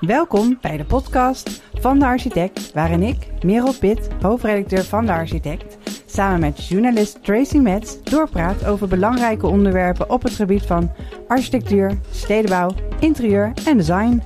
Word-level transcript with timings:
Welkom 0.00 0.58
bij 0.60 0.76
de 0.76 0.84
podcast 0.84 1.62
van 1.72 1.98
de 1.98 2.04
architect, 2.04 2.72
waarin 2.72 3.02
ik, 3.02 3.44
Merel 3.44 3.74
Pitt, 3.74 4.08
hoofdredacteur 4.22 4.84
van 4.84 5.06
de 5.06 5.12
architect, 5.12 5.76
samen 6.06 6.40
met 6.40 6.66
journalist 6.66 7.24
Tracy 7.24 7.58
Metz 7.58 7.96
doorpraat 8.02 8.66
over 8.66 8.88
belangrijke 8.88 9.46
onderwerpen 9.46 10.10
op 10.10 10.22
het 10.22 10.32
gebied 10.32 10.66
van 10.66 10.92
architectuur, 11.28 11.98
stedenbouw, 12.10 12.74
interieur 13.00 13.52
en 13.64 13.76
design. 13.76 14.22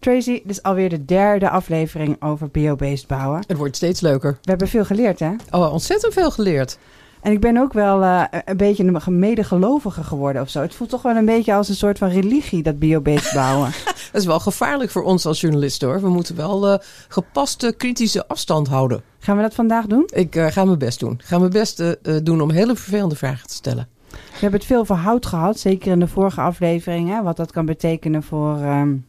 Tracy, 0.00 0.32
dit 0.32 0.50
is 0.50 0.62
alweer 0.62 0.88
de 0.88 1.04
derde 1.04 1.50
aflevering 1.50 2.22
over 2.22 2.50
biobased 2.50 3.06
bouwen. 3.06 3.44
Het 3.46 3.56
wordt 3.56 3.76
steeds 3.76 4.00
leuker. 4.00 4.32
We 4.32 4.50
hebben 4.50 4.68
veel 4.68 4.84
geleerd, 4.84 5.20
hè? 5.20 5.34
Oh, 5.50 5.72
ontzettend 5.72 6.12
veel 6.12 6.30
geleerd. 6.30 6.78
En 7.24 7.32
ik 7.32 7.40
ben 7.40 7.56
ook 7.56 7.72
wel 7.72 8.02
uh, 8.02 8.24
een 8.44 8.56
beetje 8.56 8.84
een 8.84 9.18
medegelovige 9.18 10.02
geworden 10.02 10.42
of 10.42 10.48
zo. 10.48 10.60
Het 10.60 10.74
voelt 10.74 10.90
toch 10.90 11.02
wel 11.02 11.16
een 11.16 11.24
beetje 11.24 11.54
als 11.54 11.68
een 11.68 11.74
soort 11.74 11.98
van 11.98 12.08
religie, 12.08 12.62
dat 12.62 12.78
biobased 12.78 13.32
bouwen. 13.34 13.70
dat 14.12 14.20
is 14.20 14.26
wel 14.26 14.40
gevaarlijk 14.40 14.90
voor 14.90 15.02
ons 15.02 15.26
als 15.26 15.40
journalisten 15.40 15.88
hoor. 15.88 16.00
We 16.00 16.08
moeten 16.08 16.36
wel 16.36 16.72
uh, 16.72 16.78
gepaste 17.08 17.74
kritische 17.76 18.28
afstand 18.28 18.68
houden. 18.68 19.02
Gaan 19.18 19.36
we 19.36 19.42
dat 19.42 19.54
vandaag 19.54 19.86
doen? 19.86 20.08
Ik 20.12 20.34
uh, 20.34 20.46
ga 20.46 20.64
mijn 20.64 20.78
best 20.78 21.00
doen. 21.00 21.12
Ik 21.12 21.24
ga 21.24 21.38
mijn 21.38 21.50
best 21.50 21.82
doen 22.22 22.40
om 22.40 22.50
hele 22.50 22.76
vervelende 22.76 23.16
vragen 23.16 23.46
te 23.46 23.54
stellen. 23.54 23.88
We 24.10 24.40
hebben 24.40 24.58
het 24.58 24.68
veel 24.68 24.80
over 24.80 24.96
hout 24.96 25.26
gehad, 25.26 25.58
zeker 25.58 25.92
in 25.92 26.00
de 26.00 26.08
vorige 26.08 26.40
aflevering. 26.40 27.08
Hè, 27.08 27.22
wat 27.22 27.36
dat 27.36 27.52
kan 27.52 27.66
betekenen 27.66 28.22
voor 28.22 28.62
um, 28.62 29.06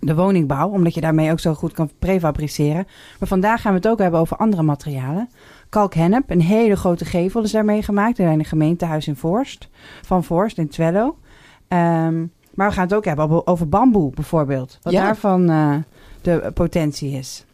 de 0.00 0.14
woningbouw, 0.14 0.68
omdat 0.68 0.94
je 0.94 1.00
daarmee 1.00 1.30
ook 1.30 1.40
zo 1.40 1.54
goed 1.54 1.72
kan 1.72 1.90
prefabriceren. 1.98 2.86
Maar 3.18 3.28
vandaag 3.28 3.60
gaan 3.60 3.72
we 3.72 3.78
het 3.78 3.88
ook 3.88 3.98
hebben 3.98 4.20
over 4.20 4.36
andere 4.36 4.62
materialen. 4.62 5.28
Kalkhennep, 5.68 6.30
een 6.30 6.40
hele 6.40 6.76
grote 6.76 7.04
gevel 7.04 7.42
is 7.42 7.50
daarmee 7.50 7.82
gemaakt 7.82 8.18
in 8.18 8.26
een 8.26 8.44
gemeentehuis 8.44 9.06
in 9.06 9.16
Voorst, 9.16 9.68
van 10.02 10.24
Voorst 10.24 10.58
in 10.58 10.68
Twello. 10.68 11.16
Um, 11.68 12.32
maar 12.54 12.68
we 12.68 12.74
gaan 12.74 12.84
het 12.84 12.94
ook 12.94 13.04
hebben 13.04 13.46
over 13.46 13.68
bamboe 13.68 14.10
bijvoorbeeld, 14.14 14.78
wat 14.82 14.92
Ja. 14.92 15.04
daarvan 15.04 15.50
uh, 15.50 15.76
de 16.22 16.50
potentie 16.54 17.10
is. 17.10 17.44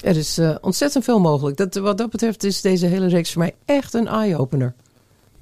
Er 0.00 0.16
is 0.16 0.38
uh, 0.38 0.54
ontzettend 0.60 1.04
veel 1.04 1.20
mogelijk. 1.20 1.56
Dat, 1.56 1.74
wat 1.74 1.98
dat 1.98 2.10
betreft 2.10 2.44
is 2.44 2.60
deze 2.60 2.86
hele 2.86 3.06
reeks 3.06 3.32
voor 3.32 3.42
mij 3.42 3.54
echt 3.64 3.94
een 3.94 4.06
eye-opener. 4.06 4.74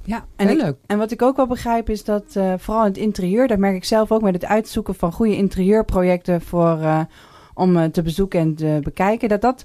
Ja, 0.04 0.24
en, 0.36 0.48
ik- 0.48 0.60
leuk. 0.62 0.76
en 0.86 0.98
wat 0.98 1.10
ik 1.10 1.22
ook 1.22 1.36
wel 1.36 1.46
begrijp 1.46 1.90
is 1.90 2.04
dat 2.04 2.24
uh, 2.36 2.54
vooral 2.58 2.82
in 2.82 2.88
het 2.88 3.00
interieur, 3.00 3.48
dat 3.48 3.58
merk 3.58 3.76
ik 3.76 3.84
zelf 3.84 4.12
ook 4.12 4.22
met 4.22 4.34
het 4.34 4.44
uitzoeken 4.44 4.94
van 4.94 5.12
goede 5.12 5.36
interieurprojecten 5.36 6.40
voor, 6.40 7.06
om 7.54 7.90
te 7.90 8.02
bezoeken 8.02 8.40
en 8.40 8.54
te 8.54 8.78
bekijken, 8.82 9.28
dat 9.28 9.40
dat 9.40 9.64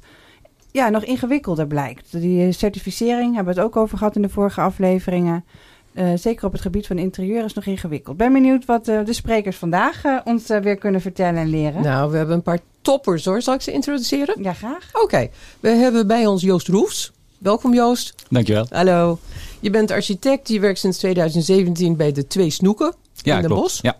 ja, 0.77 0.89
nog 0.89 1.03
ingewikkelder 1.03 1.67
blijkt. 1.67 2.11
Die 2.11 2.51
certificering 2.51 3.35
hebben 3.35 3.53
we 3.53 3.59
het 3.59 3.69
ook 3.69 3.75
over 3.75 3.97
gehad 3.97 4.15
in 4.15 4.21
de 4.21 4.29
vorige 4.29 4.61
afleveringen. 4.61 5.45
Uh, 5.93 6.09
zeker 6.15 6.45
op 6.45 6.51
het 6.51 6.61
gebied 6.61 6.87
van 6.87 6.97
interieur 6.97 7.45
is 7.45 7.53
nog 7.53 7.65
ingewikkeld. 7.65 8.17
Ben 8.17 8.33
benieuwd 8.33 8.65
wat 8.65 8.87
uh, 8.87 9.05
de 9.05 9.13
sprekers 9.13 9.57
vandaag 9.57 10.05
uh, 10.05 10.19
ons 10.23 10.47
weer 10.47 10.77
kunnen 10.77 11.01
vertellen 11.01 11.41
en 11.41 11.49
leren. 11.49 11.81
Nou, 11.81 12.11
we 12.11 12.17
hebben 12.17 12.35
een 12.35 12.41
paar 12.41 12.59
toppers 12.81 13.25
hoor. 13.25 13.41
Zal 13.41 13.53
ik 13.53 13.61
ze 13.61 13.71
introduceren? 13.71 14.43
Ja, 14.43 14.53
graag. 14.53 14.89
Oké, 14.93 15.03
okay. 15.03 15.31
we 15.59 15.69
hebben 15.69 16.07
bij 16.07 16.25
ons 16.25 16.41
Joost 16.41 16.67
Roefs. 16.67 17.11
Welkom 17.37 17.73
Joost. 17.73 18.15
Dankjewel. 18.29 18.65
Hallo. 18.69 19.19
Je 19.59 19.69
bent 19.69 19.91
architect, 19.91 20.47
je 20.47 20.59
werkt 20.59 20.79
sinds 20.79 20.97
2017 20.97 21.95
bij 21.95 22.11
de 22.11 22.27
Twee 22.27 22.49
Snoeken 22.49 22.93
ja, 23.13 23.35
in 23.35 23.41
Den 23.41 23.49
klopt. 23.49 23.61
Bosch. 23.61 23.81
Ja. 23.81 23.97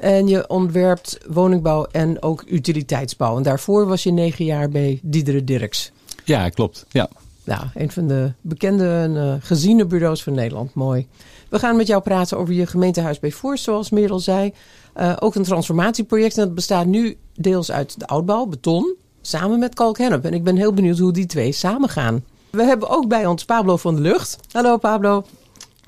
En 0.00 0.28
je 0.28 0.48
ontwerpt 0.48 1.18
woningbouw 1.28 1.86
en 1.90 2.22
ook 2.22 2.44
utiliteitsbouw. 2.46 3.36
En 3.36 3.42
daarvoor 3.42 3.86
was 3.86 4.02
je 4.02 4.12
negen 4.12 4.44
jaar 4.44 4.68
bij 4.68 5.00
Diedere 5.02 5.44
Dirks. 5.44 5.92
Ja, 6.24 6.48
klopt. 6.48 6.86
Ja. 6.88 7.08
Nou, 7.44 7.62
een 7.74 7.90
van 7.90 8.06
de 8.06 8.32
bekende 8.40 8.88
en 8.88 9.14
uh, 9.14 9.34
geziene 9.40 9.86
bureaus 9.86 10.22
van 10.22 10.34
Nederland. 10.34 10.74
Mooi. 10.74 11.06
We 11.48 11.58
gaan 11.58 11.76
met 11.76 11.86
jou 11.86 12.02
praten 12.02 12.38
over 12.38 12.54
je 12.54 12.66
gemeentehuis 12.66 13.18
bij 13.18 13.30
Voorst, 13.30 13.64
zoals 13.64 13.90
Merel 13.90 14.18
zei. 14.18 14.52
Uh, 14.96 15.16
ook 15.18 15.34
een 15.34 15.42
transformatieproject. 15.42 16.38
En 16.38 16.44
dat 16.44 16.54
bestaat 16.54 16.86
nu 16.86 17.16
deels 17.34 17.70
uit 17.72 17.98
de 17.98 18.06
oudbouw, 18.06 18.46
beton, 18.46 18.94
samen 19.20 19.58
met 19.58 19.74
kalkhennep. 19.74 20.24
En 20.24 20.34
ik 20.34 20.44
ben 20.44 20.56
heel 20.56 20.72
benieuwd 20.72 20.98
hoe 20.98 21.12
die 21.12 21.26
twee 21.26 21.52
samen 21.52 21.88
gaan. 21.88 22.24
We 22.50 22.62
hebben 22.62 22.88
ook 22.88 23.08
bij 23.08 23.26
ons 23.26 23.44
Pablo 23.44 23.76
van 23.76 23.94
de 23.94 24.00
Lucht. 24.00 24.36
Hallo 24.50 24.76
Pablo. 24.76 25.24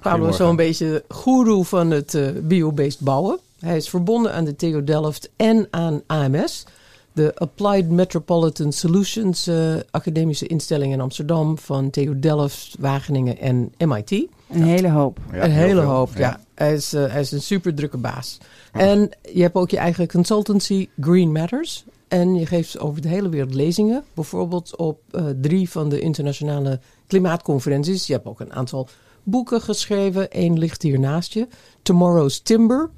Pablo 0.02 0.28
is 0.28 0.36
zo'n 0.36 0.56
beetje 0.56 1.04
goeroe 1.08 1.64
van 1.64 1.90
het 1.90 2.14
uh, 2.14 2.28
biobased 2.42 3.00
bouwen. 3.00 3.38
Hij 3.58 3.76
is 3.76 3.88
verbonden 3.88 4.32
aan 4.32 4.44
de 4.44 4.56
TU 4.56 4.84
Delft 4.84 5.30
en 5.36 5.68
aan 5.70 6.02
AMS. 6.06 6.64
De 7.14 7.34
Applied 7.34 7.90
Metropolitan 7.90 8.72
Solutions 8.72 9.48
uh, 9.48 9.74
academische 9.90 10.46
instelling 10.46 10.92
in 10.92 11.00
Amsterdam 11.00 11.58
van 11.58 11.90
TU 11.90 12.18
Delft, 12.18 12.76
Wageningen 12.78 13.38
en 13.38 13.72
MIT. 13.78 14.10
Een 14.10 14.62
hele 14.62 14.90
hoop. 14.90 15.18
Ja, 15.32 15.44
een 15.44 15.50
hele 15.50 15.80
hoop, 15.80 16.10
ja. 16.14 16.20
ja. 16.20 16.40
Hij, 16.54 16.74
is, 16.74 16.94
uh, 16.94 17.06
hij 17.06 17.20
is 17.20 17.32
een 17.32 17.42
super 17.42 17.74
drukke 17.74 17.96
baas. 17.96 18.38
En 18.72 19.10
je 19.32 19.42
hebt 19.42 19.54
ook 19.54 19.70
je 19.70 19.76
eigen 19.76 20.08
consultancy 20.08 20.88
Green 21.00 21.32
Matters. 21.32 21.84
En 22.08 22.34
je 22.34 22.46
geeft 22.46 22.78
over 22.78 23.02
de 23.02 23.08
hele 23.08 23.28
wereld 23.28 23.54
lezingen. 23.54 24.04
Bijvoorbeeld 24.14 24.76
op 24.76 25.00
uh, 25.12 25.24
drie 25.40 25.70
van 25.70 25.88
de 25.88 26.00
internationale 26.00 26.80
klimaatconferenties. 27.06 28.06
Je 28.06 28.12
hebt 28.12 28.26
ook 28.26 28.40
een 28.40 28.52
aantal 28.52 28.88
boeken 29.22 29.60
geschreven. 29.60 30.26
Eén 30.30 30.58
ligt 30.58 30.82
hier 30.82 30.98
naast 30.98 31.32
je. 31.32 31.48
Tomorrow's 31.82 32.40
Timber. 32.40 32.90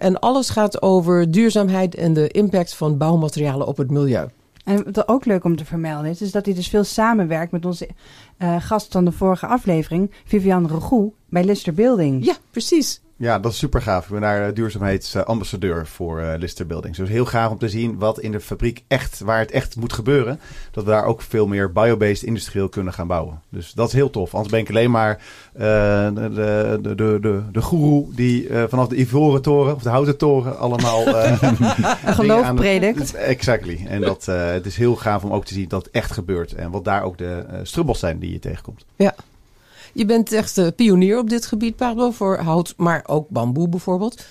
En 0.00 0.18
alles 0.18 0.50
gaat 0.50 0.82
over 0.82 1.30
duurzaamheid 1.30 1.94
en 1.94 2.12
de 2.12 2.28
impact 2.28 2.74
van 2.74 2.96
bouwmaterialen 2.96 3.66
op 3.66 3.76
het 3.76 3.90
milieu. 3.90 4.26
En 4.64 4.84
wat 4.92 5.08
ook 5.08 5.24
leuk 5.24 5.44
om 5.44 5.56
te 5.56 5.64
vermelden 5.64 6.10
is, 6.10 6.22
is 6.22 6.30
dat 6.30 6.44
hij 6.44 6.54
dus 6.54 6.68
veel 6.68 6.84
samenwerkt 6.84 7.52
met 7.52 7.64
onze 7.64 7.88
uh, 8.38 8.56
gast 8.58 8.92
van 8.92 9.04
de 9.04 9.12
vorige 9.12 9.46
aflevering, 9.46 10.10
Viviane 10.24 10.68
Regoe, 10.68 11.12
bij 11.28 11.44
Lister 11.44 11.74
Building. 11.74 12.24
Ja, 12.24 12.34
precies. 12.50 13.00
Ja, 13.20 13.38
dat 13.38 13.52
is 13.52 13.58
super 13.58 13.82
gaaf. 13.82 14.04
Ik 14.04 14.10
ben 14.10 14.20
daar 14.20 14.48
uh, 14.48 14.54
duurzaamheidsambassadeur 14.54 15.86
voor 15.86 16.20
uh, 16.20 16.32
Lister 16.38 16.66
Buildings. 16.66 16.98
Dus 16.98 17.08
heel 17.08 17.24
gaaf 17.24 17.50
om 17.50 17.58
te 17.58 17.68
zien 17.68 17.98
wat 17.98 18.20
in 18.20 18.32
de 18.32 18.40
fabriek 18.40 18.84
echt, 18.88 19.20
waar 19.20 19.38
het 19.38 19.50
echt 19.50 19.76
moet 19.76 19.92
gebeuren. 19.92 20.40
Dat 20.70 20.84
we 20.84 20.90
daar 20.90 21.04
ook 21.04 21.22
veel 21.22 21.46
meer 21.46 21.72
biobased 21.72 22.22
industrieel 22.22 22.68
kunnen 22.68 22.92
gaan 22.92 23.06
bouwen. 23.06 23.40
Dus 23.48 23.72
dat 23.72 23.88
is 23.88 23.92
heel 23.92 24.10
tof. 24.10 24.34
Anders 24.34 24.52
ben 24.52 24.60
ik 24.60 24.68
alleen 24.68 24.90
maar 24.90 25.22
uh, 25.54 25.60
de, 26.14 26.78
de, 26.82 26.94
de, 26.94 27.18
de, 27.20 27.42
de 27.52 27.62
goeroe 27.62 28.14
die 28.14 28.48
uh, 28.48 28.64
vanaf 28.68 28.88
de 28.88 28.96
Ivoren 28.96 29.42
toren 29.42 29.74
of 29.74 29.82
de 29.82 29.88
Houten 29.88 30.16
toren 30.16 30.58
allemaal... 30.58 31.06
Een 32.04 32.14
geloof 32.14 32.54
predikt. 32.54 33.14
Exactly. 33.14 33.86
En 33.86 34.00
dat, 34.00 34.26
uh, 34.28 34.50
het 34.50 34.66
is 34.66 34.76
heel 34.76 34.96
gaaf 34.96 35.24
om 35.24 35.32
ook 35.32 35.44
te 35.44 35.54
zien 35.54 35.68
dat 35.68 35.84
het 35.84 35.92
echt 35.92 36.12
gebeurt. 36.12 36.54
En 36.54 36.70
wat 36.70 36.84
daar 36.84 37.02
ook 37.02 37.18
de 37.18 37.44
uh, 37.50 37.58
strubbels 37.62 37.98
zijn 37.98 38.18
die 38.18 38.32
je 38.32 38.38
tegenkomt. 38.38 38.84
Ja. 38.96 39.14
Je 39.92 40.04
bent 40.04 40.32
echt 40.32 40.58
uh, 40.58 40.66
pionier 40.76 41.18
op 41.18 41.30
dit 41.30 41.46
gebied, 41.46 41.76
Pablo, 41.76 42.10
voor 42.10 42.38
hout, 42.38 42.74
maar 42.76 43.02
ook 43.06 43.28
bamboe 43.28 43.68
bijvoorbeeld. 43.68 44.24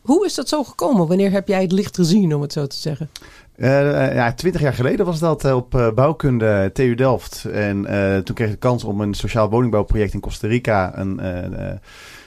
Hoe 0.00 0.26
is 0.26 0.34
dat 0.34 0.48
zo 0.48 0.64
gekomen? 0.64 1.06
Wanneer 1.06 1.30
heb 1.30 1.48
jij 1.48 1.62
het 1.62 1.72
licht 1.72 1.96
gezien, 1.96 2.34
om 2.34 2.40
het 2.40 2.52
zo 2.52 2.66
te 2.66 2.76
zeggen? 2.76 3.10
Uh, 3.56 4.14
ja, 4.14 4.32
twintig 4.32 4.60
jaar 4.60 4.74
geleden 4.74 5.06
was 5.06 5.18
dat 5.18 5.44
uh, 5.44 5.56
op 5.56 5.92
bouwkunde 5.94 6.70
TU 6.72 6.94
Delft. 6.94 7.44
En 7.44 7.84
toen 8.24 8.34
kreeg 8.34 8.46
ik 8.46 8.52
de 8.52 8.58
kans 8.58 8.84
om 8.84 9.00
een 9.00 9.14
sociaal 9.14 9.50
woningbouwproject 9.50 10.14
in 10.14 10.20
Costa 10.20 10.48
Rica 10.48 10.98
een 10.98 11.20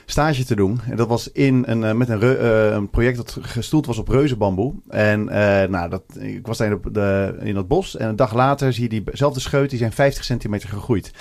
stage 0.06 0.44
te 0.44 0.56
doen. 0.56 0.80
En 0.90 0.96
dat 0.96 1.08
was 1.08 1.32
in 1.32 1.64
een, 1.66 1.96
met 1.96 2.08
een, 2.08 2.44
een, 2.74 2.90
project 2.90 3.16
dat 3.16 3.38
gestoeld 3.40 3.86
was 3.86 3.98
op 3.98 4.08
reuzenbamboe. 4.08 4.74
En 4.88 5.24
nou, 5.70 5.90
dat, 5.90 6.02
ik 6.18 6.46
was 6.46 6.58
daar 6.58 6.70
in, 6.70 6.80
de, 6.92 7.36
in 7.40 7.54
dat 7.54 7.68
bos 7.68 7.96
en 7.96 8.08
een 8.08 8.16
dag 8.16 8.34
later 8.34 8.72
zie 8.72 8.92
je 8.92 9.02
diezelfde 9.04 9.40
scheut, 9.40 9.70
die 9.70 9.78
zijn 9.78 9.92
50 9.92 10.24
centimeter 10.24 10.68
gegroeid 10.68 11.12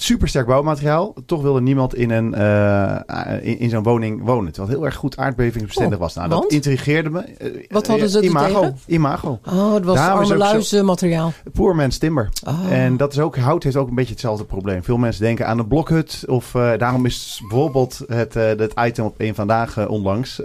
supersterk 0.00 0.46
bouwmateriaal. 0.46 1.14
Toch 1.26 1.42
wilde 1.42 1.60
niemand 1.60 1.94
in, 1.94 2.10
een, 2.10 2.34
uh, 2.38 2.96
in, 3.40 3.58
in 3.58 3.70
zo'n 3.70 3.82
woning 3.82 4.24
wonen. 4.24 4.52
Terwijl 4.52 4.68
het 4.68 4.78
heel 4.78 4.86
erg 4.86 4.94
goed 4.94 5.16
aardbevingsbestendig 5.16 5.98
was. 5.98 6.14
Nou, 6.14 6.28
Want? 6.28 6.42
dat 6.42 6.52
intrigeerde 6.52 7.10
me. 7.10 7.24
Uh, 7.42 7.64
Wat 7.68 7.86
hadden 7.86 8.08
ze 8.08 8.22
imago, 8.22 8.60
tegen? 8.60 8.76
Imago. 8.86 9.40
Oh, 9.46 9.74
het 9.74 9.84
was 9.84 9.98
arme 9.98 10.36
luizen 10.36 10.84
materiaal. 10.84 11.32
Poor 11.52 11.76
man's 11.76 11.98
timber. 11.98 12.28
Oh. 12.46 12.72
En 12.72 12.96
dat 12.96 13.12
is 13.12 13.18
ook, 13.18 13.36
hout 13.36 13.62
heeft 13.62 13.76
ook 13.76 13.88
een 13.88 13.94
beetje 13.94 14.12
hetzelfde 14.12 14.44
probleem. 14.44 14.84
Veel 14.84 14.96
mensen 14.96 15.22
denken 15.22 15.46
aan 15.46 15.58
een 15.58 15.68
blokhut. 15.68 16.24
Of 16.26 16.54
uh, 16.54 16.72
daarom 16.78 17.06
is 17.06 17.42
bijvoorbeeld 17.48 18.00
het, 18.06 18.34
het 18.34 18.72
item 18.80 19.04
op 19.04 19.14
een 19.18 19.34
vandaag 19.34 19.88
onlangs... 19.88 20.40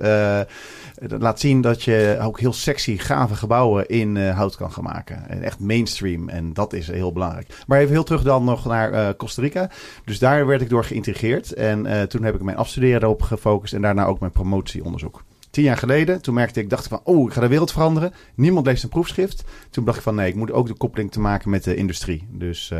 Dat 1.07 1.21
laat 1.21 1.39
zien 1.39 1.61
dat 1.61 1.83
je 1.83 2.17
ook 2.21 2.39
heel 2.39 2.53
sexy, 2.53 2.97
gave 2.97 3.35
gebouwen 3.35 3.87
in 3.87 4.15
uh, 4.15 4.35
hout 4.35 4.55
kan 4.55 4.71
gaan 4.71 4.83
maken. 4.83 5.29
En 5.29 5.41
echt 5.41 5.59
mainstream. 5.59 6.29
En 6.29 6.53
dat 6.53 6.73
is 6.73 6.87
heel 6.87 7.11
belangrijk. 7.11 7.63
Maar 7.67 7.79
even 7.79 7.93
heel 7.93 8.03
terug 8.03 8.23
dan 8.23 8.43
nog 8.43 8.65
naar 8.65 8.93
uh, 8.93 9.09
Costa 9.17 9.41
Rica. 9.41 9.69
Dus 10.05 10.19
daar 10.19 10.45
werd 10.45 10.61
ik 10.61 10.69
door 10.69 10.83
geïntegreerd. 10.83 11.53
En 11.53 11.85
uh, 11.85 12.01
toen 12.01 12.23
heb 12.23 12.35
ik 12.35 12.41
mijn 12.41 12.57
afstuderen 12.57 13.01
erop 13.01 13.21
gefocust. 13.21 13.73
En 13.73 13.81
daarna 13.81 14.05
ook 14.05 14.19
mijn 14.19 14.31
promotieonderzoek. 14.31 15.23
Tien 15.49 15.63
jaar 15.63 15.77
geleden, 15.77 16.21
toen 16.21 16.33
merkte 16.33 16.59
ik, 16.59 16.69
dacht 16.69 16.87
van, 16.87 16.99
oh, 17.03 17.27
ik 17.27 17.33
ga 17.33 17.41
de 17.41 17.47
wereld 17.47 17.71
veranderen. 17.71 18.13
Niemand 18.35 18.65
leest 18.65 18.83
een 18.83 18.89
proefschrift. 18.89 19.43
Toen 19.69 19.85
dacht 19.85 19.97
ik 19.97 20.03
van, 20.03 20.15
nee, 20.15 20.27
ik 20.27 20.35
moet 20.35 20.51
ook 20.51 20.67
de 20.67 20.77
koppeling 20.77 21.11
te 21.11 21.19
maken 21.19 21.49
met 21.49 21.63
de 21.63 21.75
industrie. 21.75 22.27
Dus 22.31 22.71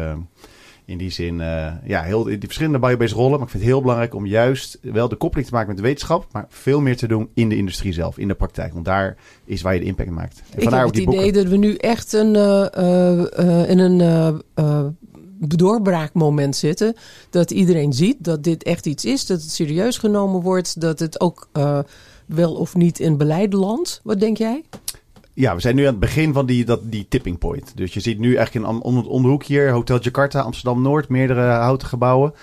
in 0.85 0.97
die 0.97 1.09
zin, 1.09 1.39
uh, 1.39 1.71
ja, 1.83 2.01
heel, 2.01 2.24
die 2.24 2.38
verschillende 2.39 2.80
biobased 2.80 3.15
rollen. 3.15 3.31
Maar 3.31 3.41
ik 3.41 3.50
vind 3.50 3.63
het 3.63 3.71
heel 3.71 3.81
belangrijk 3.81 4.15
om 4.15 4.25
juist 4.25 4.77
wel 4.81 5.07
de 5.07 5.15
koppeling 5.15 5.47
te 5.47 5.53
maken 5.53 5.69
met 5.69 5.77
de 5.77 5.83
wetenschap. 5.83 6.27
Maar 6.31 6.45
veel 6.50 6.81
meer 6.81 6.97
te 6.97 7.07
doen 7.07 7.30
in 7.33 7.50
de 7.50 7.56
industrie 7.56 7.94
zelf, 7.94 8.18
in 8.18 8.27
de 8.27 8.33
praktijk. 8.33 8.74
Want 8.74 8.85
daar 8.85 9.18
is 9.45 9.62
waar 9.62 9.74
je 9.74 9.80
de 9.80 9.85
impact 9.85 10.09
maakt. 10.09 10.41
En 10.50 10.62
ik 10.62 10.69
heb 10.69 10.85
het 10.85 10.97
idee 10.97 11.06
boeken. 11.06 11.33
dat 11.33 11.47
we 11.47 11.57
nu 11.57 11.75
echt 11.75 12.13
een, 12.13 12.35
uh, 12.35 12.65
uh, 12.77 13.69
in 13.69 13.80
een 13.80 14.41
doorbraakmoment 15.39 16.56
zitten. 16.56 16.95
Dat 17.29 17.51
iedereen 17.51 17.94
ziet 17.94 18.15
dat 18.19 18.44
dit 18.44 18.63
echt 18.63 18.86
iets 18.86 19.06
is, 19.06 19.25
dat 19.25 19.41
het 19.41 19.51
serieus 19.51 19.97
genomen 19.97 20.41
wordt, 20.41 20.81
dat 20.81 21.00
het 21.00 21.19
ook 21.19 21.50
wel 22.25 22.53
of 22.53 22.75
niet 22.75 23.00
in 23.00 23.18
beleid 23.18 23.53
landt. 23.53 24.01
Wat 24.03 24.19
denk 24.19 24.38
jij? 24.38 24.63
Ja, 25.35 25.56
we 25.56 25.62
zijn 25.62 25.75
nu 25.75 25.81
aan 25.81 25.91
het 25.91 26.00
begin 26.00 26.33
van 26.33 26.45
die, 26.45 26.65
dat, 26.65 26.80
die 26.83 27.06
tipping 27.07 27.38
point. 27.38 27.71
Dus 27.75 27.94
je 27.94 28.00
ziet 28.00 28.19
nu 28.19 28.35
eigenlijk 28.35 28.65
in 28.65 28.81
om, 28.81 28.97
om 28.97 29.21
de 29.21 29.27
hoek 29.27 29.44
hier 29.44 29.71
Hotel 29.71 30.00
Jakarta, 30.00 30.39
Amsterdam 30.39 30.81
Noord, 30.81 31.09
meerdere 31.09 31.41
houten 31.41 31.88
gebouwen. 31.88 32.33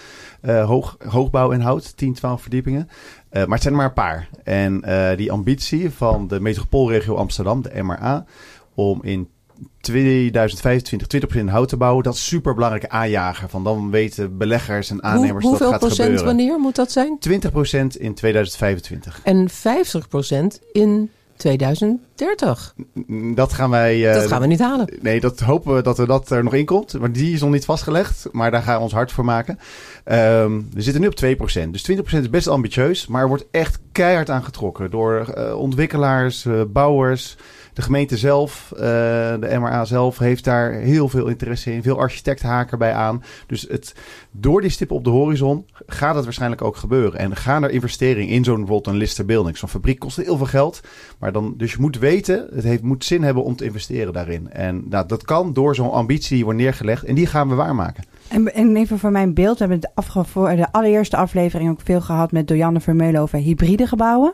Uh, 0.42 0.66
hoog, 0.66 0.96
hoogbouw 1.08 1.50
in 1.50 1.60
hout, 1.60 1.96
10, 1.96 2.14
12 2.14 2.40
verdiepingen. 2.40 2.88
Uh, 2.88 3.44
maar 3.44 3.52
het 3.52 3.62
zijn 3.62 3.74
er 3.74 3.80
maar 3.80 3.88
een 3.88 3.94
paar. 3.94 4.28
En 4.44 4.82
uh, 4.86 5.16
die 5.16 5.32
ambitie 5.32 5.90
van 5.90 6.28
de 6.28 6.40
metropoolregio 6.40 7.14
Amsterdam, 7.14 7.62
de 7.62 7.82
MRA, 7.82 8.24
om 8.74 9.00
in 9.02 9.28
2025 9.80 11.22
20% 11.34 11.36
in 11.36 11.48
hout 11.48 11.68
te 11.68 11.76
bouwen, 11.76 12.04
dat 12.04 12.14
is 12.14 12.26
super 12.26 12.54
belangrijke 12.54 12.88
aanjager. 12.88 13.48
Van 13.48 13.64
dan 13.64 13.90
weten 13.90 14.36
beleggers 14.36 14.90
en 14.90 15.02
aannemers 15.02 15.44
Hoe, 15.44 15.58
dat 15.58 15.68
gaat 15.68 15.78
procent 15.78 16.00
gebeuren. 16.00 16.24
wanneer 16.24 16.58
moet 16.58 16.76
dat 16.76 16.92
zijn? 16.92 17.18
20% 17.28 17.32
in 17.98 18.14
2025. 18.14 19.20
En 19.24 19.50
50% 19.50 19.52
in 20.72 21.10
2030. 21.40 22.74
Dat 23.34 23.52
gaan 23.52 23.70
wij. 23.70 23.98
Uh, 23.98 24.14
dat 24.14 24.26
gaan 24.26 24.40
we 24.40 24.46
niet 24.46 24.60
halen. 24.60 24.88
Nee, 25.00 25.20
dat 25.20 25.40
hopen 25.40 25.74
we 25.74 25.82
dat 25.82 25.98
er 25.98 26.06
dat 26.06 26.30
er 26.30 26.44
nog 26.44 26.54
in 26.54 26.64
komt. 26.64 26.98
Maar 26.98 27.12
die 27.12 27.34
is 27.34 27.40
nog 27.40 27.50
niet 27.50 27.64
vastgelegd. 27.64 28.28
Maar 28.32 28.50
daar 28.50 28.62
gaan 28.62 28.76
we 28.76 28.82
ons 28.82 28.92
hard 28.92 29.12
voor 29.12 29.24
maken. 29.24 29.58
Um, 30.04 30.68
we 30.72 30.82
zitten 30.82 31.00
nu 31.00 31.06
op 31.06 31.48
2%. 31.66 31.70
Dus 31.70 31.90
20% 31.90 31.94
is 32.18 32.30
best 32.30 32.48
ambitieus. 32.48 33.06
Maar 33.06 33.22
er 33.22 33.28
wordt 33.28 33.46
echt 33.50 33.78
keihard 33.92 34.30
aan 34.30 34.44
getrokken 34.44 34.90
door 34.90 35.34
uh, 35.38 35.58
ontwikkelaars, 35.58 36.44
uh, 36.44 36.62
bouwers. 36.68 37.36
De 37.72 37.82
gemeente 37.82 38.16
zelf, 38.16 38.72
uh, 38.74 38.80
de 38.80 39.56
MRA 39.58 39.84
zelf, 39.84 40.18
heeft 40.18 40.44
daar 40.44 40.72
heel 40.72 41.08
veel 41.08 41.26
interesse 41.26 41.72
in. 41.72 41.82
Veel 41.82 41.98
architecten 41.98 42.48
haken 42.48 42.78
bij 42.78 42.92
aan. 42.92 43.22
Dus 43.46 43.66
het, 43.68 43.94
door 44.30 44.60
die 44.60 44.70
stippen 44.70 44.96
op 44.96 45.04
de 45.04 45.10
horizon 45.10 45.66
gaat 45.86 46.14
het 46.14 46.24
waarschijnlijk 46.24 46.62
ook 46.62 46.76
gebeuren. 46.76 47.18
En 47.18 47.36
gaan 47.36 47.62
er 47.62 47.70
investeringen 47.70 48.34
in 48.34 48.44
zo'n 48.44 48.56
bijvoorbeeld 48.56 48.86
een 48.86 49.00
Lister 49.00 49.24
Building. 49.24 49.56
Zo'n 49.56 49.68
fabriek 49.68 49.98
kost 49.98 50.16
heel 50.16 50.36
veel 50.36 50.46
geld. 50.46 50.80
Maar 51.18 51.32
dan, 51.32 51.54
dus 51.56 51.72
je 51.72 51.80
moet 51.80 51.98
weten, 51.98 52.48
het 52.54 52.64
heeft, 52.64 52.82
moet 52.82 53.04
zin 53.04 53.22
hebben 53.22 53.44
om 53.44 53.56
te 53.56 53.64
investeren 53.64 54.12
daarin. 54.12 54.50
En 54.50 54.84
nou, 54.88 55.06
dat 55.06 55.24
kan 55.24 55.52
door 55.52 55.74
zo'n 55.74 55.90
ambitie 55.90 56.34
die 56.34 56.44
wordt 56.44 56.58
neergelegd. 56.58 57.04
En 57.04 57.14
die 57.14 57.26
gaan 57.26 57.48
we 57.48 57.54
waarmaken. 57.54 58.04
En, 58.28 58.54
en 58.54 58.76
even 58.76 58.98
voor 58.98 59.10
mijn 59.10 59.34
beeld, 59.34 59.58
we 59.58 59.64
hebben 59.64 59.80
de, 59.80 60.56
de 60.56 60.72
allereerste 60.72 61.16
aflevering 61.16 61.70
ook 61.70 61.80
veel 61.84 62.00
gehad 62.00 62.32
met 62.32 62.48
Dojanne 62.48 62.80
Vermeulen 62.80 63.20
over 63.20 63.38
hybride 63.38 63.86
gebouwen. 63.86 64.32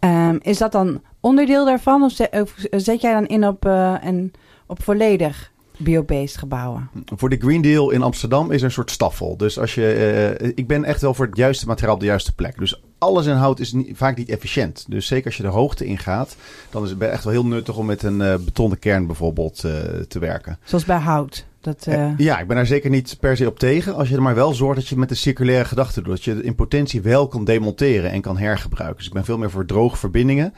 Um, 0.00 0.38
is 0.42 0.58
dat 0.58 0.72
dan 0.72 1.00
onderdeel 1.24 1.64
daarvan? 1.64 2.02
Of 2.02 2.12
zet, 2.12 2.40
of 2.40 2.54
zet 2.70 3.00
jij 3.00 3.12
dan 3.12 3.26
in 3.26 3.46
op, 3.46 3.66
uh, 3.66 3.94
een, 4.02 4.32
op 4.66 4.82
volledig 4.82 5.52
biobased 5.76 6.36
gebouwen? 6.36 6.90
Voor 7.16 7.28
de 7.28 7.36
Green 7.36 7.62
Deal 7.62 7.90
in 7.90 8.02
Amsterdam 8.02 8.50
is 8.50 8.58
er 8.58 8.64
een 8.64 8.70
soort 8.70 8.90
staffel. 8.90 9.36
Dus 9.36 9.58
als 9.58 9.74
je, 9.74 10.36
uh, 10.40 10.52
ik 10.54 10.66
ben 10.66 10.84
echt 10.84 11.00
wel 11.00 11.14
voor 11.14 11.26
het 11.26 11.36
juiste 11.36 11.66
materiaal 11.66 11.94
op 11.94 12.00
de 12.00 12.06
juiste 12.06 12.34
plek. 12.34 12.58
Dus 12.58 12.82
alles 12.98 13.26
in 13.26 13.34
hout 13.34 13.60
is 13.60 13.72
niet, 13.72 13.96
vaak 13.96 14.16
niet 14.16 14.28
efficiënt. 14.28 14.84
Dus 14.88 15.06
zeker 15.06 15.26
als 15.26 15.36
je 15.36 15.42
de 15.42 15.48
hoogte 15.48 15.84
ingaat, 15.84 16.36
dan 16.70 16.84
is 16.84 16.90
het 16.90 17.00
echt 17.00 17.24
wel 17.24 17.32
heel 17.32 17.46
nuttig 17.46 17.76
om 17.76 17.86
met 17.86 18.02
een 18.02 18.20
uh, 18.20 18.34
betonnen 18.34 18.78
kern 18.78 19.06
bijvoorbeeld 19.06 19.62
uh, 19.66 19.72
te 20.08 20.18
werken. 20.18 20.58
Zoals 20.64 20.84
bij 20.84 20.98
hout. 20.98 21.44
Dat, 21.60 21.86
uh... 21.88 22.10
Ja, 22.16 22.38
ik 22.38 22.46
ben 22.46 22.56
daar 22.56 22.66
zeker 22.66 22.90
niet 22.90 23.16
per 23.20 23.36
se 23.36 23.46
op 23.46 23.58
tegen. 23.58 23.94
Als 23.94 24.08
je 24.08 24.14
er 24.14 24.22
maar 24.22 24.34
wel 24.34 24.54
zorgt 24.54 24.76
dat 24.76 24.88
je 24.88 24.96
met 24.96 25.10
een 25.10 25.16
circulaire 25.16 25.64
gedachte 25.64 26.02
doet. 26.02 26.10
Dat 26.10 26.24
je 26.24 26.42
in 26.42 26.54
potentie 26.54 27.02
wel 27.02 27.28
kan 27.28 27.44
demonteren 27.44 28.10
en 28.10 28.20
kan 28.20 28.38
hergebruiken. 28.38 28.96
Dus 28.96 29.06
ik 29.06 29.12
ben 29.12 29.24
veel 29.24 29.38
meer 29.38 29.50
voor 29.50 29.66
droge 29.66 29.96
verbindingen. 29.96 30.54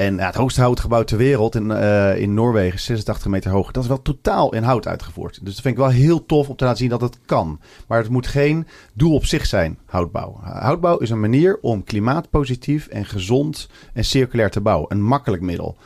En 0.00 0.18
het 0.18 0.34
hoogste 0.34 0.60
houtgebouw 0.60 1.02
ter 1.02 1.16
wereld 1.16 1.54
in, 1.54 1.70
uh, 1.70 2.16
in 2.16 2.34
Noorwegen, 2.34 2.80
86 2.80 3.30
meter 3.30 3.50
hoog. 3.50 3.70
Dat 3.70 3.82
is 3.82 3.88
wel 3.88 4.02
totaal 4.02 4.54
in 4.54 4.62
hout 4.62 4.86
uitgevoerd. 4.86 5.44
Dus 5.44 5.54
dat 5.54 5.62
vind 5.62 5.74
ik 5.74 5.80
wel 5.80 5.90
heel 5.90 6.26
tof 6.26 6.48
om 6.48 6.56
te 6.56 6.64
laten 6.64 6.78
zien 6.78 6.88
dat 6.88 7.00
het 7.00 7.18
kan. 7.26 7.60
Maar 7.88 7.98
het 7.98 8.08
moet 8.08 8.26
geen 8.26 8.66
doel 8.94 9.14
op 9.14 9.24
zich 9.24 9.46
zijn, 9.46 9.78
houtbouw. 9.86 10.40
Houtbouw 10.42 10.98
is 10.98 11.10
een 11.10 11.20
manier 11.20 11.58
om 11.60 11.84
klimaatpositief 11.84 12.86
en 12.86 13.04
gezond 13.04 13.68
en 13.92 14.04
circulair 14.04 14.50
te 14.50 14.60
bouwen. 14.60 14.92
Een 14.92 15.02
makkelijk 15.02 15.42
middel. 15.42 15.76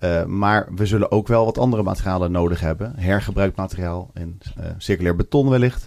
Uh, 0.00 0.24
maar 0.24 0.68
we 0.74 0.86
zullen 0.86 1.10
ook 1.10 1.28
wel 1.28 1.44
wat 1.44 1.58
andere 1.58 1.82
materialen 1.82 2.32
nodig 2.32 2.60
hebben. 2.60 2.92
Hergebruikt 2.96 3.56
materiaal 3.56 4.10
en 4.12 4.38
uh, 4.58 4.64
circulair 4.78 5.16
beton 5.16 5.48
wellicht. 5.48 5.86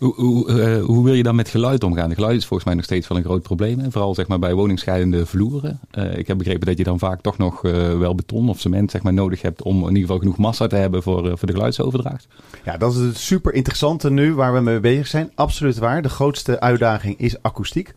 Hoe, 0.00 0.48
uh, 0.48 0.84
hoe, 0.84 1.04
wil 1.04 1.14
je 1.14 1.22
dan 1.22 1.34
met 1.34 1.48
geluid 1.48 1.84
omgaan? 1.84 2.14
Geluid 2.14 2.36
is 2.36 2.46
volgens 2.46 2.64
mij 2.64 2.74
nog 2.74 2.84
steeds 2.84 3.08
wel 3.08 3.18
een 3.18 3.24
groot 3.24 3.42
probleem. 3.42 3.78
Hè? 3.78 3.90
Vooral 3.90 4.14
zeg 4.14 4.28
maar, 4.28 4.38
bij 4.38 4.54
woningscheidende 4.54 5.26
vloeren. 5.26 5.80
Uh, 5.98 6.18
ik 6.18 6.26
heb 6.26 6.38
begrepen 6.38 6.66
dat 6.66 6.78
je 6.78 6.84
dan 6.84 6.98
vaak 6.98 7.20
toch 7.20 7.38
nog 7.38 7.64
uh, 7.64 7.98
wel 7.98 8.14
beton 8.14 8.48
of 8.48 8.60
cement 8.60 8.90
zeg 8.90 9.02
maar, 9.02 9.12
nodig 9.12 9.42
hebt 9.42 9.62
om 9.62 9.76
in 9.76 9.86
ieder 9.88 10.00
geval 10.00 10.18
genoeg 10.18 10.36
massa 10.36 10.66
te 10.66 10.76
hebben 10.76 11.02
voor, 11.02 11.38
voor 11.38 11.46
de 11.46 11.52
geluidsoverdracht. 11.52 12.26
Ja, 12.64 12.76
dat 12.76 12.92
is 12.92 12.98
het 12.98 13.16
super 13.16 13.54
interessante 13.54 14.10
nu 14.10 14.34
waar 14.34 14.52
we 14.52 14.60
mee 14.60 14.80
bezig 14.80 15.06
zijn. 15.06 15.30
Absoluut 15.34 15.78
waar. 15.78 16.02
De 16.02 16.08
grootste 16.08 16.60
uitdaging 16.60 17.18
is 17.18 17.42
akoestiek. 17.42 17.94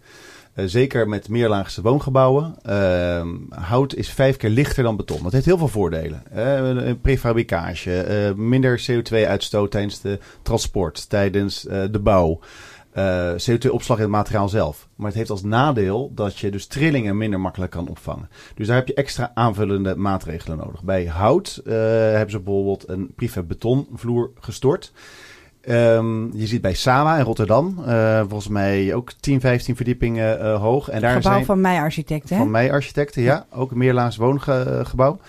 Uh, 0.55 0.65
zeker 0.67 1.07
met 1.07 1.29
meerlaagse 1.29 1.81
woongebouwen. 1.81 2.55
Uh, 2.69 3.25
hout 3.49 3.95
is 3.95 4.09
vijf 4.09 4.37
keer 4.37 4.49
lichter 4.49 4.83
dan 4.83 4.95
beton. 4.95 5.23
Dat 5.23 5.31
heeft 5.31 5.45
heel 5.45 5.57
veel 5.57 5.67
voordelen. 5.67 6.23
Uh, 6.35 6.91
prefabricage, 7.01 8.33
minder 8.37 8.85
CO2-uitstoot 8.91 9.71
tijdens 9.71 10.01
de 10.01 10.19
transport, 10.41 11.09
tijdens 11.09 11.61
de 11.61 11.99
bouw. 12.03 12.39
CO2-opslag 13.49 13.97
in 13.97 14.03
het 14.03 14.11
materiaal 14.11 14.49
zelf. 14.49 14.87
Maar 14.95 15.07
het 15.07 15.17
heeft 15.17 15.29
als 15.29 15.43
nadeel 15.43 16.11
dat 16.15 16.37
je 16.37 16.51
dus 16.51 16.67
trillingen 16.67 17.17
minder 17.17 17.39
makkelijk 17.39 17.71
kan 17.71 17.87
opvangen. 17.87 18.29
Dus 18.55 18.67
daar 18.67 18.75
heb 18.75 18.87
je 18.87 18.93
extra 18.93 19.31
aanvullende 19.33 19.95
maatregelen 19.95 20.57
nodig. 20.57 20.83
Bij 20.83 21.05
hout 21.05 21.61
hebben 21.63 22.29
ze 22.29 22.39
bijvoorbeeld 22.39 22.89
een 22.89 23.13
prefab 23.15 23.47
betonvloer 23.47 24.31
gestort. 24.39 24.91
Um, 25.69 26.31
je 26.33 26.47
ziet 26.47 26.61
bij 26.61 26.73
Sama 26.73 27.17
in 27.17 27.23
Rotterdam, 27.23 27.83
uh, 27.87 28.19
volgens 28.19 28.47
mij 28.47 28.93
ook 28.93 29.11
10, 29.19 29.39
15 29.39 29.75
verdiepingen 29.75 30.39
uh, 30.39 30.61
hoog. 30.61 30.89
En 30.89 31.01
daar 31.01 31.15
gebouw 31.15 31.31
zijn, 31.31 31.45
van 31.45 31.61
mij 31.61 31.77
architecten, 31.77 32.37
Van 32.37 32.51
mij 32.51 32.71
architecten, 32.71 33.21
ja. 33.21 33.45
Ook 33.49 33.71
een 33.71 33.77
meerlaags 33.77 34.15
woongebouw. 34.15 35.19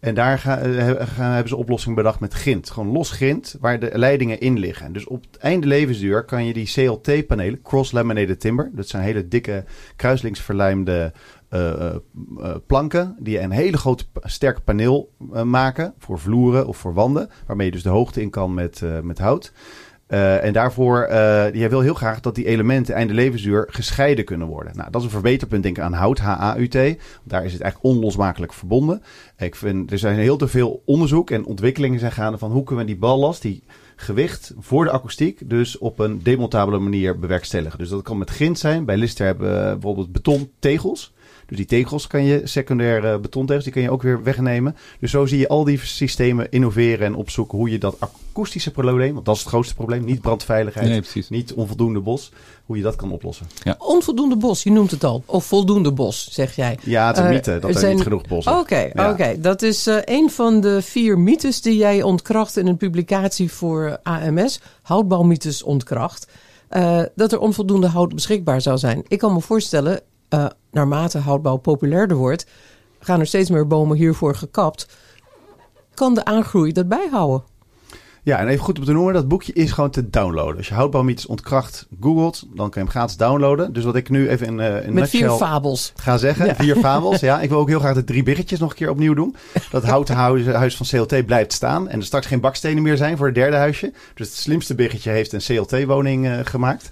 En 0.00 0.14
daar 0.14 0.38
gaan, 0.38 0.66
uh, 0.66 0.84
hebben 1.16 1.48
ze 1.48 1.56
oplossing 1.56 1.96
bedacht 1.96 2.20
met 2.20 2.34
grind. 2.34 2.70
Gewoon 2.70 2.92
los 2.92 3.10
grind 3.10 3.56
waar 3.60 3.78
de 3.78 3.90
leidingen 3.92 4.40
in 4.40 4.58
liggen. 4.58 4.92
Dus 4.92 5.06
op 5.06 5.24
het 5.30 5.36
einde 5.36 5.66
levensduur 5.66 6.24
kan 6.24 6.44
je 6.44 6.52
die 6.52 6.70
CLT-panelen, 6.72 7.62
cross-laminated 7.62 8.40
timber, 8.40 8.70
dat 8.72 8.88
zijn 8.88 9.02
hele 9.02 9.28
dikke 9.28 9.64
kruislingsverlijmde 9.96 11.12
uh, 11.50 11.94
uh, 12.38 12.54
planken 12.66 13.16
die 13.18 13.40
een 13.40 13.50
hele 13.50 13.76
grote 13.76 14.04
sterke 14.22 14.60
paneel 14.60 15.12
uh, 15.32 15.42
maken 15.42 15.94
voor 15.98 16.18
vloeren 16.18 16.66
of 16.66 16.76
voor 16.76 16.94
wanden, 16.94 17.30
waarmee 17.46 17.66
je 17.66 17.72
dus 17.72 17.82
de 17.82 17.88
hoogte 17.88 18.22
in 18.22 18.30
kan 18.30 18.54
met, 18.54 18.82
met 19.02 19.18
hout. 19.18 19.52
en 20.06 20.52
daarvoor, 20.52 21.12
je 21.52 21.66
wil 21.70 21.80
heel 21.80 21.94
graag 21.94 22.20
dat 22.20 22.34
die 22.34 22.46
elementen 22.46 22.94
einde 22.94 23.14
levensduur 23.14 23.66
gescheiden 23.70 24.24
kunnen 24.24 24.48
worden. 24.48 24.76
Nou, 24.76 24.90
dat 24.90 25.00
is 25.00 25.06
een 25.06 25.12
verbeterpunt, 25.12 25.62
denk 25.62 25.76
ik, 25.76 25.82
aan 25.82 25.92
hout, 25.92 26.18
HAUT. 26.18 26.72
Daar 27.22 27.44
is 27.44 27.52
het 27.52 27.62
eigenlijk 27.62 27.94
onlosmakelijk 27.94 28.52
verbonden. 28.52 29.02
Ik 29.38 29.54
vind, 29.54 29.92
er 29.92 29.98
zijn 29.98 30.18
heel 30.18 30.36
te 30.36 30.48
veel 30.48 30.82
onderzoek 30.84 31.30
en 31.30 31.44
ontwikkelingen 31.44 31.98
zijn 31.98 32.12
gaande 32.12 32.38
van 32.38 32.50
hoe 32.50 32.62
kunnen 32.62 32.84
we 32.84 32.90
die 32.90 33.00
ballast, 33.00 33.42
die 33.42 33.62
gewicht 33.96 34.54
voor 34.58 34.84
de 34.84 34.90
akoestiek 34.90 35.50
dus 35.50 35.78
op 35.78 35.98
een 35.98 36.22
demontabele 36.22 36.78
manier 36.78 37.18
bewerkstelligen. 37.18 37.78
Dus 37.78 37.88
dat 37.88 38.02
kan 38.02 38.18
met 38.18 38.30
grind 38.30 38.58
zijn. 38.58 38.84
Bij 38.84 38.96
Lister 38.96 39.26
hebben 39.26 39.48
we 39.48 39.72
bijvoorbeeld 39.72 40.12
betontegels. 40.12 41.14
Dus 41.46 41.56
die 41.56 41.66
tegels 41.66 42.06
kan 42.06 42.24
je, 42.24 42.40
secundaire 42.44 43.18
betontegels, 43.18 43.64
die 43.64 43.72
kan 43.72 43.82
je 43.82 43.90
ook 43.90 44.02
weer 44.02 44.22
wegnemen. 44.22 44.76
Dus 45.00 45.10
zo 45.10 45.26
zie 45.26 45.38
je 45.38 45.48
al 45.48 45.64
die 45.64 45.78
systemen 45.82 46.50
innoveren 46.50 47.06
en 47.06 47.14
opzoeken 47.14 47.58
hoe 47.58 47.70
je 47.70 47.78
dat 47.78 47.96
akoestische 47.98 48.70
probleem, 48.70 49.14
want 49.14 49.26
dat 49.26 49.34
is 49.34 49.40
het 49.40 49.50
grootste 49.50 49.74
probleem, 49.74 50.04
niet 50.04 50.20
brandveiligheid, 50.20 50.88
nee, 50.88 51.24
niet 51.28 51.52
onvoldoende 51.52 52.00
bos, 52.00 52.32
hoe 52.64 52.76
je 52.76 52.82
dat 52.82 52.96
kan 52.96 53.12
oplossen. 53.12 53.46
Ja. 53.62 53.74
Onvoldoende 53.78 54.36
bos, 54.36 54.62
je 54.62 54.70
noemt 54.70 54.90
het 54.90 55.04
al. 55.04 55.22
Of 55.26 55.44
voldoende 55.44 55.92
bos, 55.92 56.28
zeg 56.30 56.56
jij. 56.56 56.78
Ja, 56.82 57.06
het 57.06 57.16
is 57.16 57.22
een 57.22 57.28
mythe 57.28 57.54
uh, 57.54 57.60
dat 57.60 57.70
er, 57.70 57.78
zijn... 57.80 57.94
niet 57.94 58.02
genoeg 58.02 58.26
bos 58.28 58.46
is. 58.46 58.52
Oké, 58.52 58.60
okay, 58.60 58.90
ja. 58.94 59.10
okay. 59.10 59.40
dat 59.40 59.62
is 59.62 59.86
uh, 59.86 59.96
een 60.04 60.30
van 60.30 60.60
de 60.60 60.82
vier 60.82 61.18
mythes 61.18 61.60
die 61.60 61.76
jij 61.76 62.02
ontkracht 62.02 62.56
in 62.56 62.66
een 62.66 62.76
publicatie 62.76 63.52
voor 63.52 63.98
AMS. 64.02 64.60
Houtbouwmythes 64.82 65.62
ontkracht. 65.62 66.26
Uh, 66.70 67.02
dat 67.14 67.32
er 67.32 67.38
onvoldoende 67.38 67.86
hout 67.86 68.14
beschikbaar 68.14 68.60
zou 68.60 68.78
zijn. 68.78 69.02
Ik 69.08 69.18
kan 69.18 69.32
me 69.32 69.40
voorstellen, 69.40 70.00
uh, 70.30 70.46
naarmate 70.70 71.18
houtbouw 71.18 71.56
populairder 71.56 72.16
wordt, 72.16 72.46
gaan 72.98 73.20
er 73.20 73.26
steeds 73.26 73.50
meer 73.50 73.66
bomen 73.66 73.96
hiervoor 73.96 74.34
gekapt. 74.34 74.88
Kan 75.94 76.14
de 76.14 76.24
aangroei 76.24 76.72
dat 76.72 76.88
bijhouden? 76.88 77.42
Ja, 78.26 78.38
en 78.38 78.48
even 78.48 78.64
goed 78.64 78.78
om 78.78 78.84
te 78.84 78.92
noemen, 78.92 79.14
dat 79.14 79.28
boekje 79.28 79.52
is 79.52 79.72
gewoon 79.72 79.90
te 79.90 80.10
downloaden. 80.10 80.56
Als 80.56 80.68
je 80.68 80.74
houtbouwmythes 80.74 81.26
ontkracht 81.26 81.86
googelt, 82.00 82.40
dan 82.40 82.70
kan 82.70 82.70
je 82.72 82.78
hem 82.78 82.88
gratis 82.88 83.16
downloaden. 83.16 83.72
Dus 83.72 83.84
wat 83.84 83.96
ik 83.96 84.08
nu 84.08 84.28
even 84.28 84.46
in, 84.46 84.58
uh, 84.58 84.86
in 84.86 84.92
Met 84.92 85.08
vier 85.08 85.30
fabels. 85.30 85.92
ga 85.96 86.16
zeggen, 86.16 86.46
ja. 86.46 86.54
vier 86.54 86.76
fabels. 86.76 87.20
Ja, 87.26 87.40
ik 87.40 87.48
wil 87.48 87.58
ook 87.58 87.68
heel 87.68 87.78
graag 87.78 87.94
de 87.94 88.04
drie 88.04 88.22
biggetjes 88.22 88.58
nog 88.58 88.70
een 88.70 88.76
keer 88.76 88.90
opnieuw 88.90 89.14
doen. 89.14 89.36
Dat 89.70 89.84
houten 89.84 90.14
huis 90.64 90.76
van 90.76 90.86
CLT 90.86 91.26
blijft 91.26 91.52
staan 91.52 91.88
en 91.88 91.98
er 91.98 92.04
straks 92.04 92.26
geen 92.26 92.40
bakstenen 92.40 92.82
meer 92.82 92.96
zijn 92.96 93.16
voor 93.16 93.26
het 93.26 93.34
derde 93.34 93.56
huisje. 93.56 93.92
Dus 94.14 94.28
het 94.28 94.36
slimste 94.36 94.74
biggetje 94.74 95.10
heeft 95.10 95.32
een 95.32 95.40
CLT-woning 95.40 96.26
uh, 96.26 96.38
gemaakt. 96.42 96.90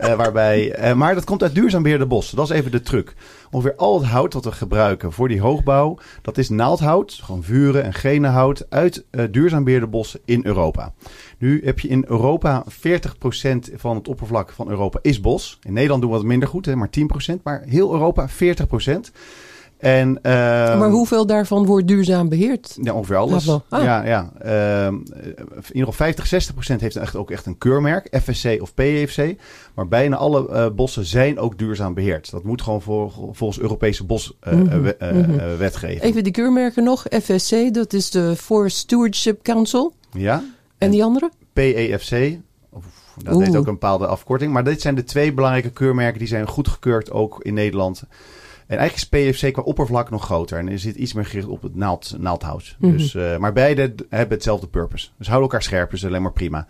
Eh, 0.00 0.14
waarbij, 0.14 0.72
eh, 0.72 0.94
maar 0.94 1.14
dat 1.14 1.24
komt 1.24 1.42
uit 1.42 1.54
duurzaam 1.54 1.82
beheerde 1.82 2.06
bossen. 2.06 2.36
Dat 2.36 2.50
is 2.50 2.56
even 2.56 2.70
de 2.70 2.80
truc. 2.80 3.14
Ongeveer 3.50 3.74
al 3.76 4.00
het 4.00 4.10
hout 4.10 4.32
dat 4.32 4.44
we 4.44 4.52
gebruiken 4.52 5.12
voor 5.12 5.28
die 5.28 5.40
hoogbouw, 5.40 5.98
dat 6.22 6.38
is 6.38 6.48
naaldhout, 6.48 7.12
gewoon 7.12 7.42
vuren 7.42 7.84
en 7.84 7.94
grenenhout 7.94 8.66
uit 8.68 9.04
eh, 9.10 9.24
duurzaam 9.30 9.64
beheerde 9.64 9.86
bossen 9.86 10.20
in 10.24 10.40
Europa. 10.44 10.92
Nu 11.38 11.64
heb 11.64 11.80
je 11.80 11.88
in 11.88 12.04
Europa 12.08 12.64
40% 12.68 13.70
van 13.74 13.96
het 13.96 14.08
oppervlak 14.08 14.50
van 14.50 14.68
Europa 14.68 14.98
is 15.02 15.20
bos. 15.20 15.58
In 15.62 15.72
Nederland 15.72 16.02
doen 16.02 16.10
we 16.10 16.16
wat 16.16 16.26
minder 16.26 16.48
goed, 16.48 16.66
hè, 16.66 16.76
maar 16.76 16.90
10%. 16.90 17.42
Maar 17.42 17.62
heel 17.66 17.92
Europa 17.92 18.28
40%. 18.28 19.12
En, 19.80 20.18
ehm, 20.22 20.78
maar 20.78 20.90
hoeveel 20.90 21.26
daarvan 21.26 21.66
wordt 21.66 21.86
duurzaam 21.86 22.28
beheerd? 22.28 22.78
Ja, 22.82 22.92
ongeveer 22.92 23.16
alles. 23.16 23.48
Ah. 23.48 23.84
Ja, 23.84 24.04
ja. 24.04 24.30
Ehm, 24.38 24.94
in 24.94 25.06
ieder 25.54 25.68
geval 25.72 25.92
50, 25.92 26.26
60 26.26 26.54
procent 26.54 26.80
heeft 26.80 26.96
echt 26.96 27.16
ook 27.16 27.30
echt 27.30 27.46
een 27.46 27.58
keurmerk, 27.58 28.20
FSC 28.22 28.56
of 28.60 28.74
PEFC. 28.74 29.34
Maar 29.74 29.88
bijna 29.88 30.16
alle 30.16 30.48
eh, 30.48 30.66
bossen 30.74 31.04
zijn 31.04 31.38
ook 31.38 31.58
duurzaam 31.58 31.94
beheerd. 31.94 32.30
Dat 32.30 32.42
moet 32.42 32.62
gewoon 32.62 32.82
voor, 32.82 33.12
volgens 33.32 33.60
Europese 33.60 34.04
boswetgeving. 34.04 34.98
Mhm, 34.98 35.30
mhm. 35.30 36.06
Even 36.06 36.24
die 36.24 36.32
keurmerken 36.32 36.84
nog. 36.84 37.06
FSC, 37.22 37.74
dat 37.74 37.92
is 37.92 38.10
de 38.10 38.36
Forest 38.36 38.76
Stewardship 38.76 39.42
Council. 39.42 39.92
Ja. 40.12 40.34
En, 40.34 40.54
en 40.78 40.90
die 40.90 41.04
andere? 41.04 41.30
PEFC. 41.52 42.38
Dat 43.24 43.40
heeft 43.40 43.56
ook 43.56 43.66
een 43.66 43.72
bepaalde 43.72 44.06
afkorting. 44.06 44.52
Maar 44.52 44.64
dit 44.64 44.80
zijn 44.80 44.94
de 44.94 45.04
twee 45.04 45.32
belangrijke 45.32 45.70
keurmerken 45.70 46.18
die 46.18 46.28
zijn 46.28 46.46
goedgekeurd 46.46 47.10
ook 47.10 47.42
in 47.42 47.54
Nederland. 47.54 48.02
En 48.70 48.78
eigenlijk 48.78 49.24
is 49.24 49.40
PFC 49.40 49.52
qua 49.52 49.62
oppervlak 49.62 50.10
nog 50.10 50.24
groter. 50.24 50.58
En 50.58 50.68
er 50.68 50.78
zit 50.78 50.96
iets 50.96 51.12
meer 51.12 51.26
gericht 51.26 51.46
op 51.46 51.62
het 51.62 51.74
naald, 51.74 52.14
naaldhout. 52.18 52.76
Mhm. 52.78 52.92
dus, 52.92 53.14
uh, 53.14 53.36
maar 53.36 53.52
beide 53.52 53.94
hebben 54.08 54.36
hetzelfde 54.36 54.66
purpose. 54.66 55.08
Dus 55.18 55.26
houden 55.26 55.48
elkaar 55.48 55.62
scherp, 55.62 55.92
is 55.92 56.06
alleen 56.06 56.22
maar 56.22 56.32
prima. 56.32 56.66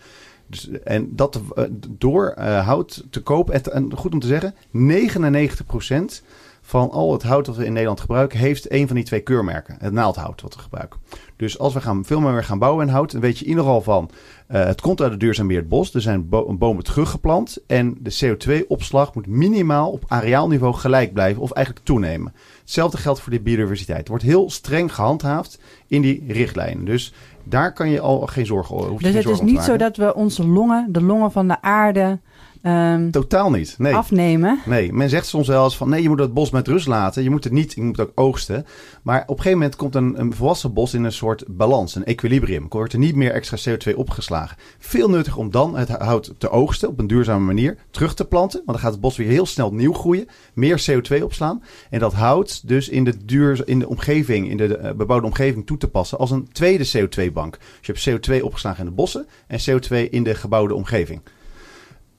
Dus, 0.47 0.69
en 0.85 1.17
dat 1.17 1.41
uh, 1.57 1.65
door 1.89 2.35
uh, 2.39 2.67
hout 2.67 3.05
te 3.11 3.23
koop, 3.23 3.51
en 3.51 3.97
goed 3.97 4.13
om 4.13 4.21
te 4.21 4.27
zeggen, 4.27 4.55
99% 4.73 6.23
van 6.71 6.91
al 6.91 7.13
het 7.13 7.23
hout 7.23 7.45
dat 7.45 7.57
we 7.57 7.65
in 7.65 7.73
Nederland 7.73 8.01
gebruiken, 8.01 8.39
heeft 8.39 8.73
een 8.73 8.87
van 8.87 8.97
die 8.97 9.05
twee 9.05 9.21
keurmerken. 9.21 9.77
Het 9.79 9.93
naaldhout 9.93 10.41
wat 10.43 10.55
we 10.55 10.61
gebruiken. 10.61 11.01
Dus 11.37 11.59
als 11.59 11.75
we 11.75 11.81
gaan, 11.81 12.05
veel 12.05 12.21
meer 12.21 12.45
gaan 12.45 12.59
bouwen 12.59 12.87
in 12.87 12.93
hout, 12.93 13.13
dan 13.13 13.21
weet 13.21 13.39
je 13.39 13.45
in 13.45 13.51
ieder 13.51 13.65
geval 13.65 13.83
van... 13.83 14.11
Uh, 14.51 14.65
het 14.65 14.81
komt 14.81 15.01
uit 15.01 15.11
het 15.11 15.21
duurzaam 15.21 15.47
beheerd 15.47 15.69
bos. 15.69 15.95
Er 15.95 16.01
zijn 16.01 16.29
bo 16.29 16.55
bomen 16.55 16.85
teruggeplant. 16.85 17.59
En 17.67 17.97
de 18.01 18.19
CO2-opslag 18.25 19.15
moet 19.15 19.27
minimaal 19.27 19.91
op 19.91 20.05
areaalniveau 20.09 20.75
gelijk 20.75 21.13
blijven 21.13 21.43
of 21.43 21.51
eigenlijk 21.51 21.87
toenemen. 21.87 22.35
Hetzelfde 22.61 22.97
geldt 22.97 23.21
voor 23.21 23.33
de 23.33 23.41
biodiversiteit. 23.41 23.99
Het 23.99 24.09
wordt 24.09 24.25
heel 24.25 24.51
streng 24.51 24.95
gehandhaafd 24.95 25.61
in 25.87 26.03
die 26.03 26.25
richtlijnen. 26.29 26.85
Dus 26.85 27.13
daar 27.45 27.73
kan 27.73 27.91
je 27.91 28.01
al 28.01 28.27
geen 28.27 28.47
zorgen 28.47 28.77
over. 28.77 29.03
Dus 29.03 29.15
het 29.15 29.29
is 29.29 29.41
niet 29.41 29.63
zo 29.63 29.77
dat 29.77 29.97
we 29.97 30.15
onze 30.15 30.47
longen, 30.47 30.93
de 30.93 31.03
longen 31.03 31.33
van 31.33 31.49
de 31.49 31.63
aarde... 31.63 32.19
Um, 32.63 33.11
Totaal 33.11 33.51
niet. 33.51 33.75
Nee. 33.79 33.95
Afnemen. 33.95 34.61
Nee, 34.67 34.93
men 34.93 35.09
zegt 35.09 35.27
soms 35.27 35.49
wel 35.49 35.65
eens 35.65 35.77
van 35.77 35.89
nee, 35.89 36.03
je 36.03 36.09
moet 36.09 36.19
het 36.19 36.35
bos 36.35 36.51
met 36.51 36.69
rust 36.69 36.87
laten. 36.87 37.23
Je 37.23 37.31
moet 37.31 37.45
het 37.45 37.53
niet, 37.53 37.73
je 37.73 37.83
moet 37.83 37.97
het 37.97 38.09
ook 38.09 38.13
oogsten. 38.15 38.67
Maar 39.03 39.23
op 39.23 39.29
een 39.29 39.37
gegeven 39.37 39.59
moment 39.59 39.77
komt 39.77 39.95
een, 39.95 40.21
een 40.21 40.35
volwassen 40.35 40.73
bos 40.73 40.95
in 40.95 41.05
een 41.05 41.13
soort 41.13 41.45
balans, 41.49 41.95
een 41.95 42.05
equilibrium. 42.05 42.63
Er 42.63 42.69
wordt 42.69 42.93
er 42.93 42.99
niet 42.99 43.15
meer 43.15 43.33
extra 43.33 43.57
CO2 43.71 43.95
opgeslagen. 43.95 44.57
Veel 44.79 45.11
nuttig 45.11 45.37
om 45.37 45.51
dan 45.51 45.77
het 45.77 45.89
hout 45.89 46.35
te 46.39 46.51
oogsten 46.51 46.89
op 46.89 46.99
een 46.99 47.07
duurzame 47.07 47.45
manier, 47.45 47.77
terug 47.91 48.15
te 48.15 48.25
planten. 48.25 48.63
Want 48.65 48.71
dan 48.71 48.79
gaat 48.79 48.93
het 48.93 49.01
bos 49.01 49.17
weer 49.17 49.29
heel 49.29 49.47
snel 49.47 49.73
nieuw 49.73 49.93
groeien, 49.93 50.29
meer 50.55 50.85
CO2 50.91 51.23
opslaan. 51.23 51.63
En 51.91 51.99
dat 51.99 52.13
hout 52.13 52.69
dus 52.69 52.89
in 52.89 53.05
de, 53.05 53.25
duur, 53.25 53.69
in 53.69 53.79
de 53.79 53.89
omgeving, 53.89 54.51
in 54.51 54.57
de 54.57 54.79
uh, 54.83 54.91
bebouwde 54.93 55.27
omgeving 55.27 55.67
toe 55.67 55.77
te 55.77 55.89
passen 55.89 56.19
als 56.19 56.31
een 56.31 56.49
tweede 56.53 56.89
CO2-bank. 56.89 57.59
Dus 57.81 58.05
je 58.05 58.11
hebt 58.11 58.29
CO2 58.31 58.43
opgeslagen 58.43 58.79
in 58.85 58.91
de 58.91 58.97
bossen 58.97 59.27
en 59.47 59.61
CO2 59.71 60.11
in 60.11 60.23
de 60.23 60.35
gebouwde 60.35 60.75
omgeving. 60.75 61.21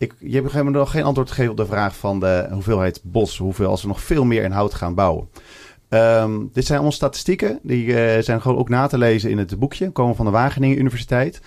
Ik, 0.02 0.14
je 0.20 0.36
hebt 0.36 0.52
helemaal 0.52 0.74
nog 0.74 0.92
geen 0.92 1.04
antwoord 1.04 1.30
gegeven 1.30 1.52
op 1.52 1.58
de 1.58 1.66
vraag 1.66 1.96
van 1.96 2.20
de 2.20 2.48
hoeveelheid 2.52 3.02
bos. 3.04 3.38
Hoeveel 3.38 3.70
als 3.70 3.82
we 3.82 3.88
nog 3.88 4.02
veel 4.02 4.26
meer 4.26 4.44
in 4.44 4.52
hout 4.52 4.74
gaan 4.74 4.96
bouwen. 4.96 5.30
Um, 5.90 6.50
dit 6.54 6.66
zijn 6.66 6.78
allemaal 6.78 6.96
statistieken. 6.96 7.60
Die 7.64 7.86
uh, 7.86 8.22
zijn 8.22 8.42
gewoon 8.42 8.58
ook 8.58 8.70
na 8.70 8.88
te 8.88 8.98
lezen 8.98 9.30
in 9.30 9.38
het 9.38 9.60
boekje. 9.60 9.92
Komen 9.92 10.16
van 10.16 10.26
de 10.26 10.32
Wageningen 10.32 10.80
Universiteit. 10.80 11.42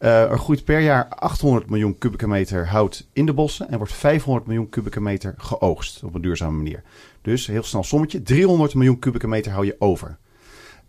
Uh, 0.00 0.30
er 0.30 0.38
groeit 0.38 0.64
per 0.64 0.80
jaar 0.80 1.08
800 1.08 1.70
miljoen 1.70 1.98
kubieke 1.98 2.28
meter 2.28 2.68
hout 2.68 3.06
in 3.12 3.26
de 3.26 3.32
bossen. 3.32 3.68
En 3.68 3.78
wordt 3.78 3.92
500 3.92 4.46
miljoen 4.46 4.68
kubieke 4.68 5.00
meter 5.00 5.34
geoogst 5.36 6.02
op 6.04 6.14
een 6.14 6.22
duurzame 6.22 6.56
manier. 6.56 6.82
Dus 7.22 7.46
heel 7.46 7.62
snel 7.62 7.82
sommetje. 7.82 8.22
300 8.22 8.74
miljoen 8.74 8.98
kubieke 8.98 9.28
meter 9.28 9.52
hou 9.52 9.66
je 9.66 9.76
over. 9.78 10.18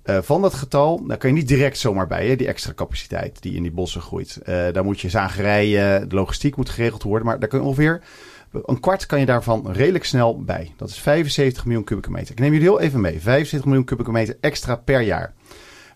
Uh, 0.06 0.18
van 0.22 0.42
dat 0.42 0.54
getal, 0.54 1.06
daar 1.08 1.18
kan 1.18 1.30
je 1.30 1.36
niet 1.36 1.48
direct 1.48 1.78
zomaar 1.78 2.08
bij, 2.08 2.28
hè, 2.28 2.36
die 2.36 2.48
extra 2.48 2.74
capaciteit 2.74 3.42
die 3.42 3.54
in 3.54 3.62
die 3.62 3.72
bossen 3.72 4.02
groeit. 4.02 4.40
Uh, 4.40 4.46
daar 4.46 4.84
moet 4.84 5.00
je 5.00 5.10
zagerijen, 5.10 6.10
de 6.10 6.16
logistiek 6.16 6.56
moet 6.56 6.70
geregeld 6.70 7.04
worden, 7.04 7.28
maar 7.28 7.40
daar 7.40 7.50
kun 7.50 7.60
je 7.60 7.66
ongeveer 7.66 8.02
een 8.52 8.80
kwart 8.80 9.06
kan 9.06 9.20
je 9.20 9.26
daarvan 9.26 9.72
redelijk 9.72 10.06
snel 10.06 10.44
bij. 10.44 10.74
Dat 10.78 10.90
is 10.90 11.00
75 11.00 11.66
miljoen 11.66 11.84
kubieke 11.84 12.12
meter. 12.12 12.32
Ik 12.32 12.40
neem 12.40 12.52
jullie 12.52 12.68
heel 12.68 12.80
even 12.80 13.02
mee. 13.02 13.22
75 13.22 13.66
miljoen 13.66 13.86
kubieke 13.86 14.12
meter 14.12 14.38
extra 14.40 14.76
per 14.76 15.02
jaar. 15.02 15.34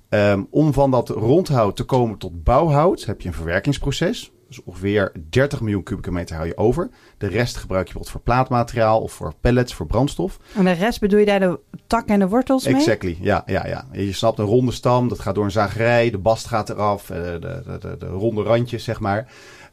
Um, 0.10 0.48
om 0.50 0.74
van 0.74 0.92
dat 0.92 1.10
rondhout 1.10 1.76
te 1.76 1.84
komen 1.84 2.18
tot 2.18 2.44
bouwhout 2.44 3.06
heb 3.06 3.22
je 3.22 3.28
een 3.28 3.34
verwerkingsproces. 3.34 4.32
Dus 4.48 4.64
ongeveer 4.64 5.12
30 5.30 5.62
miljoen 5.62 5.84
kubieke 5.84 6.12
meter 6.12 6.36
hou 6.36 6.48
je 6.48 6.58
over. 6.58 6.90
De 7.18 7.28
rest 7.28 7.58
gebruik 7.58 7.88
je 7.88 7.94
bijvoorbeeld 7.94 8.12
voor 8.12 8.34
plaatmateriaal 8.34 9.02
of 9.02 9.12
voor 9.12 9.34
pellets, 9.42 9.74
voor 9.74 9.86
brandstof. 9.86 10.40
En 10.56 10.64
de 10.64 10.72
rest 10.72 11.00
bedoel 11.00 11.20
je 11.20 11.26
daar 11.26 11.40
de 11.40 11.60
tak 11.88 12.08
en 12.08 12.20
de 12.20 12.28
wortels 12.28 12.66
mee? 12.66 12.76
Exactly, 12.76 13.18
ja, 13.22 13.44
ja, 13.46 13.68
ja. 13.68 13.88
Je 13.92 14.14
snapt 14.14 14.40
een 14.40 14.46
ronde 14.46 14.72
stam, 14.72 15.08
dat 15.08 15.20
gaat 15.20 15.36
door 15.36 15.44
een 15.44 15.52
zagerij, 15.52 16.10
de 16.10 16.18
bast 16.18 16.48
gaat 16.48 16.70
eraf, 16.70 17.06
de, 17.06 17.38
de, 17.40 17.78
de, 17.80 17.98
de 17.98 18.06
ronde 18.08 18.44
randjes, 18.44 18.84
zeg 18.84 19.00
maar. 19.00 19.28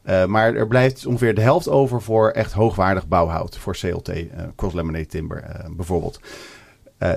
Uh, 0.05 0.25
maar 0.25 0.55
er 0.55 0.67
blijft 0.67 1.05
ongeveer 1.05 1.35
de 1.35 1.41
helft 1.41 1.69
over 1.69 2.01
voor 2.01 2.29
echt 2.29 2.51
hoogwaardig 2.51 3.07
bouwhout. 3.07 3.57
Voor 3.57 3.73
CLT, 3.73 4.09
uh, 4.09 4.25
cross-laminated 4.55 5.09
timber 5.09 5.43
uh, 5.43 5.75
bijvoorbeeld. 5.75 6.19
Uh, 7.03 7.11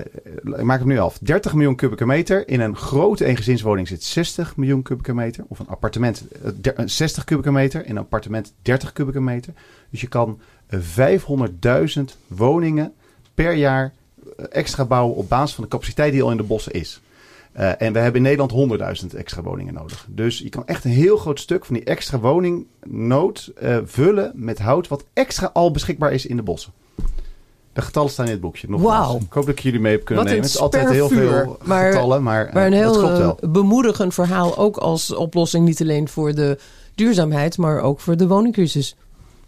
ik 0.57 0.63
maak 0.63 0.79
hem 0.79 0.87
nu 0.87 0.99
af. 0.99 1.17
30 1.21 1.53
miljoen 1.53 1.75
kubieke 1.75 2.05
meter. 2.05 2.47
In 2.47 2.59
een 2.59 2.75
grote 2.75 3.25
eengezinswoning 3.25 3.87
zit 3.87 4.03
60 4.03 4.55
miljoen 4.55 4.81
kubieke 4.81 5.13
meter. 5.13 5.43
Of 5.47 5.59
een 5.59 5.67
appartement 5.67 6.23
uh, 6.63 6.73
60 6.85 7.23
kubieke 7.23 7.51
meter. 7.51 7.85
In 7.85 7.91
een 7.91 7.97
appartement 7.97 8.53
30 8.61 8.93
kubieke 8.93 9.21
meter. 9.21 9.53
Dus 9.89 10.01
je 10.01 10.07
kan 10.07 10.39
uh, 10.69 11.19
500.000 11.97 12.03
woningen 12.27 12.93
per 13.33 13.53
jaar 13.53 13.93
extra 14.49 14.85
bouwen 14.85 15.15
op 15.15 15.29
basis 15.29 15.55
van 15.55 15.63
de 15.63 15.69
capaciteit 15.69 16.11
die 16.11 16.23
al 16.23 16.31
in 16.31 16.37
de 16.37 16.43
bossen 16.43 16.73
is. 16.73 17.01
En 17.51 17.93
we 17.93 17.99
hebben 17.99 18.25
in 18.25 18.37
Nederland 18.37 19.01
100.000 19.03 19.17
extra 19.17 19.41
woningen 19.41 19.73
nodig. 19.73 20.05
Dus 20.09 20.39
je 20.39 20.49
kan 20.49 20.67
echt 20.67 20.83
een 20.83 20.91
heel 20.91 21.17
groot 21.17 21.39
stuk 21.39 21.65
van 21.65 21.75
die 21.75 21.83
extra 21.83 22.19
woningnood 22.19 23.51
vullen 23.83 24.31
met 24.35 24.59
hout 24.59 24.87
wat 24.87 25.05
extra 25.13 25.49
al 25.53 25.71
beschikbaar 25.71 26.13
is 26.13 26.25
in 26.25 26.35
de 26.35 26.43
bossen. 26.43 26.73
De 27.77 27.83
getallen 27.83 28.11
staan 28.11 28.25
in 28.25 28.31
het 28.31 28.41
boekje. 28.41 28.67
Wauw. 28.69 29.15
Ik 29.15 29.33
hoop 29.33 29.45
dat 29.45 29.55
ik 29.55 29.59
jullie 29.59 29.79
mee 29.79 29.91
heb 29.91 30.05
kunnen 30.05 30.23
Wat 30.23 30.33
nemen. 30.33 30.47
Het 30.47 30.55
is 30.55 30.61
altijd 30.61 30.89
heel 30.89 31.09
veel 31.09 31.57
maar, 31.63 31.91
getallen, 31.91 32.23
maar, 32.23 32.49
maar 32.53 32.65
een 32.65 32.71
uh, 32.71 32.77
heel 32.77 32.93
dat 32.93 33.01
klopt 33.01 33.17
wel. 33.17 33.51
bemoedigend 33.51 34.13
verhaal. 34.13 34.57
Ook 34.57 34.77
als 34.77 35.13
oplossing 35.13 35.65
niet 35.65 35.81
alleen 35.81 36.07
voor 36.07 36.33
de 36.33 36.57
duurzaamheid, 36.95 37.57
maar 37.57 37.81
ook 37.81 37.99
voor 37.99 38.17
de 38.17 38.27
woningcrisis. 38.27 38.95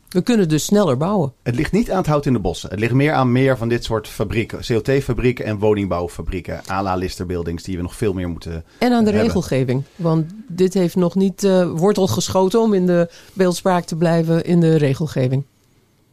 We 0.10 0.22
kunnen 0.22 0.50
dus 0.50 0.64
sneller 0.64 0.98
bouwen. 0.98 1.34
Het 1.44 1.56
ligt 1.56 1.72
niet 1.72 1.92
aan 1.92 1.98
het 1.98 2.08
hout 2.08 2.26
in 2.26 2.34
de 2.34 2.40
bossen. 2.40 2.70
Het 2.70 2.80
ligt 2.80 2.94
meer 2.94 3.14
aan 3.14 3.32
meer 3.32 3.58
van 3.58 3.70
dit 3.70 3.84
soort 3.84 4.08
fabrieken. 4.08 4.60
CLT-fabrieken 4.60 5.46
en 5.46 5.60
woningbouwfabrieken. 5.60 6.62
à 6.70 6.84
la 6.84 6.96
Lister 6.96 7.26
Buildings, 7.26 7.64
die 7.64 7.76
we 7.76 7.82
nog 7.82 7.96
veel 7.96 8.14
meer 8.14 8.30
moeten 8.30 8.64
En 8.78 8.92
aan 8.92 9.04
de 9.04 9.10
hebben. 9.10 9.22
regelgeving. 9.22 9.84
Want 9.96 10.26
dit 10.48 10.74
heeft 10.74 10.96
nog 10.96 11.16
niet 11.16 11.44
uh, 11.44 11.72
wortel 11.72 12.08
geschoten, 12.08 12.62
om 12.62 12.74
in 12.74 12.86
de 12.86 13.10
beeldspraak 13.34 13.86
te 13.86 13.96
blijven, 13.96 14.44
in 14.46 14.60
de 14.60 14.76
regelgeving. 14.76 15.44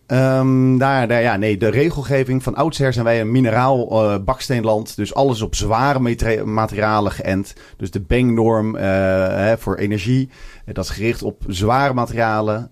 Um, 0.09 0.79
daar, 0.79 1.09
daar, 1.09 1.23
ja, 1.23 1.37
nee, 1.37 1.57
de 1.57 1.69
regelgeving 1.69 2.43
van 2.43 2.55
oudsher 2.55 2.93
zijn 2.93 3.05
wij 3.05 3.21
een 3.21 3.31
mineraal 3.31 4.05
uh, 4.05 4.25
baksteenland. 4.25 4.97
Dus 4.97 5.15
alles 5.15 5.41
op 5.41 5.55
zware 5.55 5.99
materialen 6.45 7.13
geënt. 7.13 7.55
Dus 7.77 7.91
de 7.91 8.01
Beng-norm 8.01 8.75
uh, 8.75 8.83
hè, 9.29 9.59
voor 9.59 9.77
energie. 9.77 10.29
Dat 10.73 10.85
is 10.85 10.91
gericht 10.91 11.23
op 11.23 11.43
zware 11.47 11.95
materialen. 11.95 12.69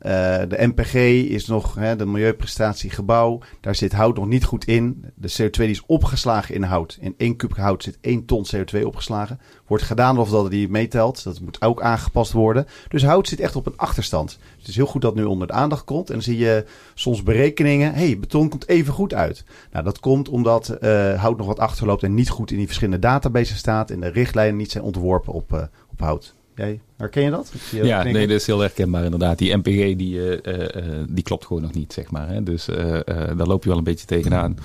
De 0.48 0.56
MPG 0.58 0.94
is 1.30 1.46
nog 1.46 1.74
hè, 1.74 1.96
de 1.96 2.06
milieuprestatie 2.06 2.90
gebouw. 2.90 3.40
Daar 3.60 3.74
zit 3.74 3.92
hout 3.92 4.16
nog 4.16 4.26
niet 4.26 4.44
goed 4.44 4.64
in. 4.64 5.04
De 5.14 5.32
CO2 5.32 5.50
die 5.50 5.68
is 5.68 5.86
opgeslagen 5.86 6.54
in 6.54 6.62
hout. 6.62 6.98
In 7.00 7.14
één 7.16 7.36
kubik 7.36 7.56
hout 7.56 7.82
zit 7.82 7.98
1 8.00 8.24
ton 8.24 8.46
CO2 8.56 8.82
opgeslagen. 8.84 9.40
Wordt 9.66 9.84
gedaan 9.84 10.18
of 10.18 10.30
dat 10.30 10.50
die 10.50 10.68
meetelt. 10.68 11.24
Dat 11.24 11.40
moet 11.40 11.62
ook 11.62 11.82
aangepast 11.82 12.32
worden. 12.32 12.66
Dus 12.88 13.04
hout 13.04 13.28
zit 13.28 13.40
echt 13.40 13.56
op 13.56 13.66
een 13.66 13.76
achterstand. 13.76 14.28
Dus 14.28 14.58
het 14.58 14.68
is 14.68 14.76
heel 14.76 14.86
goed 14.86 15.02
dat 15.02 15.14
nu 15.14 15.24
onder 15.24 15.46
de 15.46 15.52
aandacht 15.52 15.84
komt. 15.84 16.08
En 16.08 16.14
dan 16.14 16.22
zie 16.22 16.38
je 16.38 16.64
soms 16.94 17.22
berekeningen. 17.24 17.94
hey, 17.94 18.18
beton 18.18 18.48
komt 18.48 18.68
even 18.68 18.92
goed 18.92 19.14
uit. 19.14 19.44
Nou, 19.72 19.84
dat 19.84 20.00
komt 20.00 20.28
omdat 20.28 20.76
uh, 20.80 21.20
hout 21.20 21.36
nog 21.36 21.46
wat 21.46 21.58
achterloopt 21.58 22.02
en 22.02 22.14
niet 22.14 22.28
goed 22.28 22.50
in 22.50 22.56
die 22.56 22.66
verschillende 22.66 23.06
databases 23.06 23.58
staat. 23.58 23.90
En 23.90 24.00
de 24.00 24.08
richtlijnen 24.08 24.56
niet 24.56 24.70
zijn 24.70 24.84
ontworpen 24.84 25.32
op, 25.32 25.52
uh, 25.52 25.62
op 25.90 26.00
hout. 26.00 26.34
Jij, 26.54 26.80
herken 26.96 27.22
je 27.22 27.30
dat? 27.30 27.52
Je 27.70 27.84
ja, 27.84 28.02
nee, 28.02 28.26
dat 28.26 28.36
is 28.36 28.46
heel 28.46 28.60
herkenbaar 28.60 29.04
inderdaad. 29.04 29.38
Die 29.38 29.56
MPG 29.56 29.96
die, 29.96 30.14
uh, 30.14 30.30
uh, 30.30 31.04
die 31.08 31.24
klopt 31.24 31.46
gewoon 31.46 31.62
nog 31.62 31.72
niet, 31.72 31.92
zeg 31.92 32.10
maar. 32.10 32.28
Hè? 32.28 32.42
Dus 32.42 32.64
daar 32.64 33.46
loop 33.46 33.62
je 33.62 33.68
wel 33.68 33.78
een 33.78 33.84
beetje 33.84 34.06
tegenaan. 34.06 34.58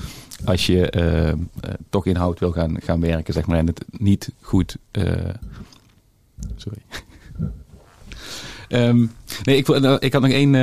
Als 0.45 0.65
je 0.65 1.37
toch 1.89 2.05
in 2.05 2.15
hout 2.15 2.39
wil 2.39 2.51
gaan, 2.51 2.81
gaan 2.81 3.01
werken, 3.01 3.33
zeg 3.33 3.45
maar, 3.45 3.57
en 3.57 3.67
het 3.67 3.85
niet 3.97 4.31
goed... 4.41 4.77
sorry. 6.55 6.81
Um, 8.69 9.11
nee, 9.43 9.57
ik, 9.57 9.67
ik 9.99 10.13
had 10.13 10.21
nog 10.21 10.31
één 10.31 10.55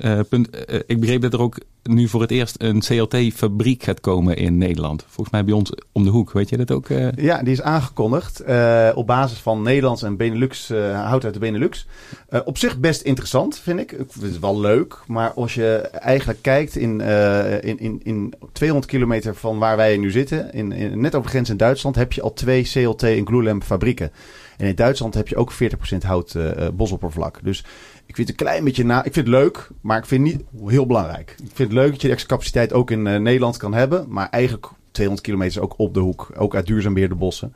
Eh, 0.00 0.20
punt, 0.28 0.50
eh, 0.50 0.80
ik 0.86 1.00
begreep 1.00 1.20
dat 1.20 1.32
er 1.32 1.40
ook 1.40 1.58
nu 1.82 2.08
voor 2.08 2.20
het 2.20 2.30
eerst 2.30 2.56
een 2.58 2.80
CLT-fabriek 2.80 3.82
gaat 3.82 4.00
komen 4.00 4.36
in 4.36 4.58
Nederland. 4.58 5.04
Volgens 5.08 5.30
mij 5.30 5.44
bij 5.44 5.54
ons 5.54 5.72
om 5.92 6.04
de 6.04 6.10
hoek. 6.10 6.32
Weet 6.32 6.48
je 6.48 6.56
dat 6.56 6.70
ook? 6.70 6.88
eh? 6.88 7.08
Ja, 7.16 7.42
die 7.42 7.52
is 7.52 7.62
aangekondigd 7.62 8.40
eh, 8.40 8.90
op 8.94 9.06
basis 9.06 9.38
van 9.38 9.62
Nederlands 9.62 10.02
en 10.02 10.16
Benelux, 10.16 10.70
eh, 10.70 11.06
hout 11.06 11.24
uit 11.24 11.34
de 11.34 11.40
Benelux. 11.40 11.86
Eh, 12.28 12.40
op 12.44 12.58
zich 12.58 12.78
best 12.78 13.02
interessant, 13.02 13.58
vind 13.58 13.80
ik. 13.80 13.90
Het 13.90 14.38
wel 14.40 14.60
leuk, 14.60 14.98
maar 15.06 15.30
als 15.32 15.54
je 15.54 15.76
eigenlijk 15.92 16.42
kijkt 16.42 16.76
in, 16.76 17.00
eh, 17.00 17.62
in, 17.62 17.78
in, 17.78 18.00
in 18.02 18.34
200 18.52 18.90
kilometer 18.92 19.34
van 19.34 19.58
waar 19.58 19.76
wij 19.76 19.96
nu 19.96 20.10
zitten, 20.10 20.52
in, 20.52 20.72
in, 20.72 21.00
net 21.00 21.14
over 21.14 21.26
de 21.26 21.32
grens 21.34 21.50
in 21.50 21.56
Duitsland, 21.56 21.96
heb 21.96 22.12
je 22.12 22.22
al 22.22 22.32
twee 22.32 22.62
CLT 22.62 23.02
en 23.02 23.26
glulamp 23.26 23.62
fabrieken. 23.62 24.10
En 24.56 24.66
in 24.66 24.74
Duitsland 24.74 25.14
heb 25.14 25.28
je 25.28 25.36
ook 25.36 25.52
40% 25.52 25.56
hout 26.00 26.34
eh, 26.34 26.68
bosoppervlak. 26.74 27.40
Dus 27.42 27.58
ik 28.06 28.16
vind 28.16 28.28
het 28.28 28.40
een 28.40 28.46
klein 28.46 28.64
beetje 28.64 28.84
na. 28.84 28.98
Ik 29.04 29.12
vind 29.12 29.26
het 29.26 29.36
leuk, 29.36 29.68
maar 29.80 29.98
ik 29.98 30.06
vind 30.06 30.28
het 30.28 30.36
niet 30.36 30.70
heel 30.70 30.86
belangrijk. 30.86 31.30
Ik 31.30 31.50
vind 31.54 31.68
het 31.68 31.78
leuk 31.78 31.90
dat 31.90 32.00
je 32.00 32.06
de 32.06 32.12
extra 32.12 32.28
capaciteit 32.28 32.72
ook 32.72 32.90
in 32.90 33.06
eh, 33.06 33.20
Nederland 33.20 33.56
kan 33.56 33.74
hebben. 33.74 34.06
Maar 34.08 34.28
eigenlijk 34.30 34.66
200 34.90 35.26
kilometer 35.26 35.62
ook 35.62 35.78
op 35.78 35.94
de 35.94 36.00
hoek. 36.00 36.30
Ook 36.36 36.54
uit 36.54 36.66
duurzaam 36.66 36.94
beheerde 36.94 37.14
bossen. 37.14 37.54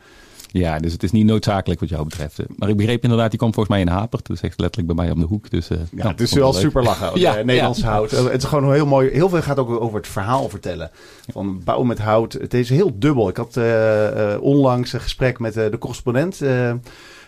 Ja, 0.59 0.79
dus 0.79 0.93
het 0.93 1.03
is 1.03 1.11
niet 1.11 1.27
noodzakelijk 1.27 1.81
wat 1.81 1.89
jou 1.89 2.05
betreft. 2.05 2.39
Maar 2.57 2.69
ik 2.69 2.77
begreep 2.77 3.03
inderdaad, 3.03 3.31
die 3.31 3.39
kwam 3.39 3.55
volgens 3.55 3.75
mij 3.75 3.85
in 3.85 3.93
Hapert. 3.93 4.31
Is 4.31 4.41
echt 4.41 4.61
letterlijk 4.61 4.95
bij 4.95 5.05
mij 5.05 5.15
om 5.15 5.21
de 5.21 5.27
hoek. 5.27 5.51
Dus, 5.51 5.71
eh, 5.71 5.79
Ja, 5.79 5.85
nou, 5.91 6.09
het 6.09 6.21
is 6.21 6.33
wel 6.33 6.53
super 6.53 6.83
lachen. 6.83 7.11
Ja, 7.21 7.37
Ja, 7.37 7.43
Nederlands 7.43 7.81
ja. 7.81 7.91
hout. 7.91 8.11
Het 8.11 8.43
is 8.43 8.45
gewoon 8.45 8.73
heel 8.73 8.87
mooi. 8.87 9.11
Heel 9.11 9.29
veel 9.29 9.43
gaat 9.43 9.59
ook 9.59 9.81
over 9.81 9.97
het 9.97 10.09
verhaal 10.09 10.49
vertellen. 10.49 10.91
Van 11.33 11.61
bouwen 11.65 11.87
met 11.87 11.99
hout. 11.99 12.33
Het 12.33 12.55
is 12.55 12.69
heel 12.69 12.99
dubbel. 12.99 13.29
Ik 13.29 13.37
had 13.37 13.57
eh, 13.57 14.33
eh, 14.35 14.43
onlangs 14.43 14.93
een 14.93 15.01
gesprek 15.01 15.39
met 15.39 15.55
de 15.55 15.77
correspondent. 15.79 16.41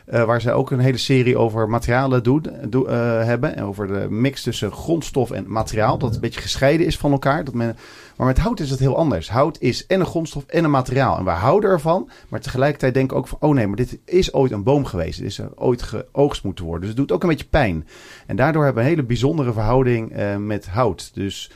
Eh, 0.06 0.24
waar 0.24 0.40
zij 0.40 0.52
ook 0.52 0.70
een 0.70 0.78
hele 0.78 0.98
serie 0.98 1.38
over 1.38 1.68
materialen 1.68 2.22
doen, 2.22 2.46
doe- 2.68 2.88
eh, 2.88 3.24
hebben. 3.24 3.56
En 3.56 3.64
over 3.64 3.86
de 3.86 4.06
mix 4.10 4.42
tussen 4.42 4.72
grondstof 4.72 5.30
en 5.30 5.44
materiaal. 5.52 5.98
Dat 5.98 6.14
een 6.14 6.20
beetje 6.20 6.40
gescheiden 6.40 6.86
is 6.86 6.98
van 6.98 7.12
elkaar. 7.12 7.44
Dat 7.44 7.54
men, 7.54 7.76
maar 8.16 8.26
met 8.26 8.38
hout 8.38 8.60
is 8.60 8.70
het 8.70 8.78
heel 8.78 8.96
anders. 8.96 9.30
Hout 9.30 9.58
is 9.60 9.86
en 9.86 10.00
een 10.00 10.06
grondstof 10.06 10.44
en 10.46 10.64
een 10.64 10.70
materiaal. 10.70 11.18
En 11.18 11.24
we 11.24 11.30
houden 11.30 11.70
ervan. 11.70 12.10
Maar 12.28 12.40
tegelijkertijd 12.40 12.94
denken 12.94 13.16
ook 13.16 13.28
van... 13.28 13.38
Oh 13.40 13.54
nee, 13.54 13.66
maar 13.66 13.76
dit 13.76 13.98
is 14.04 14.32
ooit 14.32 14.52
een 14.52 14.62
boom 14.62 14.84
geweest. 14.84 15.18
Dit 15.18 15.28
is 15.28 15.40
ooit 15.54 15.82
geoogst 15.82 16.44
moeten 16.44 16.64
worden. 16.64 16.80
Dus 16.80 16.90
het 16.90 16.98
doet 16.98 17.12
ook 17.12 17.22
een 17.22 17.28
beetje 17.28 17.46
pijn. 17.50 17.86
En 18.26 18.36
daardoor 18.36 18.64
hebben 18.64 18.82
we 18.82 18.88
een 18.88 18.94
hele 18.94 19.06
bijzondere 19.06 19.52
verhouding 19.52 20.12
eh, 20.12 20.36
met 20.36 20.66
hout. 20.66 21.10
Dus 21.14 21.50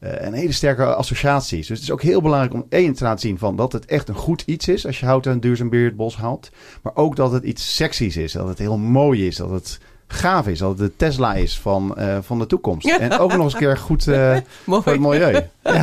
eh, 0.00 0.26
een 0.26 0.32
hele 0.32 0.52
sterke 0.52 0.84
associaties. 0.94 1.66
Dus 1.66 1.78
het 1.78 1.86
is 1.86 1.92
ook 1.92 2.02
heel 2.02 2.22
belangrijk 2.22 2.54
om 2.54 2.66
één 2.68 2.94
te 2.94 3.04
laten 3.04 3.20
zien 3.20 3.38
van 3.38 3.56
dat 3.56 3.72
het 3.72 3.84
echt 3.84 4.08
een 4.08 4.14
goed 4.14 4.42
iets 4.46 4.68
is 4.68 4.86
als 4.86 5.00
je 5.00 5.06
hout 5.06 5.26
uit 5.26 5.34
een 5.34 5.40
duurzaam 5.40 5.68
beheerd 5.68 5.96
bos 5.96 6.16
haalt. 6.16 6.50
Maar 6.82 6.96
ook 6.96 7.16
dat 7.16 7.32
het 7.32 7.44
iets 7.44 7.74
seksies 7.74 8.16
is. 8.16 8.32
Dat 8.32 8.48
het 8.48 8.58
heel 8.58 8.78
mooi 8.78 9.26
is. 9.26 9.36
Dat 9.36 9.50
het 9.50 9.80
gaaf 10.06 10.46
is. 10.46 10.58
Dat 10.58 10.68
het 10.68 10.78
de 10.78 10.96
Tesla 10.96 11.34
is 11.34 11.58
van, 11.58 11.96
eh, 11.96 12.18
van 12.20 12.38
de 12.38 12.46
toekomst. 12.46 12.88
En 12.88 13.18
ook 13.18 13.32
nog 13.32 13.44
eens 13.44 13.52
een 13.52 13.58
keer 13.58 13.76
goed 13.76 14.08
eh, 14.08 14.36
voor 14.66 14.82
het 14.84 15.00
milieu. 15.00 15.40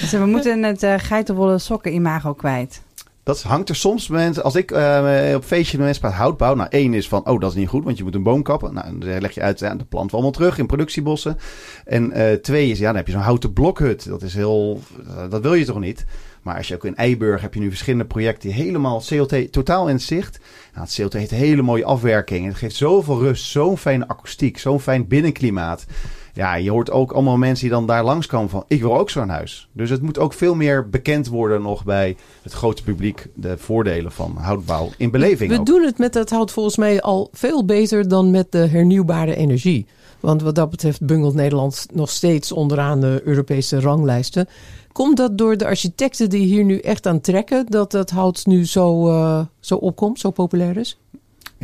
Dus 0.00 0.10
we 0.10 0.26
moeten 0.26 0.62
het 0.62 0.82
eh 0.82 0.94
geitenwolle 0.96 1.58
sokken 1.58 1.94
imago 1.94 2.32
kwijt. 2.32 2.82
Dat 3.24 3.42
hangt 3.42 3.68
er 3.68 3.76
soms 3.76 4.08
mensen. 4.08 4.42
Als 4.42 4.54
ik 4.54 4.70
eh, 4.70 5.32
op 5.34 5.44
feestje 5.44 5.76
met 5.76 5.86
mensen 5.86 6.02
praat 6.02 6.18
houtbouw. 6.18 6.54
Nou, 6.54 6.68
één 6.70 6.94
is 6.94 7.08
van, 7.08 7.28
oh, 7.28 7.40
dat 7.40 7.50
is 7.50 7.56
niet 7.56 7.68
goed, 7.68 7.84
want 7.84 7.96
je 7.96 8.04
moet 8.04 8.14
een 8.14 8.22
boom 8.22 8.42
kappen. 8.42 8.74
Nou, 8.74 8.98
dan 8.98 9.20
leg 9.20 9.34
je 9.34 9.40
uit, 9.40 9.58
ja, 9.58 9.74
de 9.74 9.84
plant 9.84 10.10
we 10.10 10.16
allemaal 10.16 10.32
terug 10.32 10.58
in 10.58 10.66
productiebossen. 10.66 11.38
En 11.84 12.12
eh, 12.12 12.32
twee 12.32 12.70
is, 12.70 12.78
ja, 12.78 12.86
dan 12.86 12.96
heb 12.96 13.06
je 13.06 13.12
zo'n 13.12 13.20
houten 13.20 13.52
blokhut. 13.52 14.08
Dat 14.08 14.22
is 14.22 14.34
heel, 14.34 14.80
eh, 15.06 15.30
dat 15.30 15.42
wil 15.42 15.54
je 15.54 15.64
toch 15.64 15.80
niet? 15.80 16.04
Maar 16.42 16.56
als 16.56 16.68
je 16.68 16.74
ook 16.74 16.84
in 16.84 16.96
Eiburg 16.96 17.40
heb 17.40 17.54
je 17.54 17.60
nu 17.60 17.68
verschillende 17.68 18.04
projecten 18.04 18.48
die 18.48 18.62
helemaal 18.62 19.02
CLT 19.06 19.52
totaal 19.52 19.88
in 19.88 20.00
zicht. 20.00 20.40
Nou, 20.74 20.86
het 20.86 20.94
CLT 20.94 21.12
heeft 21.12 21.30
hele 21.30 21.62
mooie 21.62 21.84
afwerking. 21.84 22.46
Het 22.46 22.56
geeft 22.56 22.76
zoveel 22.76 23.18
rust, 23.18 23.44
zo'n 23.44 23.78
fijne 23.78 24.08
akoestiek, 24.08 24.58
zo'n 24.58 24.80
fijn 24.80 25.06
binnenklimaat. 25.06 25.86
Ja, 26.34 26.54
je 26.54 26.70
hoort 26.70 26.90
ook 26.90 27.12
allemaal 27.12 27.36
mensen 27.36 27.64
die 27.64 27.74
dan 27.74 27.86
daar 27.86 28.04
langskomen 28.04 28.50
van... 28.50 28.64
ik 28.68 28.80
wil 28.80 28.98
ook 28.98 29.10
zo'n 29.10 29.28
huis. 29.28 29.68
Dus 29.72 29.90
het 29.90 30.02
moet 30.02 30.18
ook 30.18 30.32
veel 30.32 30.54
meer 30.54 30.88
bekend 30.88 31.28
worden 31.28 31.62
nog 31.62 31.84
bij 31.84 32.16
het 32.42 32.52
grote 32.52 32.82
publiek... 32.82 33.26
de 33.34 33.58
voordelen 33.58 34.12
van 34.12 34.36
houtbouw 34.36 34.90
in 34.96 35.10
beleving 35.10 35.50
We 35.50 35.58
ook. 35.58 35.66
doen 35.66 35.82
het 35.82 35.98
met 35.98 36.12
dat 36.12 36.30
hout 36.30 36.50
volgens 36.50 36.76
mij 36.76 37.00
al 37.00 37.28
veel 37.32 37.64
beter 37.64 38.08
dan 38.08 38.30
met 38.30 38.52
de 38.52 38.66
hernieuwbare 38.66 39.36
energie. 39.36 39.86
Want 40.20 40.42
wat 40.42 40.54
dat 40.54 40.70
betreft 40.70 41.06
bungelt 41.06 41.34
Nederland 41.34 41.86
nog 41.92 42.10
steeds 42.10 42.52
onderaan 42.52 43.00
de 43.00 43.20
Europese 43.24 43.80
ranglijsten. 43.80 44.48
Komt 44.92 45.16
dat 45.16 45.38
door 45.38 45.56
de 45.56 45.64
architecten 45.64 46.30
die 46.30 46.46
hier 46.46 46.64
nu 46.64 46.78
echt 46.78 47.06
aan 47.06 47.20
trekken, 47.20 47.66
dat 47.66 47.90
dat 47.90 48.10
hout 48.10 48.46
nu 48.46 48.66
zo, 48.66 49.08
eh, 49.08 49.40
zo 49.60 49.74
opkomt, 49.76 50.20
zo 50.20 50.30
populair 50.30 50.76
is? 50.76 50.98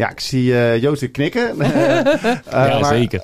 Ja, 0.00 0.10
ik 0.10 0.20
zie 0.20 0.58
eh 0.58 0.82
Joost 0.82 1.10
knikken. 1.10 1.48
Eh, 1.60 1.98
eh, 2.06 2.68
ja, 2.68 2.78
maar- 2.78 2.84
zeker. 2.84 3.20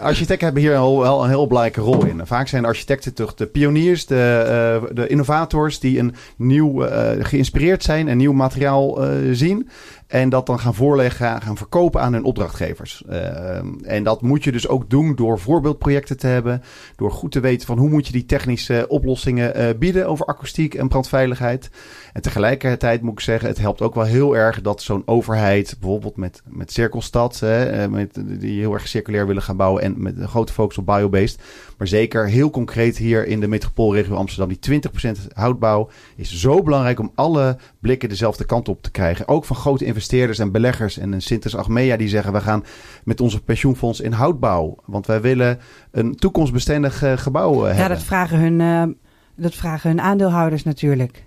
architecten 0.00 0.44
hebben 0.44 0.62
hier 0.62 0.76
al, 0.76 1.00
wel 1.00 1.22
een 1.22 1.28
heel 1.28 1.46
belangrijke 1.46 1.80
rol 1.80 2.06
in. 2.06 2.20
Vaak 2.24 2.48
zijn 2.48 2.64
architecten 2.64 3.14
toch 3.14 3.34
de 3.34 3.46
pioniers, 3.46 4.06
de, 4.06 4.44
eh, 4.82 4.94
de 4.94 5.06
innovators 5.06 5.80
die 5.80 5.98
een 5.98 6.14
nieuw, 6.36 6.84
eh, 6.84 7.24
geïnspireerd 7.24 7.82
zijn, 7.82 8.06
een 8.08 8.16
nieuw 8.16 8.32
materiaal 8.32 9.02
eh, 9.04 9.10
zien. 9.32 9.68
En 10.06 10.28
dat 10.28 10.46
dan 10.46 10.58
gaan 10.58 10.74
voorleggen, 10.74 11.42
gaan 11.42 11.56
verkopen 11.56 12.00
aan 12.00 12.12
hun 12.12 12.24
opdrachtgevers. 12.24 13.02
Eh, 13.08 13.56
en 13.82 14.02
dat 14.02 14.22
moet 14.22 14.44
je 14.44 14.52
dus 14.52 14.68
ook 14.68 14.90
doen 14.90 15.14
door 15.14 15.38
voorbeeldprojecten 15.38 16.16
te 16.16 16.26
hebben. 16.26 16.62
Door 16.96 17.10
goed 17.10 17.32
te 17.32 17.40
weten 17.40 17.66
van 17.66 17.78
hoe 17.78 17.88
moet 17.88 18.06
je 18.06 18.12
die 18.12 18.26
technische 18.26 18.84
oplossingen 18.88 19.54
eh, 19.54 19.78
bieden 19.78 20.08
over 20.08 20.26
akoestiek 20.26 20.74
en 20.74 20.88
brandveiligheid. 20.88 21.70
En 22.12 22.22
tegelijkertijd 22.22 23.02
moet 23.02 23.12
ik 23.12 23.20
zeggen, 23.20 23.48
het 23.48 23.58
helpt 23.58 23.82
ook 23.82 23.94
wel 23.94 24.04
heel 24.04 24.36
erg 24.36 24.60
dat 24.60 24.82
zo'n 24.82 25.02
overheid, 25.06 25.76
bijvoorbeeld 25.80 26.16
met, 26.16 26.42
met 26.44 26.72
Cirkelstad, 26.72 27.42
eh, 27.42 27.86
met, 27.86 28.22
die 28.40 28.60
heel 28.60 28.72
erg 28.72 28.88
circulair 28.88 29.26
willen 29.26 29.42
gaan 29.42 29.56
bouwen 29.56 29.82
en 29.82 29.94
met 29.96 30.16
een 30.16 30.28
grote 30.28 30.52
focus 30.52 30.78
op 30.78 30.86
biobased. 30.86 31.40
Maar 31.78 31.88
zeker 31.88 32.28
heel 32.28 32.50
concreet 32.50 32.96
hier 32.96 33.26
in 33.26 33.40
de 33.40 33.48
metropoolregio 33.48 34.14
Amsterdam, 34.14 34.56
die 34.60 34.80
20% 35.18 35.32
houtbouw 35.32 35.88
is 36.16 36.34
zo 36.34 36.62
belangrijk 36.62 36.98
om 36.98 37.12
alle 37.14 37.56
blikken 37.80 38.08
dezelfde 38.08 38.44
kant 38.44 38.68
op 38.68 38.82
te 38.82 38.90
krijgen. 38.90 39.28
Ook 39.28 39.44
van 39.44 39.56
grote 39.56 39.84
investeerders 39.96 40.38
en 40.38 40.52
beleggers 40.52 40.98
en 40.98 41.12
een 41.12 41.22
Sintes 41.22 41.56
Achmea 41.56 41.96
die 41.96 42.08
zeggen 42.08 42.32
we 42.32 42.40
gaan 42.40 42.64
met 43.04 43.20
onze 43.20 43.42
pensioenfonds 43.42 44.00
in 44.00 44.12
houtbouw. 44.12 44.76
Want 44.84 45.06
wij 45.06 45.20
willen 45.20 45.58
een 45.90 46.14
toekomstbestendig 46.14 47.02
eh, 47.02 47.12
gebouw 47.16 47.52
eh, 47.66 47.70
Ja, 47.70 47.78
hebben. 47.78 47.96
dat 47.96 48.06
vragen, 48.06 48.38
hun, 48.38 48.60
eh, 48.60 48.94
dat 49.36 49.54
vragen 49.54 49.90
hun 49.90 50.00
aandeelhouders 50.00 50.62
natuurlijk. 50.62 51.24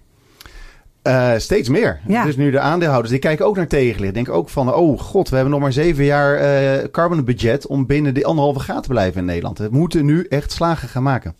Eh, 1.01 1.31
steeds 1.37 1.69
meer. 1.69 1.99
Ja. 2.07 2.23
Dus 2.25 2.35
nu 2.35 2.51
de 2.51 2.59
aandeelhouders, 2.59 3.11
die 3.11 3.19
kijken 3.19 3.45
ook 3.45 3.55
naar 3.55 3.67
tegenlicht. 3.67 4.13
Denken 4.13 4.33
ook 4.33 4.49
van, 4.49 4.73
oh 4.73 4.99
god, 4.99 5.29
we 5.29 5.35
hebben 5.35 5.53
nog 5.53 5.61
maar 5.61 5.73
zeven 5.73 6.03
jaar 6.03 6.35
eh 6.35 6.89
carbon 6.91 7.23
budget 7.25 7.67
om 7.67 7.85
binnen 7.85 8.13
die 8.13 8.25
anderhalve 8.25 8.59
graad 8.59 8.83
te 8.83 8.89
blijven 8.89 9.19
in 9.19 9.25
Nederland. 9.25 9.57
We 9.57 9.67
moeten 9.71 10.05
nu 10.05 10.25
echt 10.29 10.51
slagen 10.51 10.87
gaan 10.87 11.03
maken. 11.03 11.35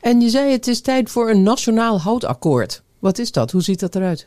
En 0.00 0.20
je 0.20 0.28
zei 0.28 0.52
het 0.52 0.66
is 0.66 0.80
tijd 0.80 1.10
voor 1.10 1.30
een 1.30 1.42
nationaal 1.42 2.00
houtakkoord. 2.00 2.82
Wat 2.98 3.18
is 3.18 3.32
dat? 3.32 3.50
Hoe 3.50 3.62
ziet 3.62 3.80
dat 3.80 3.94
eruit? 3.94 4.26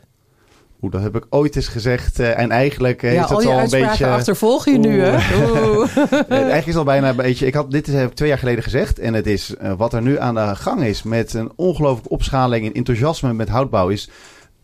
Oeh, 0.82 0.92
dat 0.92 1.02
heb 1.02 1.16
ik 1.16 1.26
ooit 1.30 1.56
eens 1.56 1.68
gezegd. 1.68 2.20
eh, 2.20 2.38
en 2.38 2.50
eigenlijk 2.50 3.02
eh, 3.02 3.12
ja, 3.14 3.22
is 3.22 3.28
dat 3.28 3.44
al 3.44 3.52
al 3.52 3.58
een 3.58 3.70
beetje... 3.70 4.06
achtervolg 4.06 4.64
je 4.64 4.78
nu, 4.78 5.00
hè? 5.00 5.12
Oeh. 5.76 5.96
Eh, 5.96 6.30
eigenlijk 6.30 6.58
is 6.58 6.66
het 6.66 6.76
al 6.76 6.84
bijna 6.84 7.08
een 7.08 7.16
beetje. 7.16 7.46
Ik 7.46 7.54
had 7.54 7.70
dit 7.70 7.86
heb 7.86 8.08
ik 8.08 8.14
twee 8.14 8.28
jaar 8.28 8.38
geleden 8.38 8.62
gezegd. 8.62 8.98
En 8.98 9.14
het 9.14 9.26
is 9.26 9.56
eh, 9.56 9.72
wat 9.76 9.92
er 9.92 10.02
nu 10.02 10.18
aan 10.18 10.34
de 10.34 10.56
gang 10.56 10.82
is 10.82 11.02
met 11.02 11.34
een 11.34 11.52
ongelooflijke 11.56 12.08
opschaling 12.08 12.66
en 12.66 12.72
enthousiasme 12.72 13.32
met 13.32 13.48
houtbouw 13.48 13.88
is 13.88 14.08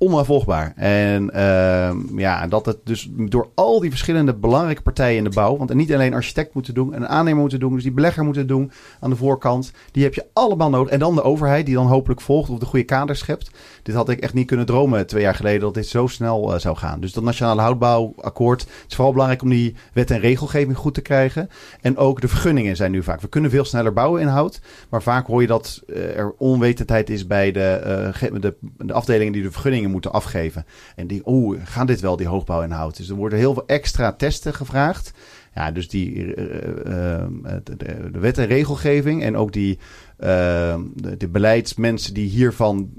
onafvolgbaar. 0.05 0.73
En 0.77 1.31
ehm, 1.31 2.19
ja, 2.19 2.47
dat 2.47 2.67
het 2.67 2.79
dus 2.85 3.09
door 3.11 3.49
al 3.55 3.81
die 3.81 3.91
verschillende 3.91 4.35
belangrijke 4.35 4.83
partijen 4.83 5.17
in 5.17 5.25
de 5.25 5.31
bouw, 5.31 5.57
want 5.57 5.75
niet 5.75 5.95
alleen 5.95 6.15
architect 6.15 6.55
moeten 6.55 6.75
doen, 6.75 6.95
en 6.95 7.03
een 7.03 7.09
aannemer 7.09 7.41
moeten 7.41 7.61
doen, 7.61 7.75
dus 7.75 7.83
die 7.83 7.93
belegger 7.93 8.25
moeten 8.25 8.47
doen 8.47 8.71
aan 9.01 9.11
de 9.11 9.17
voorkant, 9.17 9.73
die 9.93 10.03
heb 10.03 10.15
je 10.15 10.27
allemaal 10.33 10.71
nodig. 10.71 10.93
En 10.93 10.99
dan 10.99 11.15
de 11.15 11.23
overheid 11.23 11.67
die 11.67 11.75
dan 11.75 11.87
hopelijk 11.87 12.21
volgt 12.21 12.51
of 12.51 12.59
de 12.59 12.67
goede 12.67 12.85
kaders 12.85 13.19
schept. 13.19 13.51
Dit 13.83 13.95
had 13.95 14.09
ik 14.09 14.21
echt 14.21 14.35
niet 14.35 14.47
kunnen 14.47 14.67
dromen 14.67 15.07
twee 15.07 15.23
jaar 15.23 15.35
geleden 15.35 15.61
dat 15.61 15.75
dit 15.75 15.87
zo 15.87 16.07
snel 16.07 16.55
eh, 16.55 16.61
zou 16.61 16.77
gaan. 16.77 17.01
Dus 17.01 17.13
dat 17.13 17.25
nationale 17.25 17.61
houtbouwakkoord 17.61 18.61
het 18.61 18.71
is 18.89 18.95
vooral 18.95 19.13
belangrijk 19.13 19.43
om 19.43 19.49
die 19.49 19.75
wet 19.93 20.11
en 20.11 20.21
regelgeving 20.21 20.77
goed 20.77 20.95
te 20.95 21.01
krijgen. 21.01 21.49
En 21.81 21.97
ook 21.97 22.21
de 22.21 22.29
vergunningen 22.29 22.77
zijn 22.77 22.91
nu 22.91 23.03
vaak. 23.03 23.21
We 23.21 23.29
kunnen 23.29 23.51
veel 23.51 23.65
sneller 23.65 23.93
bouwen 23.93 24.21
in 24.21 24.27
hout. 24.27 24.61
Maar 24.89 25.03
vaak 25.03 25.27
hoor 25.27 25.41
je 25.41 25.47
dat 25.47 25.83
eh, 25.87 26.19
er 26.19 26.35
onwetendheid 26.39 27.11
is 27.11 27.27
bij 27.27 27.53
de, 27.53 27.61
eh, 27.61 28.41
de, 28.41 28.55
de 28.79 28.93
afdelingen 28.93 29.33
die 29.33 29.43
de 29.43 29.51
vergunningen 29.51 29.91
moeten 29.95 30.13
afgeven. 30.13 30.65
En 30.97 31.07
die, 31.07 31.23
oeh, 31.25 31.59
gaan 31.65 31.87
dit 31.87 32.01
wel, 32.01 32.17
die 32.17 32.27
hoogbouw 32.27 32.63
in 32.63 32.71
hout? 32.71 32.97
Dus 32.97 33.09
er 33.09 33.15
worden 33.15 33.39
heel 33.39 33.55
veel 33.55 33.67
extra 33.67 34.13
testen 34.13 34.55
gevraagd. 34.55 35.13
Ja, 35.55 35.71
dus 35.71 35.89
die 35.89 36.35
eh, 36.35 37.23
eh, 37.23 37.29
de, 37.65 37.77
de- 37.77 38.11
de 38.13 38.19
wet 38.19 38.39
en 38.39 38.47
regelgeving 38.47 39.23
en 39.23 39.37
ook 39.37 39.53
die 39.53 39.79
eh, 40.17 40.77
de, 41.19 41.29
beleidsmensen 41.29 42.15
die 42.15 42.29
hiervan 42.29 42.91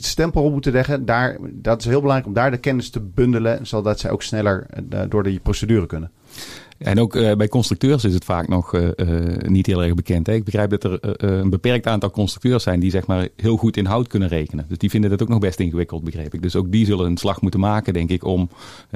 stempel 0.00 0.42
op 0.44 0.52
moeten 0.52 0.72
leggen, 0.72 1.04
daar, 1.04 1.38
dat 1.52 1.80
is 1.80 1.86
heel 1.86 2.00
belangrijk 2.00 2.28
om 2.28 2.34
daar 2.34 2.50
de 2.50 2.56
kennis 2.58 2.90
te 2.90 3.00
bundelen, 3.00 3.66
zodat 3.66 4.00
zij 4.00 4.10
ook 4.10 4.22
sneller 4.22 4.66
eh, 4.90 5.00
door 5.08 5.22
die 5.22 5.40
procedure 5.40 5.86
kunnen. 5.86 6.10
En 6.80 7.00
ook 7.00 7.16
uh, 7.16 7.32
bij 7.32 7.48
constructeurs 7.48 8.04
is 8.04 8.14
het 8.14 8.24
vaak 8.24 8.48
nog 8.48 8.74
uh, 8.74 8.88
uh, 8.96 9.36
niet 9.36 9.66
heel 9.66 9.82
erg 9.82 9.94
bekend. 9.94 10.26
Hè? 10.26 10.32
Ik 10.32 10.44
begrijp 10.44 10.70
dat 10.70 10.84
er 10.84 10.98
een 11.24 11.50
beperkt 11.50 11.86
aantal 11.86 12.10
constructeurs 12.10 12.62
zijn 12.62 12.80
die 12.80 12.90
zeg 12.90 13.06
maar 13.06 13.28
heel 13.36 13.56
goed 13.56 13.76
in 13.76 13.84
hout 13.84 14.08
kunnen 14.08 14.28
rekenen. 14.28 14.64
Dus 14.68 14.78
die 14.78 14.90
vinden 14.90 15.10
dat 15.10 15.22
ook 15.22 15.28
nog 15.28 15.38
best 15.38 15.60
ingewikkeld, 15.60 16.04
begreep 16.04 16.34
ik. 16.34 16.42
Dus 16.42 16.56
ook 16.56 16.70
die 16.70 16.86
zullen 16.86 17.06
een 17.06 17.16
slag 17.16 17.40
moeten 17.40 17.60
maken, 17.60 17.92
denk 17.92 18.10
ik, 18.10 18.24
om 18.24 18.48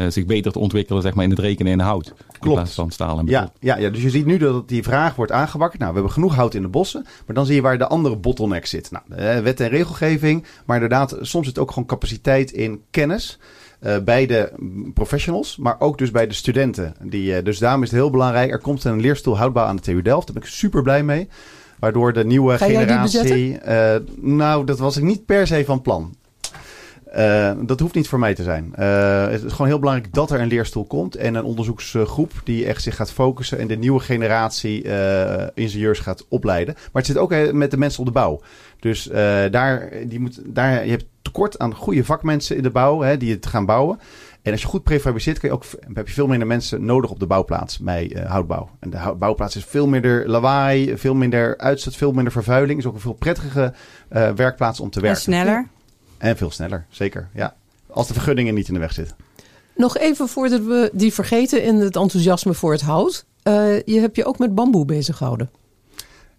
zich 0.09 0.27
beter 0.27 0.53
te 0.53 0.59
ontwikkelen 0.59 1.03
zeg 1.03 1.15
maar, 1.15 1.25
in 1.25 1.31
het 1.31 1.39
rekenen 1.39 1.73
in 1.73 1.81
hout. 1.81 2.05
Klopt. 2.05 2.45
In 2.45 2.53
plaats 2.53 2.75
van 2.75 2.91
staal 2.91 3.19
en 3.19 3.27
ja, 3.27 3.53
ja, 3.61 3.77
ja, 3.77 3.91
dus 3.91 4.03
je 4.03 4.11
ziet 4.11 4.27
nu 4.27 4.39
dat 4.39 4.69
die 4.69 4.83
vraag 4.83 5.15
wordt 5.15 5.33
aangewakkerd. 5.33 5.81
Nou, 5.81 5.93
we 5.93 5.99
hebben 5.99 6.15
genoeg 6.15 6.35
hout 6.35 6.55
in 6.55 6.63
de 6.63 6.69
bossen, 6.69 7.03
maar 7.27 7.35
dan 7.35 7.47
zie 7.47 7.55
je 7.55 7.63
waar 7.63 7.79
de 7.79 7.87
andere 7.87 8.17
bottleneck 8.17 8.67
zit. 8.67 8.91
Nou, 8.91 9.43
wet 9.43 9.61
en 9.61 9.69
regelgeving, 9.69 10.45
maar 10.65 10.77
inderdaad, 10.77 11.17
soms 11.21 11.47
zit 11.47 11.59
ook 11.59 11.69
gewoon 11.69 11.89
capaciteit 11.89 12.53
in 12.53 12.83
kennis. 12.91 13.39
Uh, 13.85 13.99
bij 13.99 14.27
de 14.27 14.53
professionals, 14.95 15.57
maar 15.57 15.77
ook 15.79 15.99
dus 15.99 16.11
bij 16.11 16.27
de 16.27 16.35
studenten. 16.35 16.95
Die, 17.03 17.37
uh, 17.37 17.45
dus 17.45 17.59
daarom 17.59 17.83
is 17.83 17.91
het 17.91 17.99
heel 17.99 18.11
belangrijk. 18.11 18.51
Er 18.51 18.59
komt 18.59 18.85
een 18.85 19.01
leerstoel 19.01 19.37
houdbaar 19.37 19.67
aan 19.67 19.77
de 19.77 19.83
TU 19.83 20.03
Delft. 20.03 20.27
Daar 20.27 20.35
ben 20.35 20.45
ik 20.45 20.49
super 20.49 20.83
blij 20.83 21.03
mee. 21.03 21.29
Waardoor 21.79 22.13
de 22.13 22.25
nieuwe 22.25 22.59
Ga 22.59 22.67
generatie. 22.67 23.59
Uh, 23.69 23.95
nou, 24.17 24.65
dat 24.65 24.79
was 24.79 24.97
ik 24.97 25.03
niet 25.03 25.27
per 25.27 25.47
se 25.47 25.65
van 25.65 25.83
plan. 25.83 26.15
Dat 27.67 27.81
hoeft 27.81 27.95
niet 27.95 28.09
voor 28.09 28.19
mij 28.19 28.35
te 28.35 28.43
zijn. 28.43 28.73
het 29.31 29.43
is 29.43 29.53
gewoon 29.53 29.67
heel 29.67 29.79
belangrijk 29.79 30.13
dat 30.13 30.31
er 30.31 30.41
een 30.41 30.49
leerstoel 30.49 30.85
komt 30.85 31.17
en 31.17 31.35
een 31.35 31.45
onderzoeksgroep 31.45 32.33
die 32.45 32.67
echt 32.67 32.83
zich 32.83 32.97
gaat 32.97 33.13
focussen 33.13 33.59
en 33.59 33.67
de 33.67 33.77
nieuwe 33.77 34.01
generatie 34.01 34.83
ingenieurs 35.55 35.99
gaat 35.99 36.27
opleiden. 36.29 36.75
Maar 36.75 37.03
het 37.03 37.07
zit 37.07 37.19
ook 37.19 37.53
met 37.53 37.71
de 37.71 37.77
mensen 37.77 38.01
op 38.01 38.07
de 38.07 38.13
bouw. 38.13 38.41
Dus 38.81 39.05
daar, 39.51 39.93
die 40.07 40.21
moet, 40.21 40.41
daar, 40.45 40.85
je 40.85 40.91
hebt 40.91 41.07
tekort 41.23 41.59
aan 41.59 41.75
goede 41.75 42.05
vakmensen 42.05 42.57
in 42.57 42.63
de 42.63 42.71
bouw 42.71 43.01
hè, 43.01 43.17
die 43.17 43.33
het 43.33 43.47
gaan 43.47 43.67
bouwen. 43.67 43.99
En 44.45 44.53
als 44.53 44.61
je 44.61 44.67
goed 44.67 44.83
prefabriceert, 44.83 45.39
kan 45.39 45.49
je 45.49 45.55
ook, 45.55 45.65
heb 45.93 46.09
je 46.09 46.15
veel 46.15 46.27
minder 46.27 46.47
mensen 46.47 46.85
nodig 46.85 47.11
op 47.11 47.19
de 47.19 47.27
bouwplaats 47.27 47.79
bij 47.79 48.11
uh, 48.17 48.31
houtbouw. 48.31 48.69
En 48.79 48.91
de 48.91 49.15
bouwplaats 49.19 49.57
is 49.57 49.65
veel 49.65 49.87
minder 49.87 50.29
lawaai, 50.29 50.99
veel 50.99 51.15
minder 51.15 51.59
uitstoot, 51.59 51.97
veel 51.97 52.13
minder 52.13 52.33
vervuiling. 52.33 52.79
Is 52.79 52.87
ook 52.87 52.95
een 52.95 53.01
veel 53.01 53.13
prettige 53.13 53.73
uh, 54.13 54.31
werkplaats 54.31 54.81
om 54.81 54.91
te 54.91 55.01
werken. 55.01 55.19
En 55.19 55.23
sneller. 55.23 55.69
En 56.19 56.37
veel 56.37 56.51
sneller, 56.51 56.87
zeker. 56.89 57.29
Ja. 57.35 57.55
Als 57.87 58.07
de 58.07 58.15
vergunningen 58.15 58.55
niet 58.55 58.69
in 58.69 58.75
de 58.75 58.81
weg 58.81 58.93
zitten. 58.93 59.17
Nog 59.77 59.97
even 59.99 60.29
voordat 60.29 60.61
we 60.61 60.91
die 60.93 61.13
vergeten 61.13 61.63
in 61.63 61.77
het 61.77 61.97
enthousiasme 61.97 62.55
voor 62.55 62.73
het 62.73 62.81
hout. 62.81 63.25
Uh, 63.45 63.83
je 63.83 64.01
hebt 64.01 64.17
je 64.17 64.25
ook 64.25 64.39
met 64.39 64.55
bamboe 64.55 64.85
bezig 64.85 65.17
gehouden. 65.17 65.51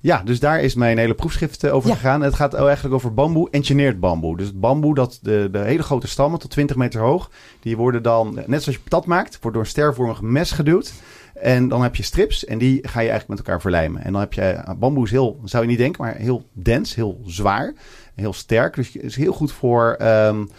Ja, 0.05 0.21
dus 0.23 0.39
daar 0.39 0.61
is 0.61 0.75
mijn 0.75 0.97
hele 0.97 1.13
proefschrift 1.13 1.63
eh, 1.63 1.73
over 1.73 1.89
gegaan. 1.89 2.21
Het 2.21 2.33
gaat 2.33 2.53
eigenlijk 2.53 2.95
over 2.95 3.13
bamboe, 3.13 3.49
engineered 3.49 3.99
bamboe. 3.99 4.37
Dus 4.37 4.59
bamboe, 4.59 4.95
dat 4.95 5.19
de, 5.21 5.49
de 5.51 5.57
hele 5.57 5.83
grote 5.83 6.07
stammen 6.07 6.39
tot 6.39 6.51
20 6.51 6.75
meter 6.75 7.01
hoog, 7.01 7.31
die 7.59 7.77
worden 7.77 8.03
dan, 8.03 8.33
net 8.33 8.63
zoals 8.63 8.77
je 8.77 8.83
patat 8.83 9.05
maakt, 9.05 9.37
wordt 9.41 9.55
door 9.55 9.65
een 9.65 9.71
stervormig 9.71 10.21
mes 10.21 10.51
geduwd. 10.51 10.93
En 11.33 11.67
dan 11.67 11.81
heb 11.81 11.95
je 11.95 12.03
strips 12.03 12.45
en 12.45 12.57
die 12.57 12.87
ga 12.87 12.99
je 12.99 13.09
eigenlijk 13.09 13.27
met 13.27 13.37
elkaar 13.37 13.61
verlijmen. 13.61 14.03
En 14.03 14.11
dan 14.11 14.21
heb 14.21 14.33
je, 14.33 14.41
eh, 14.41 14.75
bamboe 14.77 15.03
is 15.03 15.11
heel, 15.11 15.39
zou 15.43 15.63
je 15.63 15.69
niet 15.69 15.77
denken, 15.77 16.03
maar 16.03 16.15
heel 16.15 16.45
dens, 16.53 16.95
heel 16.95 17.21
zwaar, 17.25 17.73
heel 18.15 18.33
sterk. 18.33 18.75
Dus 18.75 18.93
het 18.93 19.03
is 19.03 19.15
heel 19.15 19.33
goed 19.33 19.51
voor... 19.51 19.97
Um, 20.01 20.49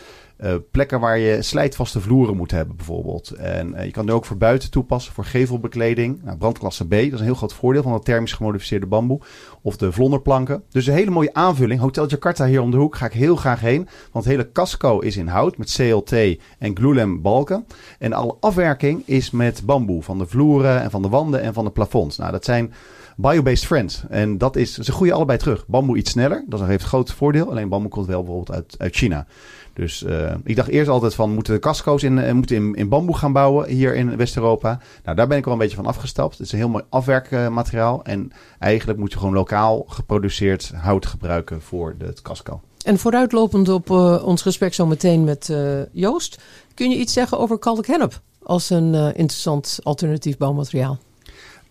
uh, 0.41 0.55
plekken 0.71 1.01
waar 1.01 1.19
je 1.19 1.43
slijtvaste 1.43 2.01
vloeren 2.01 2.37
moet 2.37 2.51
hebben, 2.51 2.77
bijvoorbeeld. 2.77 3.31
En 3.31 3.75
uh, 3.75 3.85
je 3.85 3.91
kan 3.91 4.09
er 4.09 4.15
ook 4.15 4.25
voor 4.25 4.37
buiten 4.37 4.71
toepassen, 4.71 5.13
voor 5.13 5.25
gevelbekleding. 5.25 6.23
Nou, 6.23 6.37
brandklasse 6.37 6.87
B, 6.87 6.91
dat 6.91 7.01
is 7.01 7.19
een 7.19 7.25
heel 7.25 7.35
groot 7.35 7.53
voordeel 7.53 7.83
van 7.83 7.93
het 7.93 8.05
thermisch 8.05 8.33
gemodificeerde 8.33 8.87
bamboe. 8.87 9.21
Of 9.63 9.77
de 9.77 9.93
vlonderplanken. 9.93 10.63
Dus 10.71 10.87
een 10.87 10.95
hele 10.95 11.11
mooie 11.11 11.35
aanvulling. 11.35 11.81
Hotel 11.81 12.09
Jakarta 12.09 12.47
hier 12.47 12.63
om 12.63 12.71
de 12.71 12.77
hoek 12.77 12.97
ga 12.97 13.07
ik 13.07 13.13
heel 13.13 13.37
graag 13.37 13.61
heen. 13.61 13.89
Want 14.13 14.25
het 14.25 14.35
hele 14.35 14.53
casco 14.53 14.99
is 14.99 15.17
in 15.17 15.27
hout 15.27 15.59
met 15.59 15.73
CLT 15.73 16.13
en 16.59 16.77
glulam 16.77 17.23
balken. 17.23 17.67
En 17.99 18.13
alle 18.13 18.37
afwerking 18.41 19.03
is 19.07 19.31
met 19.31 19.63
bamboe. 19.65 20.03
Van 20.03 20.19
de 20.19 20.27
vloeren 20.27 20.83
en 20.83 20.91
van 20.91 21.03
de 21.03 21.09
wanden 21.09 21.41
en 21.41 21.55
van 21.55 21.65
de 21.65 21.71
plafonds. 21.71 22.17
Nou, 22.17 22.33
dat 22.33 22.45
zijn 22.45 22.73
biobased 23.17 23.67
friends. 23.67 24.03
En 24.09 24.39
dat 24.39 24.57
is, 24.57 24.75
ze 24.75 24.93
groeien 24.93 25.15
allebei 25.15 25.39
terug. 25.39 25.67
Bamboe 25.67 25.97
iets 25.97 26.11
sneller, 26.11 26.45
dat 26.47 26.61
heeft 26.61 26.85
groot 26.85 27.13
voordeel. 27.13 27.51
Alleen 27.51 27.69
bamboe 27.69 27.91
komt 27.91 28.07
wel 28.07 28.23
bijvoorbeeld 28.23 28.57
uit, 28.57 28.75
uit 28.79 28.95
China. 28.95 29.27
Dus 29.73 30.03
uh, 30.03 30.35
ik 30.45 30.57
dacht 30.57 30.69
eerst 30.69 30.89
altijd 30.89 31.15
van, 31.15 31.35
moeten 31.35 31.55
de 31.55 31.61
casco's 31.61 32.03
in, 32.03 32.17
uh, 32.17 32.33
moeten 32.33 32.57
in, 32.57 32.75
in 32.75 32.89
bamboe 32.89 33.17
gaan 33.17 33.33
bouwen 33.33 33.69
hier 33.69 33.95
in 33.95 34.17
West-Europa? 34.17 34.81
Nou, 35.05 35.17
daar 35.17 35.27
ben 35.27 35.39
ik 35.39 35.45
wel 35.45 35.53
een 35.53 35.59
beetje 35.59 35.77
van 35.77 35.87
afgestapt. 35.87 36.39
Het 36.39 36.47
is 36.47 36.53
een 36.53 36.59
heel 36.59 36.69
mooi 36.69 36.85
afwerkmateriaal. 36.89 38.05
En 38.05 38.33
eigenlijk 38.59 38.99
moet 38.99 39.13
je 39.13 39.19
gewoon 39.19 39.35
lokaal 39.35 39.85
geproduceerd 39.89 40.73
hout 40.75 41.07
gebruiken 41.07 41.63
voor 41.63 41.95
het 41.99 42.23
casco. 42.23 42.61
En 42.85 42.99
vooruitlopend 42.99 43.69
op 43.69 43.91
uh, 43.91 44.27
ons 44.27 44.43
gesprek 44.43 44.75
zo 44.75 44.87
meteen 44.87 45.25
met 45.25 45.53
Joost, 45.93 46.43
kun 46.75 46.91
je 46.91 46.97
iets 46.97 47.13
zeggen 47.13 47.39
over 47.39 47.59
kalkhennep 47.59 48.21
als 48.43 48.71
een 48.71 48.95
interessant 48.95 49.79
alternatief 49.83 50.37
bouwmateriaal? 50.37 50.99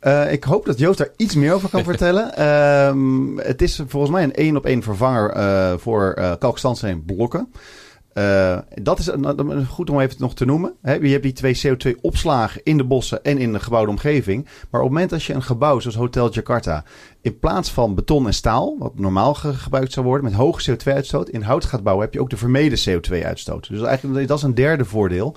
Uh, 0.05 0.31
ik 0.31 0.43
hoop 0.43 0.65
dat 0.65 0.79
Joost 0.79 0.97
daar 0.97 1.09
iets 1.17 1.35
meer 1.35 1.53
over 1.53 1.69
kan 1.69 1.83
vertellen. 1.93 2.47
Um, 2.87 3.39
het 3.39 3.61
is 3.61 3.81
volgens 3.87 4.11
mij 4.11 4.23
een 4.23 4.33
één 4.33 4.57
op 4.57 4.65
één 4.65 4.83
vervanger 4.83 5.37
uh, 5.37 5.73
voor 5.77 6.15
uh, 6.19 6.33
kalkstandsteen 6.39 7.03
blokken. 7.05 7.51
Uh, 8.13 8.57
dat 8.81 8.99
is 8.99 9.09
goed 9.67 9.89
om 9.89 9.99
even 9.99 10.15
nog 10.19 10.35
te 10.35 10.45
noemen. 10.45 10.73
He, 10.81 10.93
je 10.93 11.07
hebt 11.07 11.23
die 11.23 11.33
twee 11.33 11.61
CO2-opslagen 11.67 12.61
in 12.63 12.77
de 12.77 12.83
bossen 12.83 13.23
en 13.23 13.37
in 13.37 13.53
de 13.53 13.59
gebouwde 13.59 13.91
omgeving. 13.91 14.43
Maar 14.43 14.81
op 14.81 14.87
het 14.87 14.93
moment 14.93 15.09
dat 15.09 15.23
je 15.23 15.33
een 15.33 15.43
gebouw 15.43 15.79
zoals 15.79 15.97
Hotel 15.97 16.31
Jakarta 16.31 16.83
in 17.21 17.39
plaats 17.39 17.71
van 17.71 17.95
beton 17.95 18.25
en 18.25 18.33
staal, 18.33 18.75
wat 18.79 18.99
normaal 18.99 19.33
gebruikt 19.33 19.93
zou 19.93 20.05
worden 20.05 20.23
met 20.25 20.33
hoge 20.33 20.71
CO2-uitstoot, 20.71 21.29
in 21.29 21.41
hout 21.41 21.65
gaat 21.65 21.83
bouwen, 21.83 22.05
heb 22.05 22.13
je 22.13 22.21
ook 22.21 22.29
de 22.29 22.37
vermeden 22.37 22.79
CO2-uitstoot. 22.79 23.69
Dus 23.69 23.81
eigenlijk 23.81 24.27
dat 24.27 24.37
is 24.37 24.43
een 24.43 24.55
derde 24.55 24.85
voordeel. 24.85 25.35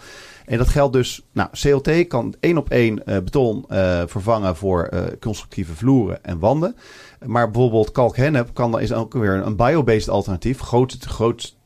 En 0.48 0.58
dat 0.58 0.68
geldt 0.68 0.92
dus, 0.92 1.26
nou, 1.32 1.48
CLT 1.52 2.06
kan 2.06 2.34
één 2.40 2.58
op 2.58 2.70
één 2.70 3.02
uh, 3.06 3.14
beton 3.18 3.64
uh, 3.68 4.02
vervangen 4.06 4.56
voor 4.56 4.88
uh, 4.94 5.00
constructieve 5.20 5.74
vloeren 5.74 6.24
en 6.24 6.38
wanden. 6.38 6.76
Maar 7.26 7.50
bijvoorbeeld 7.50 7.92
kalkhennep 7.92 8.50
kan, 8.52 8.80
is 8.80 8.92
ook 8.92 9.12
weer 9.12 9.34
een 9.46 9.56
biobased 9.56 10.08
alternatief. 10.08 10.60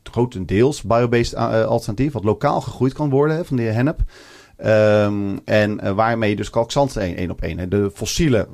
Grotendeels 0.03 0.81
biobased 0.81 1.35
alternatief, 1.35 2.13
wat 2.13 2.23
lokaal 2.23 2.61
gegroeid 2.61 2.93
kan 2.93 3.09
worden 3.09 3.45
van 3.45 3.57
de 3.57 3.63
hennep. 3.63 3.99
Um, 4.65 5.39
en 5.45 5.95
waarmee 5.95 6.35
dus 6.35 6.49
kalkzandsteen 6.49 7.15
één 7.15 7.31
op 7.31 7.41
één, 7.41 7.69
de 7.69 7.91
fossiele 7.93 8.47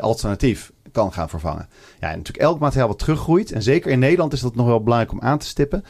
alternatief, 0.00 0.72
kan 0.92 1.12
gaan 1.12 1.28
vervangen. 1.28 1.68
Ja, 2.00 2.10
en 2.10 2.16
natuurlijk 2.16 2.44
elk 2.44 2.58
materiaal 2.58 2.88
wat 2.88 2.98
teruggroeit. 2.98 3.52
En 3.52 3.62
zeker 3.62 3.90
in 3.90 3.98
Nederland 3.98 4.32
is 4.32 4.40
dat 4.40 4.54
nog 4.54 4.66
wel 4.66 4.82
belangrijk 4.82 5.12
om 5.12 5.20
aan 5.20 5.38
te 5.38 5.46
stippen. 5.46 5.84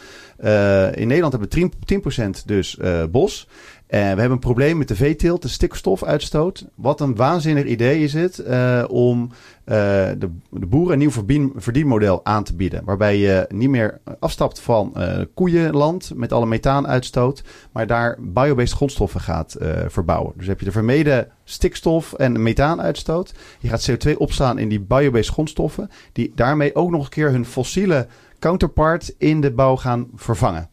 Uh, 0.45 0.97
in 0.97 1.09
Nederland 1.09 1.33
hebben 1.33 1.71
we 1.85 2.43
10%, 2.43 2.45
dus 2.47 2.77
uh, 2.81 3.05
bos. 3.05 3.49
En 3.93 4.01
we 4.01 4.07
hebben 4.07 4.31
een 4.31 4.39
probleem 4.39 4.79
met 4.79 4.89
de 4.89 4.97
veeteelt, 4.97 5.43
de 5.43 5.49
stikstofuitstoot. 5.49 6.67
Wat 6.75 7.01
een 7.01 7.17
waanzinnig 7.17 7.65
idee 7.65 8.03
is 8.03 8.13
het 8.13 8.43
uh, 8.49 8.85
om 8.89 9.31
de, 9.65 10.17
de, 10.51 10.67
boeren 10.67 10.93
een 10.93 10.99
nieuw 10.99 11.51
verdienmodel 11.57 12.25
aan 12.25 12.45
te 12.45 12.55
bieden. 12.55 12.85
Waarbij 12.85 13.19
je 13.19 13.47
niet 13.49 13.69
meer 13.69 14.01
afstapt 14.19 14.61
van 14.61 14.97
koeienland 15.35 16.13
met 16.15 16.33
alle 16.33 16.47
methaanuitstoot. 16.47 17.43
Maar 17.73 17.87
daar 17.87 18.19
biobased 18.21 18.77
grondstoffen 18.77 19.21
gaat 19.21 19.57
verbouwen. 19.87 20.33
Dus 20.37 20.47
heb 20.47 20.59
je 20.59 20.65
de 20.65 20.73
vermeden 20.73 21.29
stikstof 21.45 22.13
en 22.13 22.43
methaanuitstoot. 22.43 23.35
Je 23.61 23.69
gaat 23.69 23.91
CO2 23.91 24.17
opslaan 24.17 24.59
in 24.59 24.69
die 24.69 24.81
biobased 24.81 25.33
grondstoffen. 25.33 25.91
Die 26.13 26.33
daarmee 26.35 26.75
ook 26.75 26.91
nog 26.91 27.05
een 27.05 27.11
keer 27.11 27.31
hun 27.31 27.47
fossiele 27.47 28.07
counterpart 28.39 29.15
in 29.19 29.41
de 29.41 29.51
bouw 29.51 29.77
gaan 29.77 30.09
vervangen. 30.15 30.71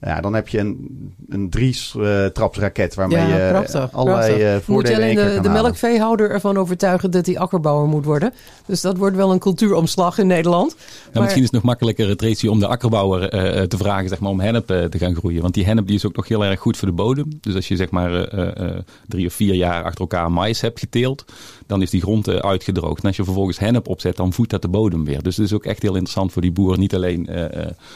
Ja, 0.00 0.20
dan 0.20 0.34
heb 0.34 0.48
je 0.48 0.58
een, 0.58 1.14
een 1.28 1.50
drie-trapsraket 1.50 2.94
waarmee 2.94 3.18
ja, 3.18 3.44
je 3.44 3.50
prachtig, 3.50 3.92
allerlei 3.92 4.26
prachtig. 4.26 4.54
Uh, 4.54 4.64
voordelen 4.64 4.74
Moet 4.74 5.16
je 5.16 5.22
alleen 5.22 5.34
de, 5.36 5.42
de 5.42 5.48
melkveehouder 5.48 6.30
ervan 6.30 6.56
overtuigen 6.56 7.10
dat 7.10 7.26
hij 7.26 7.38
akkerbouwer 7.38 7.88
moet 7.88 8.04
worden. 8.04 8.32
Dus 8.66 8.80
dat 8.80 8.96
wordt 8.96 9.16
wel 9.16 9.32
een 9.32 9.38
cultuuromslag 9.38 10.18
in 10.18 10.26
Nederland. 10.26 10.76
maar... 11.12 11.22
Misschien 11.22 11.42
is 11.42 11.48
het 11.48 11.56
nog 11.56 11.62
makkelijker, 11.62 12.16
Tracy, 12.16 12.46
om 12.46 12.58
de 12.58 12.66
akkerbouwer 12.66 13.22
uh, 13.22 13.62
te 13.62 13.76
vragen 13.76 14.08
zeg 14.08 14.20
maar, 14.20 14.30
om 14.30 14.40
hennep 14.40 14.70
uh, 14.70 14.84
te 14.84 14.98
gaan 14.98 15.14
groeien. 15.14 15.42
Want 15.42 15.54
die 15.54 15.64
hennep 15.64 15.86
die 15.86 15.96
is 15.96 16.06
ook 16.06 16.16
nog 16.16 16.28
heel 16.28 16.44
erg 16.44 16.60
goed 16.60 16.76
voor 16.76 16.88
de 16.88 16.94
bodem. 16.94 17.38
Dus 17.40 17.54
als 17.54 17.68
je 17.68 17.76
zeg 17.76 17.90
maar 17.90 18.28
drie 19.06 19.26
of 19.26 19.32
vier 19.32 19.54
jaar 19.54 19.82
achter 19.82 20.00
elkaar 20.00 20.32
mais 20.32 20.60
hebt 20.60 20.78
geteeld, 20.78 21.24
dan 21.68 21.82
is 21.82 21.90
die 21.90 22.00
grond 22.00 22.28
uitgedroogd. 22.28 23.02
En 23.02 23.06
als 23.06 23.16
je 23.16 23.24
vervolgens 23.24 23.58
hennep 23.58 23.88
opzet, 23.88 24.16
dan 24.16 24.32
voedt 24.32 24.50
dat 24.50 24.62
de 24.62 24.68
bodem 24.68 25.04
weer. 25.04 25.22
Dus 25.22 25.36
het 25.36 25.46
is 25.46 25.52
ook 25.52 25.64
echt 25.64 25.82
heel 25.82 25.92
interessant 25.92 26.32
voor 26.32 26.42
die 26.42 26.52
boer. 26.52 26.78
Niet 26.78 26.94
alleen 26.94 27.28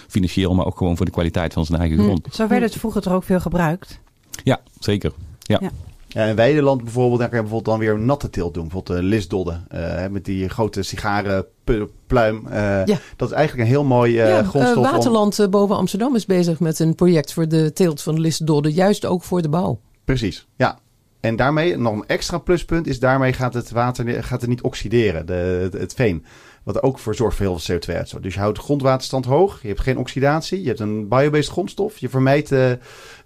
financieel, 0.08 0.54
maar 0.54 0.66
ook 0.66 0.76
gewoon 0.76 0.96
voor 0.96 1.06
de 1.06 1.12
kwaliteit 1.12 1.52
van 1.52 1.64
zijn 1.64 1.80
eigen 1.80 1.98
Hm. 1.98 2.16
Zo 2.30 2.46
werd 2.46 2.62
het 2.62 2.74
vroeger 2.74 3.02
toch 3.02 3.12
ook 3.12 3.24
veel 3.24 3.40
gebruikt? 3.40 4.00
Ja, 4.44 4.60
zeker. 4.78 5.12
Ja. 5.38 5.58
ja. 5.60 5.70
Ja, 6.12 6.24
in 6.24 6.36
Weideland 6.36 6.82
bijvoorbeeld, 6.82 7.18
daar 7.18 7.28
kan 7.28 7.36
je 7.36 7.44
bijvoorbeeld 7.44 7.76
dan 7.76 7.86
weer 7.86 7.94
een 7.94 8.06
natte 8.06 8.30
teelt 8.30 8.54
doen. 8.54 8.62
Bijvoorbeeld 8.62 8.98
uh, 8.98 9.04
lisdodden, 9.04 9.66
uh, 9.74 10.06
met 10.06 10.24
die 10.24 10.48
grote 10.48 10.82
sigarenpluim. 10.82 12.46
Uh, 12.46 12.52
ja. 12.84 12.98
Dat 13.16 13.30
is 13.30 13.34
eigenlijk 13.34 13.68
een 13.68 13.74
heel 13.74 13.84
mooi 13.84 14.12
ja, 14.12 14.42
grondstof. 14.42 14.90
Waterland 14.90 15.46
boven 15.50 15.76
Amsterdam 15.76 16.14
is 16.14 16.26
bezig 16.26 16.60
met 16.60 16.78
een 16.78 16.94
project 16.94 17.32
voor 17.32 17.48
de 17.48 17.72
teelt 17.72 18.02
van 18.02 18.20
lisdodden. 18.20 18.72
Juist 18.72 19.04
ook 19.04 19.22
voor 19.22 19.42
de 19.42 19.48
bouw. 19.48 19.80
Precies, 20.04 20.46
ja. 20.56 20.78
En 21.22 21.36
daarmee, 21.36 21.76
nog 21.76 21.94
een 21.94 22.06
extra 22.06 22.38
pluspunt, 22.38 22.86
is 22.86 22.98
daarmee 22.98 23.32
gaat 23.32 23.54
het 23.54 23.70
water 23.70 24.24
gaat 24.24 24.40
het 24.40 24.50
niet 24.50 24.62
oxideren, 24.62 25.26
de, 25.26 25.32
het, 25.32 25.72
het 25.72 25.94
veen. 25.94 26.24
Wat 26.62 26.82
ook 26.82 26.98
voor 26.98 27.14
zorgt 27.14 27.36
voor 27.36 27.46
heel 27.46 27.58
veel 27.58 27.78
CO2-uitstoot. 27.78 28.22
Dus 28.22 28.34
je 28.34 28.40
houdt 28.40 28.56
de 28.56 28.62
grondwaterstand 28.62 29.24
hoog. 29.24 29.62
Je 29.62 29.68
hebt 29.68 29.80
geen 29.80 29.98
oxidatie. 29.98 30.60
Je 30.60 30.66
hebt 30.66 30.80
een 30.80 31.08
biobased 31.08 31.52
grondstof. 31.52 31.98
Je 31.98 32.08
vermijdt 32.08 32.48
de, 32.48 32.78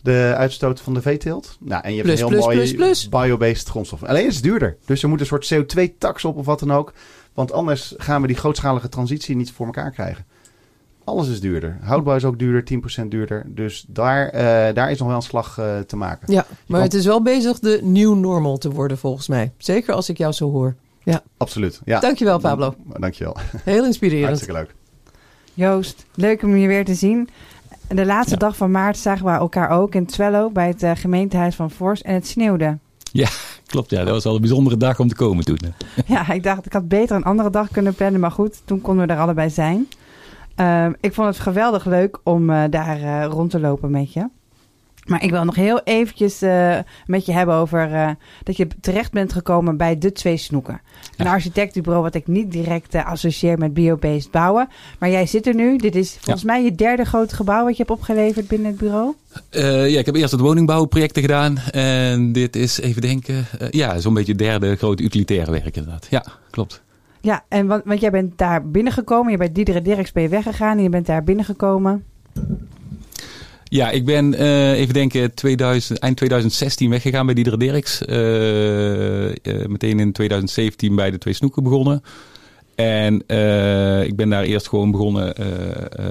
de 0.02 0.35
uitstoot 0.37 0.80
van 0.80 0.94
de 0.94 1.02
veeteelt. 1.02 1.56
Nou, 1.61 1.82
en 1.82 1.90
je 1.90 1.96
hebt 1.96 2.09
Plus, 2.09 2.20
een 2.20 2.28
heel 2.28 2.74
plus, 2.76 3.09
mooi 3.09 3.26
biobased 3.26 3.68
grondstof. 3.68 4.02
Alleen 4.02 4.26
is 4.26 4.35
het 4.35 4.44
duurder. 4.44 4.76
Dus 4.85 5.02
er 5.02 5.09
moet 5.09 5.20
een 5.20 5.26
soort 5.26 5.54
CO2-tax 5.54 6.24
op 6.24 6.37
of 6.37 6.46
wat 6.46 6.59
dan 6.59 6.72
ook. 6.72 6.92
Want 7.35 7.52
anders 7.52 7.94
gaan 7.96 8.20
we 8.20 8.26
die 8.26 8.37
grootschalige 8.37 8.88
transitie 8.88 9.37
niet 9.37 9.52
voor 9.52 9.66
elkaar 9.66 9.90
krijgen. 9.90 10.24
Alles 11.07 11.29
is 11.29 11.40
duurder. 11.40 11.79
Houtbouw 11.81 12.16
is 12.16 12.25
ook 12.25 12.38
duurder, 12.38 12.64
10% 13.05 13.09
duurder. 13.09 13.42
Dus 13.47 13.85
daar, 13.88 14.29
eh, 14.29 14.75
daar 14.75 14.90
is 14.90 14.99
nog 14.99 15.09
wel 15.09 15.16
een 15.16 15.23
slag 15.23 15.59
eh, 15.59 15.79
te 15.79 15.97
maken. 15.97 16.33
Ja, 16.33 16.47
maar 16.66 16.81
het 16.81 16.95
is 16.95 17.07
wel 17.07 17.23
bezig 17.23 17.59
de 17.59 17.81
new 17.83 18.14
normal 18.16 18.59
te 18.59 18.71
worden 18.71 18.99
volgens 18.99 19.29
mij. 19.29 19.53
Zeker 19.59 19.95
als 19.95 20.09
ik 20.09 20.19
jou 20.19 20.33
zo 20.33 20.51
hoor. 20.51 20.75
Absoluut. 21.37 21.81
Ja. 21.85 22.01
Dankjewel 22.01 22.38
Pablo. 22.38 22.75
Dankjewel. 22.99 23.37
Heel 23.64 23.85
inspirerend. 23.85 24.27
Hartstikke 24.27 24.55
leuk. 24.59 24.75
Joost, 25.55 26.05
leuk 26.14 26.42
om 26.42 26.57
je 26.57 26.66
weer 26.66 26.85
te 26.85 26.95
zien. 26.95 27.29
De 27.88 28.07
laatste 28.07 28.33
Ja. 28.35 28.38
dag 28.38 28.57
van 28.57 28.71
maart 28.71 28.99
zagen 28.99 29.25
we 29.27 29.31
elkaar 29.31 29.71
ook 29.71 29.95
in 29.95 30.07
Twello 30.07 30.51
bij 30.51 30.66
het 30.69 30.83
eh, 30.83 30.90
gemeentehuis 30.95 31.55
van 31.55 31.71
Forst 31.71 32.03
en 32.03 32.14
het 32.14 32.27
sneeuwde. 32.27 32.79
Klopt, 33.66 33.90
ja. 33.90 34.05
Dat 34.05 34.12
was 34.14 34.25
al 34.27 34.35
een 34.35 34.40
bijzondere 34.40 34.77
dag 34.77 35.01
om 35.01 35.09
te 35.09 35.14
komen 35.14 35.45
toen. 35.45 35.59
Ja, 36.07 36.33
ik 36.33 36.42
dacht 36.42 36.66
ik 36.66 36.73
had 36.73 36.88
beter 36.88 37.16
een 37.16 37.25
andere 37.25 37.51
dag 37.51 37.69
kunnen 37.71 37.95
plannen, 37.95 38.21
maar 38.21 38.31
goed, 38.31 38.61
toen 38.64 38.81
konden 38.81 39.07
we 39.07 39.12
er 39.12 39.19
allebei 39.21 39.51
zijn. 39.51 39.88
Ehm, 40.57 40.92
ik 41.01 41.14
vond 41.14 41.29
het 41.29 41.38
geweldig 41.38 41.85
leuk 41.85 42.19
om 42.23 42.51
eh, 42.51 42.62
daar 42.71 43.01
eh, 43.01 43.27
rond 43.31 43.51
te 43.51 43.61
lopen 43.61 43.90
met 43.90 44.12
je. 44.12 44.29
Maar 45.05 45.25
ik 45.25 45.31
wil 45.31 45.45
nog 45.45 45.55
heel 45.55 45.81
eventjes 45.85 46.42
eh, 46.42 46.79
met 47.07 47.27
je 47.27 47.33
hebben 47.33 47.55
over 47.55 48.16
dat 48.42 48.57
je 48.57 48.66
terecht 48.81 49.12
bent 49.12 49.33
gekomen 49.33 49.77
bij 49.77 49.99
de 49.99 50.12
twee 50.12 50.37
snoeken. 50.37 50.81
Een 51.16 51.27
architectenbureau 51.27 52.05
wat 52.05 52.14
ik 52.14 52.27
niet 52.27 52.53
direct 52.53 52.95
associeer 52.95 53.59
met 53.59 53.75
biobased 53.75 54.31
bouwen. 54.31 54.69
Maar 54.99 55.11
jij 55.11 55.27
zit 55.27 55.47
er 55.47 55.55
nu. 55.55 55.77
Dit 55.77 55.95
is 55.95 56.16
volgens 56.21 56.45
mij 56.45 56.64
je 56.64 56.75
derde 56.75 57.05
grote 57.05 57.35
gebouw 57.35 57.64
wat 57.64 57.77
je 57.77 57.85
hebt 57.87 57.99
opgeleverd 57.99 58.49
binnen 58.49 58.69
het 58.71 58.79
bureau. 58.79 59.14
Ja, 59.90 59.99
ik 59.99 60.07
heb 60.07 60.14
eerst 60.14 60.33
het 60.33 60.40
woningbouwprojecten 60.40 61.23
gedaan. 61.23 61.59
En 61.59 62.33
dit 62.33 62.57
is, 62.57 62.81
even 62.81 63.03
denken, 63.03 63.47
ja, 63.71 63.99
zo'n 63.99 64.14
beetje 64.14 64.33
het 64.33 64.40
derde 64.40 64.77
grote 64.77 65.03
utilitaire 65.03 65.51
werk 65.51 65.77
inderdaad. 65.77 66.07
Ja, 66.11 66.25
klopt. 66.51 66.85
Ja, 67.26 67.44
en 67.48 67.66
want, 67.66 67.84
want 67.84 68.00
jij 68.00 68.10
bent 68.10 68.38
daar 68.38 68.68
binnengekomen. 68.68 69.32
Je 69.32 69.38
bent 69.38 69.54
Diederik 69.54 69.84
Dirks 69.84 70.12
ben 70.12 70.22
je 70.22 70.28
weggegaan 70.28 70.76
en 70.76 70.82
je 70.82 70.88
bent 70.88 71.06
daar 71.06 71.24
binnengekomen. 71.24 72.04
Ja, 73.64 73.90
ik 73.90 74.04
ben 74.04 74.34
eh, 74.34 74.72
even 74.72 74.94
denken 74.94 75.34
2000, 75.34 75.98
eind 75.98 76.16
2016 76.16 76.90
weggegaan 76.90 77.26
bij 77.26 77.34
Diederik 77.34 77.60
Dirks. 77.60 78.04
Eh, 78.04 79.28
eh, 79.28 79.34
meteen 79.66 80.00
in 80.00 80.12
2017 80.12 80.94
bij 80.94 81.10
de 81.10 81.18
Twee 81.18 81.34
Snoeken 81.34 81.62
begonnen. 81.62 82.02
En 82.74 83.14
ik 84.06 84.16
ben 84.16 84.28
daar 84.28 84.44
eerst 84.44 84.68
gewoon 84.68 84.90
begonnen 84.90 85.34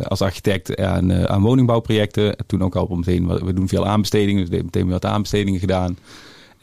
als 0.08 0.22
architect 0.22 0.78
aan, 0.78 1.28
aan 1.28 1.42
woningbouwprojecten. 1.42 2.36
Toen 2.46 2.64
ook 2.64 2.76
al 2.76 2.88
meteen, 2.88 3.28
we 3.28 3.54
doen 3.54 3.68
veel 3.68 3.88
aanbestedingen, 3.88 4.42
dus 4.42 4.50
we 4.50 4.56
hebben 4.56 4.72
meteen 4.74 4.92
wat 4.92 5.06
aanbestedingen 5.06 5.60
gedaan. 5.60 5.98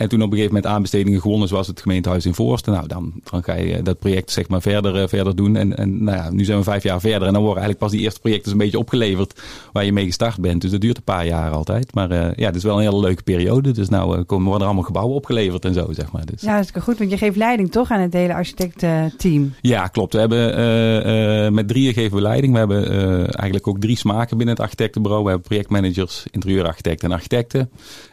En 0.02 0.08
toen 0.08 0.22
op 0.22 0.30
een 0.30 0.36
gegeven 0.36 0.54
moment 0.54 0.72
aanbestedingen 0.72 1.20
gewonnen, 1.20 1.48
zoals 1.48 1.66
het 1.66 1.80
gemeentehuis 1.80 2.26
in 2.26 2.34
Voorst. 2.34 2.66
Nou, 2.66 2.86
dan, 2.86 3.12
dan 3.30 3.42
ga 3.42 3.54
je 3.54 3.82
dat 3.82 3.98
project 3.98 4.30
zeg 4.30 4.48
maar 4.48 4.60
verder, 4.60 4.96
eh, 4.96 5.08
verder 5.08 5.36
doen. 5.36 5.56
En, 5.56 5.76
en 5.76 6.04
nou 6.04 6.16
ja, 6.16 6.30
nu 6.30 6.44
zijn 6.44 6.58
we 6.58 6.64
vijf 6.64 6.82
jaar 6.82 7.00
verder. 7.00 7.26
En 7.26 7.32
dan 7.32 7.42
worden 7.42 7.62
eigenlijk 7.62 7.78
pas 7.78 7.90
die 7.90 8.00
eerste 8.00 8.20
projecten 8.20 8.52
een 8.52 8.58
beetje 8.58 8.78
opgeleverd 8.78 9.40
waar 9.72 9.84
je 9.84 9.92
mee 9.92 10.04
gestart 10.04 10.40
bent. 10.40 10.60
Dus 10.60 10.70
dat 10.70 10.80
duurt 10.80 10.96
een 10.96 11.02
paar 11.02 11.26
jaar 11.26 11.50
altijd. 11.50 11.94
Maar 11.94 12.10
eh, 12.10 12.34
ja, 12.36 12.46
het 12.46 12.56
is 12.56 12.62
wel 12.62 12.76
een 12.76 12.82
hele 12.82 13.00
leuke 13.00 13.22
periode. 13.22 13.70
Dus 13.70 13.88
nou 13.88 14.18
eh, 14.18 14.24
komen, 14.26 14.44
worden 14.44 14.60
er 14.60 14.66
allemaal 14.66 14.86
gebouwen 14.86 15.16
opgeleverd 15.16 15.64
en 15.64 15.74
zo, 15.74 15.92
zeg 15.92 16.12
maar. 16.12 16.26
Dus, 16.26 16.40
Ja, 16.40 16.56
dat 16.56 16.70
is 16.74 16.82
goed, 16.82 16.98
want 16.98 17.10
je 17.10 17.18
geeft 17.18 17.36
leiding 17.36 17.70
toch 17.70 17.90
aan 17.90 18.00
het 18.00 18.12
hele 18.12 18.34
architectenteam. 18.34 19.54
ja, 19.60 19.86
klopt. 19.86 20.12
We 20.12 20.18
hebben 20.18 20.56
eh, 20.56 21.46
eh, 21.46 21.52
met 21.52 21.68
drieën 21.68 21.92
geven 21.92 22.16
we 22.16 22.22
leiding. 22.22 22.52
We 22.52 22.58
hebben 22.58 22.90
eh, 22.90 23.18
eigenlijk 23.18 23.66
ook 23.66 23.80
drie 23.80 23.96
smaken 23.96 24.36
binnen 24.36 24.54
het 24.54 24.64
architectenbureau. 24.64 25.24
We 25.24 25.30
hebben 25.30 25.48
projectmanagers, 25.48 26.24
interieurarchitecten 26.30 27.08
en 27.08 27.14
architecten. 27.14 27.70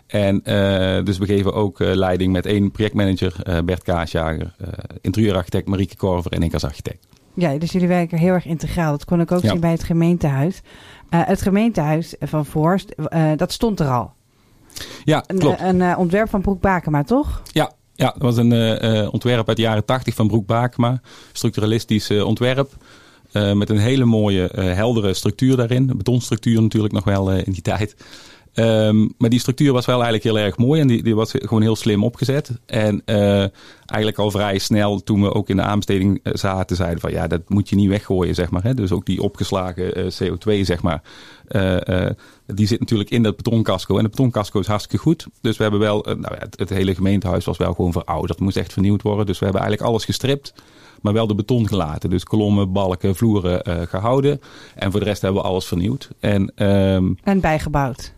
En 0.09 0.43
eh, 0.43 1.03
dus 1.05 1.17
we 1.17 1.25
geven 1.25 1.53
ook 1.53 1.79
eh, 1.79 1.95
leiding 1.95 2.31
met 2.31 2.45
één 2.45 2.71
projectmanager, 2.71 3.33
eh, 3.43 3.57
Bert 3.65 3.83
Kaasjager, 3.83 4.55
interieurarchitect 5.01 5.67
Marieke 5.67 5.95
Korver 5.95 6.31
en 6.31 6.43
ik 6.43 6.53
als 6.53 6.63
architect. 6.63 7.07
Ja, 7.33 7.57
dus 7.57 7.71
jullie 7.71 7.87
werken 7.87 8.17
heel 8.17 8.33
erg 8.33 8.45
integraal. 8.45 8.91
Dat 8.91 9.05
kon 9.05 9.19
ik 9.21 9.31
ook 9.31 9.41
Ja. 9.41 9.49
zien 9.49 9.59
bij 9.59 9.71
het 9.71 9.83
gemeentehuis. 9.83 10.61
Eh, 11.09 11.21
het 11.25 11.41
gemeentehuis 11.41 12.15
van 12.19 12.45
Voorst, 12.45 12.95
dat 13.35 13.51
stond 13.51 13.79
er 13.79 13.87
al. 13.87 14.13
Ja, 15.03 15.23
Een, 15.27 15.39
klopt. 15.39 15.61
een 15.61 15.81
eh, 15.81 15.97
ontwerp 15.99 16.29
van 16.29 16.41
Broek 16.41 16.61
Bakema, 16.61 17.03
toch? 17.03 17.41
Ja, 17.51 17.71
ja, 17.95 18.05
dat 18.17 18.21
was 18.21 18.37
een 18.37 18.51
ontwerp 19.11 19.47
uit 19.47 19.57
de 19.57 19.63
jaren 19.63 19.85
80 19.85 20.15
van 20.15 20.27
Broek 20.27 20.45
Bakema. 20.45 21.01
Structuralistisch 21.31 22.11
ontwerp. 22.11 22.71
met 23.53 23.69
een 23.69 23.77
hele 23.77 24.05
mooie, 24.05 24.49
heldere 24.55 25.13
structuur 25.13 25.55
daarin. 25.55 25.89
Een 25.89 25.97
betonstructuur 25.97 26.61
natuurlijk 26.61 26.93
nog 26.93 27.03
wel 27.03 27.31
in 27.31 27.51
die 27.51 27.61
tijd. 27.61 27.95
Ehm, 28.53 29.07
maar 29.17 29.29
die 29.29 29.39
structuur 29.39 29.73
was 29.73 29.85
wel 29.85 30.03
eigenlijk 30.03 30.23
heel 30.23 30.39
erg 30.39 30.57
mooi 30.57 30.81
en 30.81 30.87
die, 30.87 31.03
die 31.03 31.15
was 31.15 31.31
gewoon 31.35 31.61
heel 31.61 31.75
slim 31.75 32.03
opgezet. 32.03 32.59
En 32.65 33.01
eh, 33.05 33.45
eigenlijk 33.85 34.17
al 34.17 34.31
vrij 34.31 34.57
snel 34.57 35.03
toen 35.03 35.21
we 35.21 35.33
ook 35.33 35.49
in 35.49 35.55
de 35.55 35.61
aanbesteding 35.61 36.19
eh, 36.23 36.33
zaten, 36.35 36.75
zeiden 36.75 36.99
van 36.99 37.11
ja, 37.11 37.27
dat 37.27 37.41
moet 37.47 37.69
je 37.69 37.75
niet 37.75 37.89
weggooien, 37.89 38.35
zeg 38.35 38.49
maar. 38.49 38.63
Hè? 38.63 38.73
Dus 38.73 38.91
ook 38.91 39.05
die 39.05 39.21
opgeslagen 39.21 39.95
eh, 39.95 40.03
CO2, 40.03 40.61
zeg 40.61 40.81
maar. 40.81 41.01
die 42.45 42.67
zit 42.67 42.79
natuurlijk 42.79 43.09
in 43.09 43.23
dat 43.23 43.35
betoncasco. 43.35 43.97
En 43.97 44.03
de 44.03 44.09
betoncasco 44.09 44.59
is 44.59 44.67
hartstikke 44.67 45.03
goed. 45.03 45.27
Dus 45.41 45.57
we 45.57 45.63
hebben 45.63 45.81
wel, 45.81 46.01
nou 46.01 46.35
ja, 46.39 46.47
het, 46.55 46.69
hele 46.69 46.95
gemeentehuis 46.95 47.45
was 47.45 47.57
wel 47.57 47.73
gewoon 47.73 47.91
verouderd. 47.91 48.27
Dat 48.27 48.39
moest 48.39 48.57
echt 48.57 48.73
vernieuwd 48.73 49.01
worden. 49.01 49.25
Dus 49.25 49.39
we 49.39 49.45
hebben 49.45 49.61
eigenlijk 49.61 49.91
alles 49.91 50.05
gestript. 50.05 50.53
Maar 51.01 51.13
wel 51.13 51.27
de 51.27 51.35
beton 51.35 51.67
gelaten. 51.67 52.09
Dus 52.09 52.23
kolommen, 52.23 52.71
balken, 52.71 53.15
vloeren 53.15 53.63
eh, 53.63 53.81
gehouden. 53.81 54.41
En 54.75 54.91
voor 54.91 54.99
de 54.99 55.05
rest 55.05 55.21
hebben 55.21 55.41
we 55.41 55.47
alles 55.47 55.65
vernieuwd. 55.65 56.09
En 56.19 56.51
ehm, 56.55 57.13
En 57.23 57.39
bijgebouwd. 57.39 58.13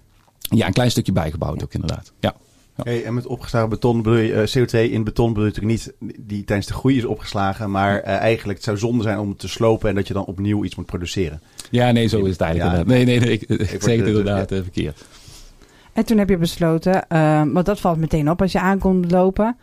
Ja, 0.58 0.68
een 0.68 0.74
klein 0.74 0.92
stukje 0.92 1.12
bijgebouwd 1.12 1.64
ook 1.64 1.74
inderdaad. 1.74 2.12
Ja. 2.20 2.36
Hey, 2.84 3.04
en 3.04 3.14
met 3.14 3.26
opgeslagen 3.26 3.70
beton 3.70 4.02
bedoel 4.02 4.18
je, 4.20 4.34
eh, 4.34 4.48
CO2 4.58 4.92
in 4.92 5.04
beton 5.04 5.34
bedoel 5.34 5.46
je 5.50 5.54
natuurlijk 5.56 5.94
niet 6.00 6.16
die 6.20 6.44
tijdens 6.44 6.68
de 6.68 6.74
groei 6.74 6.98
is 6.98 7.06
opgeslagen, 7.06 7.72
maar 7.72 8.00
eh, 8.00 8.16
eigenlijk 8.18 8.58
het 8.58 8.68
zou 8.68 8.78
zonde 8.78 9.04
zijn 9.04 9.20
om 9.20 9.30
het 9.30 9.40
te 9.40 9.48
slopen 9.48 9.90
en 9.90 9.96
dat 9.96 10.08
je 10.08 10.14
dan 10.14 10.26
opnieuw 10.26 10.64
iets 10.64 10.76
moet 10.76 10.86
produceren. 10.86 11.42
ja, 11.72 11.92
nee, 11.92 12.08
zo 12.08 12.24
is 12.26 12.32
het 12.32 12.42
eigenlijk 12.42 12.74
Ja. 12.76 12.80
inderdaad. 12.82 13.06
Nee, 13.08 13.20
nee, 13.20 13.20
nee, 13.48 13.58
ik, 13.60 13.82
zeg 13.82 13.96
het 13.96 14.06
de- 14.06 14.08
inderdaad 14.10 14.52
eh, 14.52 14.62
verkeerd. 14.62 15.04
En 15.94 16.06
toen 16.06 16.18
heb 16.18 16.30
je 16.30 16.38
besloten, 16.38 17.08
eh, 17.08 17.42
want 17.54 17.66
dat 17.66 17.80
valt 17.80 17.98
meteen 17.98 18.30
op 18.30 18.42
als 18.42 18.52
je 18.52 18.60
aankomt 18.60 19.12
lopen. 19.12 19.58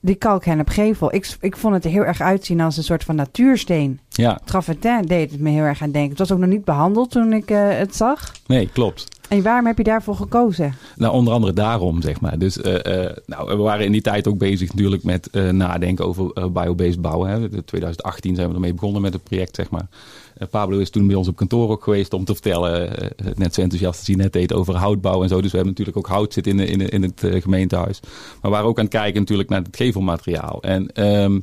Die 0.00 0.14
kalkennepgevel. 0.14 1.14
Ik, 1.14 1.36
ik 1.40 1.56
vond 1.56 1.74
het 1.74 1.84
er 1.84 1.90
heel 1.90 2.04
erg 2.04 2.20
uitzien 2.20 2.60
als 2.60 2.76
een 2.76 2.82
soort 2.82 3.04
van 3.04 3.14
natuursteen. 3.16 4.00
Ja, 4.08 4.40
Travertin 4.44 5.02
deed 5.02 5.30
het 5.30 5.40
me 5.40 5.50
heel 5.50 5.62
erg 5.62 5.82
aan 5.82 5.90
denken. 5.90 6.10
Het 6.10 6.18
was 6.18 6.32
ook 6.32 6.38
nog 6.38 6.48
niet 6.48 6.64
behandeld 6.64 7.10
toen 7.10 7.32
ik 7.32 7.50
eh, 7.50 7.68
het 7.68 7.96
zag. 7.96 8.32
nee, 8.46 8.68
klopt. 8.72 9.08
En 9.28 9.42
waarom 9.42 9.66
heb 9.66 9.78
je 9.78 9.84
daarvoor 9.84 10.16
gekozen? 10.16 10.74
Nou, 10.96 11.12
onder 11.12 11.32
andere 11.32 11.52
daarom, 11.52 12.02
zeg 12.02 12.20
maar. 12.20 12.38
Dus 12.38 12.60
eh, 12.60 13.04
eh, 13.04 13.16
nou, 13.26 13.48
we 13.48 13.62
waren 13.62 13.84
in 13.84 13.92
die 13.92 14.02
tijd 14.02 14.28
ook 14.28 14.38
bezig 14.38 14.68
natuurlijk 14.68 15.02
met 15.02 15.30
eh, 15.30 15.48
nadenken 15.48 16.06
over 16.06 16.52
biobased 16.52 17.00
bouwen. 17.00 17.52
In 17.52 17.64
2018 17.64 18.34
zijn 18.34 18.48
we 18.48 18.54
ermee 18.54 18.74
begonnen 18.74 19.02
met 19.02 19.12
het 19.12 19.22
project, 19.22 19.54
zeg 19.54 19.70
maar. 19.70 19.86
Eh, 20.34 20.48
Pablo 20.48 20.78
is 20.78 20.90
toen 20.90 21.06
bij 21.06 21.16
ons 21.16 21.28
op 21.28 21.36
kantoor 21.36 21.70
ook 21.70 21.82
geweest 21.84 22.12
om 22.12 22.24
te 22.24 22.32
vertellen, 22.32 22.98
eh, 22.98 23.26
net 23.34 23.54
zo 23.54 23.60
enthousiast 23.60 23.98
als 23.98 24.06
hij 24.06 24.16
net 24.16 24.32
deed, 24.32 24.52
over 24.52 24.74
houtbouw 24.74 25.22
en 25.22 25.28
zo. 25.28 25.40
Dus 25.40 25.50
we 25.50 25.56
hebben 25.56 25.74
natuurlijk 25.76 25.96
ook 25.96 26.12
hout 26.12 26.32
zitten 26.32 26.58
in, 26.58 26.68
in, 26.68 26.88
in 26.88 27.02
het 27.02 27.24
eh, 27.24 27.42
gemeentehuis. 27.42 28.00
Maar 28.02 28.10
we 28.40 28.48
waren 28.48 28.66
ook 28.66 28.78
aan 28.78 28.84
het 28.84 28.94
kijken 28.94 29.20
natuurlijk 29.20 29.48
naar 29.48 29.62
het 29.62 29.76
gevelmateriaal. 29.76 30.62
En 30.62 30.92
ehm, 30.92 31.40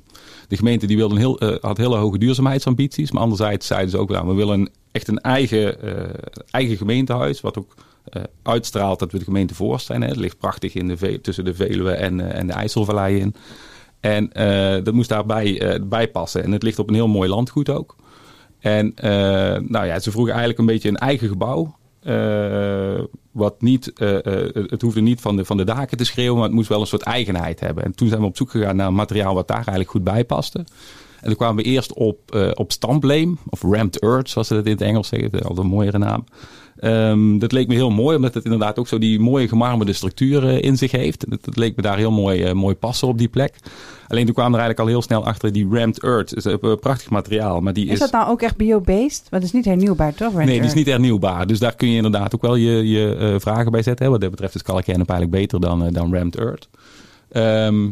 de 0.47 0.57
gemeente 0.57 0.87
die 0.87 0.97
wilde 0.97 1.13
een 1.13 1.19
heel, 1.19 1.39
eh, 1.39 1.55
had 1.61 1.77
hele 1.77 1.97
hoge 1.97 2.17
duurzaamheidsambities. 2.17 3.11
Maar 3.11 3.21
anderzijds 3.21 3.67
zeiden 3.67 3.89
ze 3.89 3.97
ook, 3.97 4.09
nou, 4.09 4.27
we 4.27 4.33
willen 4.33 4.69
echt 4.91 5.07
een 5.07 5.19
eigen, 5.19 5.81
eh, 5.81 6.09
eigen 6.51 6.77
gemeentehuis, 6.77 7.41
wat 7.41 7.57
ook 7.57 7.75
eh, 8.03 8.21
uitstraalt 8.43 8.99
dat 8.99 9.11
we 9.11 9.17
de 9.17 9.23
gemeente 9.23 9.55
Voorst 9.55 9.85
zijn. 9.85 10.01
Hè. 10.01 10.07
Het 10.07 10.17
ligt 10.17 10.37
prachtig 10.37 10.73
in 10.73 10.87
de 10.87 11.21
tussen 11.21 11.45
de 11.45 11.53
Veluwe 11.53 11.91
en, 11.91 12.19
eh, 12.19 12.39
en 12.39 12.47
de 12.47 12.53
IJsselvallei 12.53 13.19
in. 13.19 13.35
En 14.01 14.31
eh, 14.33 14.83
dat 14.83 14.93
moest 14.93 15.09
daarbij 15.09 15.61
eh, 15.61 15.81
bij 15.83 16.07
passen. 16.07 16.43
En 16.43 16.51
het 16.51 16.63
ligt 16.63 16.79
op 16.79 16.87
een 16.87 16.95
heel 16.95 17.07
mooi 17.07 17.29
landgoed 17.29 17.69
ook. 17.69 17.95
En 18.61 18.95
eh, 18.95 19.11
nou 19.61 19.85
ja, 19.85 19.99
ze 19.99 20.11
vroegen 20.11 20.33
eigenlijk 20.33 20.59
een 20.59 20.73
beetje 20.73 20.89
een 20.89 20.97
eigen 20.97 21.27
gebouw. 21.27 21.75
Eh, 22.01 23.03
wat 23.31 23.61
niet, 23.61 23.93
eh, 23.93 24.25
eh, 24.25 24.55
het 24.69 24.81
hoefde 24.81 25.01
niet 25.01 25.21
van 25.21 25.35
de, 25.35 25.45
van 25.45 25.57
de 25.57 25.63
daken 25.63 25.97
te 25.97 26.03
schreeuwen, 26.03 26.35
maar 26.35 26.45
het 26.45 26.53
moest 26.53 26.69
wel 26.69 26.79
een 26.79 26.87
soort 26.87 27.01
eigenheid 27.01 27.59
hebben. 27.59 27.83
En 27.83 27.95
toen 27.95 28.07
zijn 28.07 28.19
we 28.19 28.27
op 28.27 28.37
zoek 28.37 28.51
gegaan 28.51 28.75
naar 28.75 28.93
materiaal 28.93 29.33
wat 29.33 29.47
daar 29.47 29.55
eigenlijk 29.55 29.89
goed 29.89 30.03
bij 30.03 30.25
paste. 30.25 30.59
En 31.19 31.27
toen 31.27 31.35
kwamen 31.35 31.63
we 31.63 31.69
eerst 31.69 31.93
op, 31.93 32.49
op 32.53 32.71
stampleem, 32.71 33.37
of 33.49 33.61
rammed 33.61 33.99
earth, 33.99 34.29
zoals 34.29 34.47
ze 34.47 34.53
dat 34.53 34.65
in 34.65 34.71
het 34.71 34.81
Engels 34.81 35.07
zeggen. 35.07 35.31
Altijd 35.31 35.57
een 35.57 35.65
mooiere 35.65 35.97
naam. 35.97 36.23
Ehm, 36.81 37.37
dat 37.37 37.51
leek 37.51 37.67
me 37.67 37.73
heel 37.73 37.89
mooi, 37.89 38.15
omdat 38.15 38.33
het 38.33 38.43
inderdaad 38.43 38.79
ook 38.79 38.87
zo 38.87 38.97
die 38.97 39.19
mooie 39.19 39.47
gemarmerde 39.47 39.93
structuur 39.93 40.47
eh, 40.47 40.61
in 40.61 40.77
zich 40.77 40.91
heeft. 40.91 41.29
Dat, 41.29 41.45
dat 41.45 41.57
leek 41.57 41.75
me 41.75 41.81
daar 41.81 41.97
heel 41.97 42.11
mooi, 42.11 42.43
eh, 42.43 42.53
mooi 42.53 42.75
passen 42.75 43.07
op 43.07 43.17
die 43.17 43.27
plek. 43.27 43.55
Alleen 44.07 44.25
toen 44.25 44.33
kwamen 44.33 44.51
we 44.51 44.57
er 44.57 44.63
eigenlijk 44.63 44.79
al 44.79 44.95
heel 44.95 45.07
snel 45.07 45.25
achter 45.25 45.51
die 45.51 45.67
rammed 45.71 46.03
earth. 46.03 46.35
Is 46.35 46.43
een 46.43 46.79
prachtig 46.79 47.09
materiaal, 47.09 47.61
maar 47.61 47.73
die 47.73 47.87
Is 47.87 47.99
dat 47.99 48.11
nou 48.11 48.29
ook 48.29 48.41
echt 48.41 48.57
biobased? 48.57 49.27
Want 49.29 49.43
is 49.43 49.51
niet 49.51 49.65
hernieuwbaar, 49.65 50.13
toch? 50.13 50.33
Nee, 50.33 50.45
die 50.45 50.61
is 50.61 50.73
niet 50.73 50.87
hernieuwbaar. 50.87 51.47
Dus 51.47 51.59
daar 51.59 51.75
kun 51.75 51.89
je 51.89 51.95
inderdaad 51.95 52.35
ook 52.35 52.41
wel 52.41 52.55
je, 52.55 52.89
je 52.89 53.15
eh, 53.15 53.35
vragen 53.39 53.71
bij 53.71 53.83
zetten. 53.83 54.05
Hè. 54.05 54.11
Wat 54.11 54.21
dat 54.21 54.29
betreft 54.29 54.55
is 54.55 54.61
kalkjennep 54.61 55.09
eigenlijk 55.09 55.39
beter 55.41 55.59
dan, 55.59 55.85
eh, 55.85 55.93
dan 55.93 56.13
rammed 56.13 56.37
earth. 56.37 56.69
Ehm, 57.31 57.89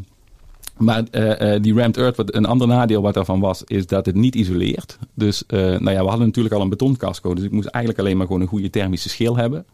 Maar 0.79 1.03
uh, 1.11 1.53
uh, 1.53 1.61
die 1.61 1.73
rammed 1.73 1.97
earth, 1.97 2.15
wat 2.15 2.35
een 2.35 2.45
ander 2.45 2.67
nadeel 2.67 3.01
wat 3.01 3.13
daarvan 3.13 3.39
was, 3.39 3.63
is 3.63 3.87
dat 3.87 4.05
het 4.05 4.15
niet 4.15 4.35
isoleert. 4.35 4.97
Dus 5.13 5.43
uh, 5.47 5.59
nou 5.59 5.91
ja, 5.91 6.01
we 6.03 6.09
hadden 6.09 6.25
natuurlijk 6.25 6.55
al 6.55 6.61
een 6.61 6.69
betoncasco, 6.69 7.33
dus 7.33 7.43
ik 7.43 7.51
moest 7.51 7.67
eigenlijk 7.67 8.03
alleen 8.03 8.17
maar 8.17 8.25
gewoon 8.25 8.41
een 8.41 8.47
goede 8.47 8.69
thermische 8.69 9.09
schil 9.09 9.37
hebben. 9.37 9.65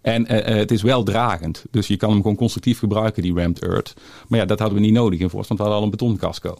En 0.00 0.28
het 0.56 0.70
is 0.70 0.82
wel 0.82 1.02
dragend, 1.02 1.64
dus 1.70 1.86
je 1.86 1.96
kan 1.96 2.10
hem 2.10 2.20
gewoon 2.20 2.36
constructief 2.36 2.78
gebruiken, 2.78 3.22
die 3.22 3.34
rammed 3.34 3.62
earth. 3.62 3.94
Maar 4.28 4.38
ja, 4.38 4.44
dat 4.44 4.58
hadden 4.58 4.78
we 4.78 4.84
niet 4.84 4.94
nodig 4.94 5.20
in 5.20 5.30
Forst, 5.30 5.48
want 5.48 5.60
we 5.60 5.66
hadden 5.66 5.76
al 5.76 5.84
een 5.84 5.96
betoncasco. 5.98 6.56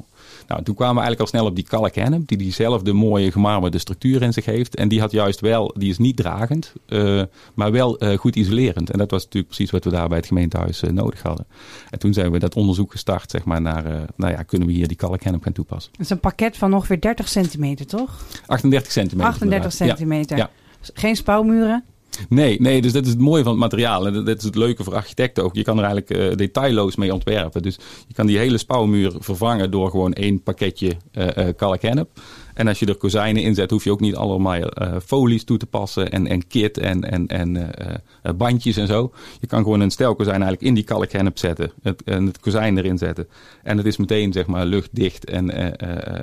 Nou, 0.47 0.63
toen 0.63 0.75
kwamen 0.75 0.95
we 0.95 1.01
eigenlijk 1.01 1.21
al 1.21 1.39
snel 1.39 1.47
op 1.47 1.55
die 1.55 1.65
kalk 1.65 1.95
hennep, 1.95 2.29
die 2.29 2.39
diezelfde 2.39 2.93
mooie 2.93 3.33
gemarmerde 3.33 3.79
structuur 3.79 4.23
in 4.23 4.33
zich 4.33 4.45
heeft. 4.45 4.75
En 4.75 4.89
die 4.89 5.01
had 5.01 5.11
juist 5.11 5.41
wel, 5.41 5.75
die 5.79 5.91
is 5.91 5.99
niet 5.99 6.17
dragend, 6.17 6.73
uh, 6.89 7.23
maar 7.55 7.73
wel 7.73 8.05
uh, 8.05 8.19
goed 8.19 8.37
isolerend. 8.37 8.91
En 8.91 8.99
dat 8.99 9.11
was 9.11 9.25
natuurlijk 9.25 9.55
precies 9.55 9.71
wat 9.71 9.85
we 9.85 9.91
daar 9.91 10.09
bij 10.09 10.19
het 10.19 10.27
gemeentehuis 10.27 10.83
uh, 10.83 10.91
nodig 10.91 11.23
hadden. 11.23 11.47
En 11.91 11.99
toen 11.99 12.13
zijn 12.13 12.31
we 12.31 12.39
dat 12.39 12.55
onderzoek 12.55 12.91
gestart, 12.91 13.31
zeg 13.31 13.45
maar, 13.45 13.61
naar, 13.61 13.85
nou 14.17 14.33
ja, 14.33 14.43
kunnen 14.43 14.69
we 14.69 14.75
hier 14.75 14.89
die 14.89 14.97
kalk 14.97 15.23
hennep 15.23 15.43
gaan 15.43 15.53
toepassen. 15.53 15.93
Het 15.93 16.01
is 16.01 16.11
een 16.11 16.21
pakket 16.21 16.57
van 16.57 16.75
ongeveer 16.75 17.01
30 17.01 17.29
centimeter, 17.29 17.87
toch? 17.87 18.25
38 18.47 18.93
centimeter. 18.93 19.31
38 19.31 19.73
centimeter. 19.73 20.37
Ja. 20.37 20.51
ja. 20.81 20.91
Geen 20.95 21.17
spouwmuren? 21.17 21.85
Nee, 22.29 22.61
nee, 22.61 22.83
dus 22.83 22.93
dat 22.93 23.05
is 23.05 23.11
het 23.11 23.21
mooie 23.21 23.43
van 23.43 23.53
het 23.53 23.61
materiaal. 23.61 24.07
En 24.07 24.25
dat, 24.25 24.39
is 24.39 24.45
het 24.45 24.55
leuke 24.55 24.85
voor 24.85 24.95
architecten 24.95 25.45
ook. 25.45 25.55
Je 25.55 25.63
kan 25.63 25.79
er 25.79 25.85
eigenlijk 25.85 26.31
uh, 26.31 26.37
detailloos 26.37 26.97
mee 26.97 27.13
ontwerpen. 27.13 27.63
Dus 27.63 27.79
je 28.09 28.15
kan 28.15 28.27
die 28.27 28.39
hele 28.39 28.59
spouwmuur 28.59 29.13
vervangen 29.19 29.71
door 29.71 29.91
gewoon 29.91 30.13
één 30.13 30.43
pakketje 30.43 30.97
uh, 31.13 31.27
uh, 31.37 31.49
kalkhennep. 31.57 32.09
En 32.55 32.69
als 32.69 32.79
je 32.79 32.87
er 32.87 32.97
kozijnen 32.97 33.43
in 33.43 33.55
zet, 33.55 33.71
hoef 33.71 33.85
je 33.85 33.91
ook 33.91 34.01
niet 34.01 34.15
allemaal 34.15 34.57
uh, 34.57 34.97
folies 35.07 35.45
toe 35.45 35.59
te 35.59 35.67
passen 35.67 36.11
en, 36.11 36.27
en 36.27 36.47
kit 36.47 36.79
en, 36.79 37.11
en, 37.11 37.27
en 37.27 37.57
uh, 37.57 38.33
bandjes 38.37 38.77
en 38.77 38.87
zo. 38.87 39.13
Je 39.41 39.47
kan 39.47 39.63
gewoon 39.63 39.81
een 39.81 39.91
stelkozijn 39.91 40.43
eigenlijk 40.43 40.63
in 40.63 40.75
die 40.75 40.85
kalkhennep 40.85 41.39
zetten 41.39 41.73
het, 41.83 42.03
en 42.05 42.27
het 42.27 42.41
kozijn 42.41 42.79
erin 42.79 42.99
zetten. 42.99 43.29
En 43.63 43.77
het 43.77 43.87
is 43.87 43.97
meteen 43.97 44.33
zeg 44.33 44.47
maar 44.47 44.67
luchtdicht 44.67 45.25
en, 45.25 45.79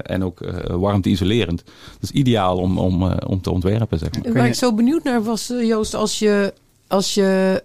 en 0.05 0.23
ook 0.23 0.39
warmte-isolerend. 0.67 1.63
Dus 1.99 2.11
ideaal 2.11 2.57
om, 2.57 2.77
om, 2.77 3.03
om 3.11 3.41
te 3.41 3.51
ontwerpen. 3.51 3.99
Zeg 3.99 4.09
maar. 4.23 4.33
Waar 4.33 4.47
ik 4.47 4.53
zo 4.53 4.73
benieuwd 4.73 5.03
naar 5.03 5.23
was, 5.23 5.47
Joost, 5.47 5.93
als 5.93 6.19
je, 6.19 6.53
als 6.87 7.13
je 7.13 7.63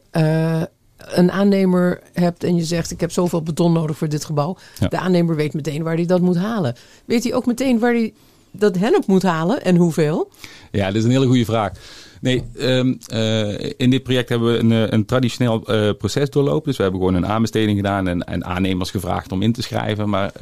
een 0.96 1.33
aannemer 1.33 2.00
hebt 2.12 2.44
en 2.44 2.57
je 2.57 2.64
zegt: 2.64 2.90
Ik 2.90 3.00
heb 3.00 3.12
zoveel 3.12 3.42
beton 3.42 3.72
nodig 3.72 3.96
voor 3.96 4.09
dit 4.09 4.24
gebouw. 4.24 4.57
Ja. 4.79 4.88
De 4.88 4.98
aannemer 4.98 5.37
weet 5.37 5.55
meteen 5.55 5.83
waar 5.83 5.94
hij 5.94 6.07
dat 6.07 6.20
moet 6.20 6.37
halen. 6.37 6.74
Weet 7.05 7.22
hij 7.24 7.35
ook 7.35 7.46
meteen 7.46 7.79
waar 7.79 7.92
hij 7.92 8.12
dat 8.60 8.76
hennep 8.76 9.06
moet 9.06 9.22
halen 9.22 9.64
en 9.64 9.76
hoeveel? 9.76 10.30
Ja, 10.70 10.86
dat 10.86 10.94
is 10.94 11.04
een 11.04 11.10
hele 11.10 11.26
goede 11.26 11.44
vraag. 11.44 11.72
Nee, 12.20 12.42
um, 12.61 12.98
uh, 13.12 13.70
in 13.76 13.90
dit 13.90 14.02
project 14.02 14.29
hebben 14.29 14.52
we 14.52 14.59
een, 14.59 14.72
eh, 14.72 14.90
een 14.90 15.05
traditioneel 15.05 15.62
uh, 15.66 15.90
proces 15.98 16.31
doorlopen. 16.31 16.64
Dus 16.64 16.76
we 16.76 16.83
hebben 16.83 17.00
gewoon 17.00 17.16
een 17.16 17.26
aanbesteding 17.26 17.76
gedaan 17.76 18.09
en, 18.09 18.24
en 18.24 18.44
aannemers 18.44 18.90
gevraagd 18.90 19.33
om 19.33 19.42
in 19.42 19.52
te 19.52 19.62
schrijven. 19.62 20.09
Maar 20.09 20.33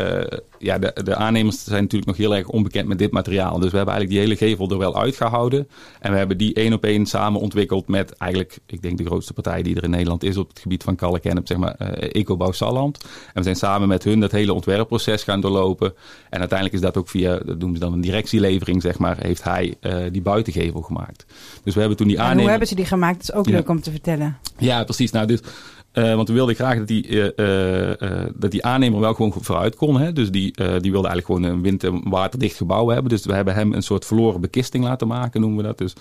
ja, 0.59 0.79
de, 0.79 1.03
de, 1.05 1.15
aannemers 1.15 1.65
zijn 1.65 1.83
natuurlijk 1.83 2.11
nog 2.11 2.17
heel 2.17 2.37
erg 2.37 2.49
onbekend 2.49 2.89
met 2.89 2.99
dit 2.99 3.11
materiaal. 3.11 3.59
Dus 3.59 3.71
we 3.71 3.77
hebben 3.77 3.95
eigenlijk 3.95 4.11
die 4.11 4.19
hele 4.19 4.53
gevel 4.53 4.71
er 4.71 4.79
wel 4.79 5.01
uitgehouden. 5.01 5.69
En 6.01 6.13
we 6.13 6.19
hebben 6.19 6.39
die 6.39 6.55
één 6.55 6.73
op 6.73 6.85
één 6.85 7.07
samen 7.07 7.41
ontwikkeld 7.41 7.89
met 7.89 8.13
eigenlijk, 8.13 8.59
ik 8.67 8.83
denk 8.83 8.99
de 8.99 9.05
grootste 9.05 9.33
partij 9.33 9.63
die 9.63 9.77
er 9.77 9.85
in 9.85 9.91
Nederland 9.91 10.23
is 10.23 10.37
op 10.37 10.49
het 10.49 10.59
gebied 10.59 10.83
van 10.83 10.97
kalk 10.97 11.23
zeg 11.45 11.57
maar 11.59 11.75
Ecobouw 11.99 12.53
Salland. 12.53 12.99
En 13.03 13.33
we 13.35 13.43
zijn 13.43 13.57
samen 13.57 13.89
met 13.89 14.05
hun 14.05 14.21
dat 14.21 14.33
hele 14.33 14.53
ontwerpproces 14.53 15.23
gaan 15.23 15.41
doorlopen. 15.41 15.95
En 16.31 16.39
uiteindelijk 16.39 16.79
is 16.79 16.85
dat 16.85 16.97
ook 16.97 17.09
via, 17.09 17.39
dat 17.39 17.59
noemen 17.59 17.75
ze 17.75 17.85
dan 17.85 17.93
een 17.93 18.01
directielevering, 18.01 18.83
zeg 18.83 18.99
maar, 18.99 19.17
heeft 19.21 19.45
hij 19.45 19.75
die 20.11 20.23
buitengevel 20.23 20.81
gemaakt. 20.81 21.27
Dus 21.65 21.74
we 21.75 21.81
hebben 21.81 21.99
toen 21.99 22.09
die 22.09 22.21
aannemer... 22.21 22.41
hoe 22.41 22.51
hebben 22.51 22.69
ze 22.69 22.75
die 22.75 22.85
gemaakt? 22.85 23.27
Dat 23.27 23.29
is 23.29 23.35
ook 23.35 23.49
leuk 23.49 23.69
om 23.69 23.81
te 23.81 23.91
vertellen. 23.91 24.39
Ja, 24.59 24.85
precies. 24.85 25.11
Nou, 25.11 25.27
dus 25.27 25.41
uh, 25.95 26.15
want 26.15 26.29
we 26.29 26.35
wilden 26.35 26.55
graag 26.55 26.79
dat 26.79 26.87
die, 26.87 27.09
uh, 27.09 27.29
uh, 27.37 28.25
dat 28.35 28.51
die 28.51 28.65
aannemer 28.65 29.01
wel 29.01 29.15
gewoon 29.15 29.33
vooruit 29.41 29.77
kon. 29.77 30.01
Hè? 30.01 30.13
Dus 30.13 30.31
die, 30.31 30.53
die 30.81 30.93
wilde 30.93 31.09
eigenlijk 31.09 31.27
gewoon 31.27 31.43
een 31.43 31.63
wind- 31.63 31.85
en 31.85 32.09
waterdicht 32.09 32.57
gebouw 32.57 32.89
hebben. 32.89 33.11
Dus 33.11 33.25
we 33.25 33.35
hebben 33.35 33.55
hem 33.55 33.73
een 33.73 33.83
soort 33.83 34.05
verloren 34.05 34.41
bekisting 34.41 34.85
laten 34.85 35.09
maken, 35.09 35.41
noemen 35.41 35.59
we 35.59 35.65
dat. 35.65 35.79
Dus 35.79 35.93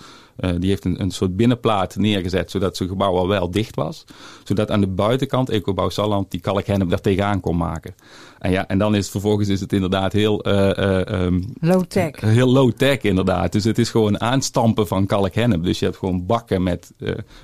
die 0.58 0.68
heeft 0.68 0.84
een, 0.84 1.00
een 1.00 1.10
soort 1.10 1.36
binnenplaat 1.36 1.96
neergezet, 1.96 2.50
zodat 2.50 2.76
zijn 2.76 2.88
gebouw 2.88 3.16
al 3.16 3.28
wel 3.28 3.50
dicht 3.50 3.74
was. 3.74 4.04
Zodat 4.44 4.70
aan 4.70 4.80
de 4.80 4.86
buitenkant 4.86 5.48
Ecobouw 5.48 5.88
Salland 5.88 6.30
die 6.30 6.40
kalkhennen 6.40 6.88
daar 6.88 7.00
tegenaan 7.00 7.40
kon 7.40 7.56
maken. 7.56 7.94
En 8.38 8.50
ja, 8.50 8.66
en 8.66 8.78
dan 8.78 8.94
is 8.94 9.02
het 9.02 9.10
vervolgens 9.10 9.48
is 9.48 9.60
het 9.60 9.72
inderdaad 9.72 10.12
heel... 10.12 10.46
Um, 11.08 11.44
low-tech. 11.60 12.20
Heel 12.20 12.52
low-tech 12.52 13.00
inderdaad. 13.00 13.52
Dus 13.52 13.64
het 13.64 13.78
is 13.78 13.90
gewoon 13.90 14.20
aanstampen 14.20 14.86
van 14.86 15.06
kalkhennep. 15.06 15.64
Dus 15.64 15.78
je 15.78 15.84
hebt 15.84 15.96
gewoon 15.96 16.26
bakken 16.26 16.62
met 16.62 16.92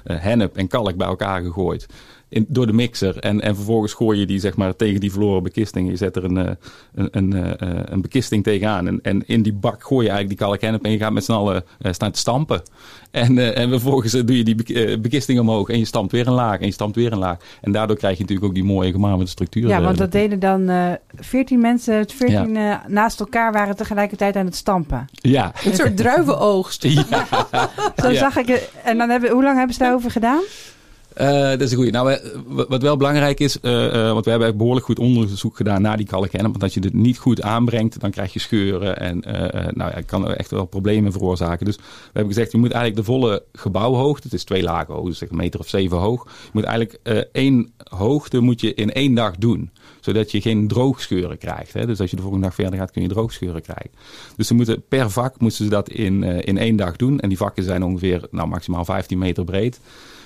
hennep 0.05 0.57
en 0.57 0.69
kalk 0.69 0.97
bij 0.97 1.07
elkaar 1.07 1.43
gegooid 1.43 1.87
in, 2.31 2.47
door 2.49 2.67
de 2.67 2.73
mixer. 2.73 3.19
En, 3.19 3.41
en 3.41 3.55
vervolgens 3.55 3.93
gooi 3.93 4.19
je 4.19 4.27
die 4.27 4.39
zeg 4.39 4.57
maar, 4.57 4.77
tegen 4.77 5.01
die 5.01 5.13
verloren 5.13 5.43
bekisting. 5.43 5.91
Je 5.91 5.97
zet 5.97 6.17
er 6.17 6.25
een, 6.25 6.37
een, 6.37 6.57
een, 7.11 7.93
een 7.93 8.01
bekisting 8.01 8.45
tegenaan. 8.45 8.87
En, 8.87 8.99
en 9.03 9.23
in 9.27 9.43
die 9.43 9.53
bak 9.53 9.85
gooi 9.85 10.05
je 10.05 10.11
eigenlijk 10.11 10.39
die 10.39 10.49
kalkhennep 10.49 10.85
en 10.85 10.91
je 10.91 10.99
gaat 10.99 11.13
met 11.13 11.25
z'n 11.25 11.33
allen 11.33 11.65
uh, 11.81 11.93
staan 11.93 12.11
te 12.11 12.19
stampen. 12.19 12.63
En, 13.11 13.37
uh, 13.37 13.59
en 13.59 13.69
vervolgens 13.69 14.13
doe 14.13 14.37
je 14.37 14.45
die 14.45 14.99
bekisting 14.99 15.41
omhoog 15.41 15.69
en 15.69 15.79
je 15.79 15.85
stampt 15.85 16.13
weer 16.13 16.27
een 16.27 16.33
laag 16.33 16.59
en 16.61 16.67
je 16.67 16.73
stampt 16.73 16.97
weer 16.97 17.13
een 17.13 17.19
laag. 17.19 17.39
En 17.61 17.73
daardoor 17.73 17.97
krijg 17.97 18.15
je 18.15 18.21
natuurlijk 18.21 18.49
ook 18.49 18.55
die 18.55 18.65
mooie 18.65 18.93
gemarmerde 18.93 19.31
structuur. 19.31 19.69
Ja, 19.69 19.81
want 19.81 19.99
dat 19.99 20.13
deden 20.13 20.39
dan 20.39 20.71
veertien 21.17 21.61
mensen, 21.61 22.09
veertien 22.09 22.55
ja. 22.55 22.85
naast 22.89 23.21
elkaar 23.21 23.53
waren 23.53 23.77
tegelijkertijd 23.77 24.37
aan 24.37 24.45
het 24.45 24.57
stampen. 24.57 25.09
Ja. 25.13 25.53
Een 25.65 25.75
soort 25.75 25.97
druivenoogst. 25.97 26.87
Ja. 26.91 27.27
Zo 27.97 28.15
zag 28.15 28.37
ik 28.37 28.47
het. 28.47 28.71
En 28.85 28.99
dan 28.99 29.09
hebben, 29.09 29.31
hoe 29.31 29.43
lang 29.43 29.57
hebben 29.57 29.75
ze 29.75 29.83
daarover 29.83 30.11
gedaan? 30.11 30.41
Uh, 31.17 31.51
dat 31.51 31.61
is 31.61 31.71
een 31.71 31.77
goede. 31.77 31.91
Nou, 31.91 32.19
wat 32.69 32.83
wel 32.83 32.97
belangrijk 32.97 33.41
is, 33.41 33.59
uh, 33.63 33.73
uh, 33.73 34.13
want 34.13 34.25
we 34.25 34.31
hebben 34.31 34.57
behoorlijk 34.57 34.87
goed 34.87 34.99
onderzoek 34.99 35.57
gedaan 35.57 35.83
naar 35.83 35.97
die 35.97 36.07
kalkhennen. 36.07 36.51
Want 36.51 36.63
als 36.63 36.75
je 36.75 36.81
dit 36.81 36.95
niet 36.95 37.19
goed 37.19 37.43
aanbrengt, 37.43 38.01
dan 38.01 38.11
krijg 38.11 38.33
je 38.33 38.39
scheuren 38.39 38.99
en 38.99 39.19
nou, 39.75 39.91
ja, 39.95 40.01
kan 40.07 40.35
echt 40.35 40.51
wel 40.51 40.65
problemen 40.65 41.13
veroorzaken. 41.13 41.67
Dus 41.67 41.77
we 41.77 41.83
hebben 42.13 42.33
gezegd, 42.33 42.53
je 42.53 42.59
moet 42.59 42.73
eigenlijk 42.73 43.07
de 43.07 43.13
volle 43.13 43.43
gebouwhoogte, 43.53 44.23
het 44.23 44.33
is 44.33 44.45
twee 44.45 44.63
lagen 44.63 44.95
hoog, 44.95 45.07
dus 45.07 45.21
een 45.21 45.29
meter 45.31 45.61
of 45.61 45.69
zeven 45.69 45.99
hoog. 45.99 46.25
Je 46.25 46.51
moet 46.53 46.65
eigenlijk 46.65 47.27
één 47.33 47.73
hoogte 47.89 48.41
moet 48.41 48.61
je 48.61 48.75
in 48.75 48.93
één 48.93 49.15
dag 49.15 49.37
doen. 49.37 49.71
Zodat 50.01 50.31
je 50.31 50.41
geen 50.41 50.69
droogscheuren 50.69 51.39
krijgt. 51.39 51.73
Hè? 51.73 51.87
Dus 51.87 52.01
als 52.01 52.11
je 52.11 52.17
de 52.17 52.23
volgende 52.23 52.47
dag 52.47 52.55
verder 52.55 52.79
gaat, 52.79 52.91
kun 52.91 53.03
je 53.03 53.09
droogscheuren 53.09 53.63
krijgen. 53.63 53.91
Dus 54.37 54.47
ze 54.47 54.55
moeten, 54.55 54.83
per 54.89 55.11
vak 55.11 55.41
moeten 55.41 55.65
ze 55.65 55.71
dat 55.71 55.89
in, 55.89 56.23
in 56.23 56.59
één 56.59 56.77
dag 56.77 56.97
doen. 56.97 57.21
En 57.21 57.29
die 57.29 57.39
vakken 57.39 57.63
zijn 57.63 57.83
ongeveer 57.83 58.27
nou, 58.31 58.49
maximaal 58.49 58.85
15 58.85 59.19
meter 59.19 59.45
breed. 59.45 59.81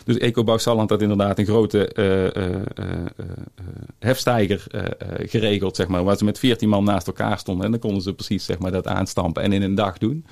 Dus 0.04 0.18
Ecobouw 0.18 0.58
Salland 0.58 0.90
had 0.90 1.02
inderdaad 1.02 1.38
een 1.38 1.46
grote 1.46 1.90
uh, 1.94 2.24
uh, 2.24 2.96
hefstijger 3.98 4.66
geregeld, 5.18 5.76
zeg 5.76 5.88
maar, 5.88 6.04
waar 6.04 6.16
ze 6.16 6.24
met 6.24 6.38
14 6.38 6.68
man 6.68 6.84
naast 6.84 7.06
elkaar 7.06 7.38
stonden. 7.38 7.64
En 7.64 7.70
dan 7.70 7.80
konden 7.80 8.02
ze 8.02 8.14
precies 8.14 8.44
zeg 8.44 8.58
maar, 8.58 8.72
dat 8.72 8.86
aanstampen 8.86 9.42
en 9.42 9.52
in 9.52 9.62
een 9.62 9.74
dag 9.74 9.98
doen. 9.98 10.24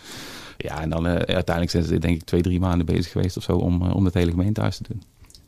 Ja, 0.56 0.80
en 0.80 0.90
dan 0.90 1.06
uiteindelijk 1.06 1.70
zijn 1.70 1.84
ze 1.84 1.98
denk 1.98 2.16
ik 2.16 2.24
twee, 2.24 2.42
drie 2.42 2.60
maanden 2.60 2.86
bezig 2.86 3.12
geweest 3.12 3.36
of 3.36 3.42
zo 3.42 3.52
om, 3.52 3.82
om 3.82 4.04
het 4.04 4.14
hele 4.14 4.30
gemeentehuis 4.30 4.76
te 4.76 4.84
doen. 4.88 5.02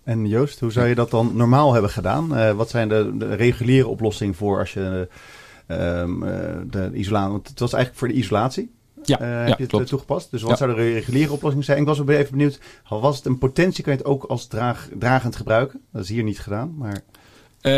En 0.05 0.27
Joost, 0.27 0.61
hoe 0.61 0.73
zou 0.73 0.87
je 0.87 0.95
dat 0.95 1.11
dan 1.11 1.33
normaal 1.35 1.73
hebben 1.73 1.91
gedaan? 1.91 2.57
wat 2.57 2.71
zijn 2.71 2.89
de, 2.89 3.15
de 3.19 3.35
reguliere 3.35 3.89
oplossingen 3.89 4.35
voor 4.35 4.59
als 4.59 4.73
je 4.73 5.09
ehm, 5.67 6.21
de 6.71 6.91
isolatie... 6.93 7.31
Want 7.31 7.49
het 7.49 7.61
was 7.61 7.73
eigenlijk 7.73 8.05
voor 8.05 8.09
de 8.09 8.21
isolatie. 8.23 8.71
Ja, 9.07 9.21
uh, 9.21 9.27
ja, 9.27 9.35
heb 9.35 9.57
je 9.57 9.63
het 9.63 9.73
klopt. 9.73 9.87
toegepast? 9.87 10.31
Dus 10.31 10.43
wat 10.43 10.51
ja. 10.51 10.57
zou 10.57 10.75
de 10.75 10.83
reguliere 10.83 11.33
oplossing 11.33 11.65
zijn? 11.65 11.79
Ik 11.79 11.87
was 11.87 12.01
ook 12.01 12.09
even 12.09 12.31
benieuwd, 12.31 12.61
was 12.89 13.17
het 13.17 13.27
een 13.27 13.39
potentie? 13.39 13.85
Kan 13.85 13.93
je 13.93 13.99
het 13.99 14.09
ook 14.09 14.25
als 14.25 14.47
draag, 14.47 14.89
dragend 14.99 15.37
gebruiken? 15.37 15.81
Dat 15.93 16.03
is 16.03 16.09
hier 16.09 16.23
niet 16.23 16.41
gedaan, 16.41 16.75
maar... 16.79 17.03
Uh, 17.67 17.73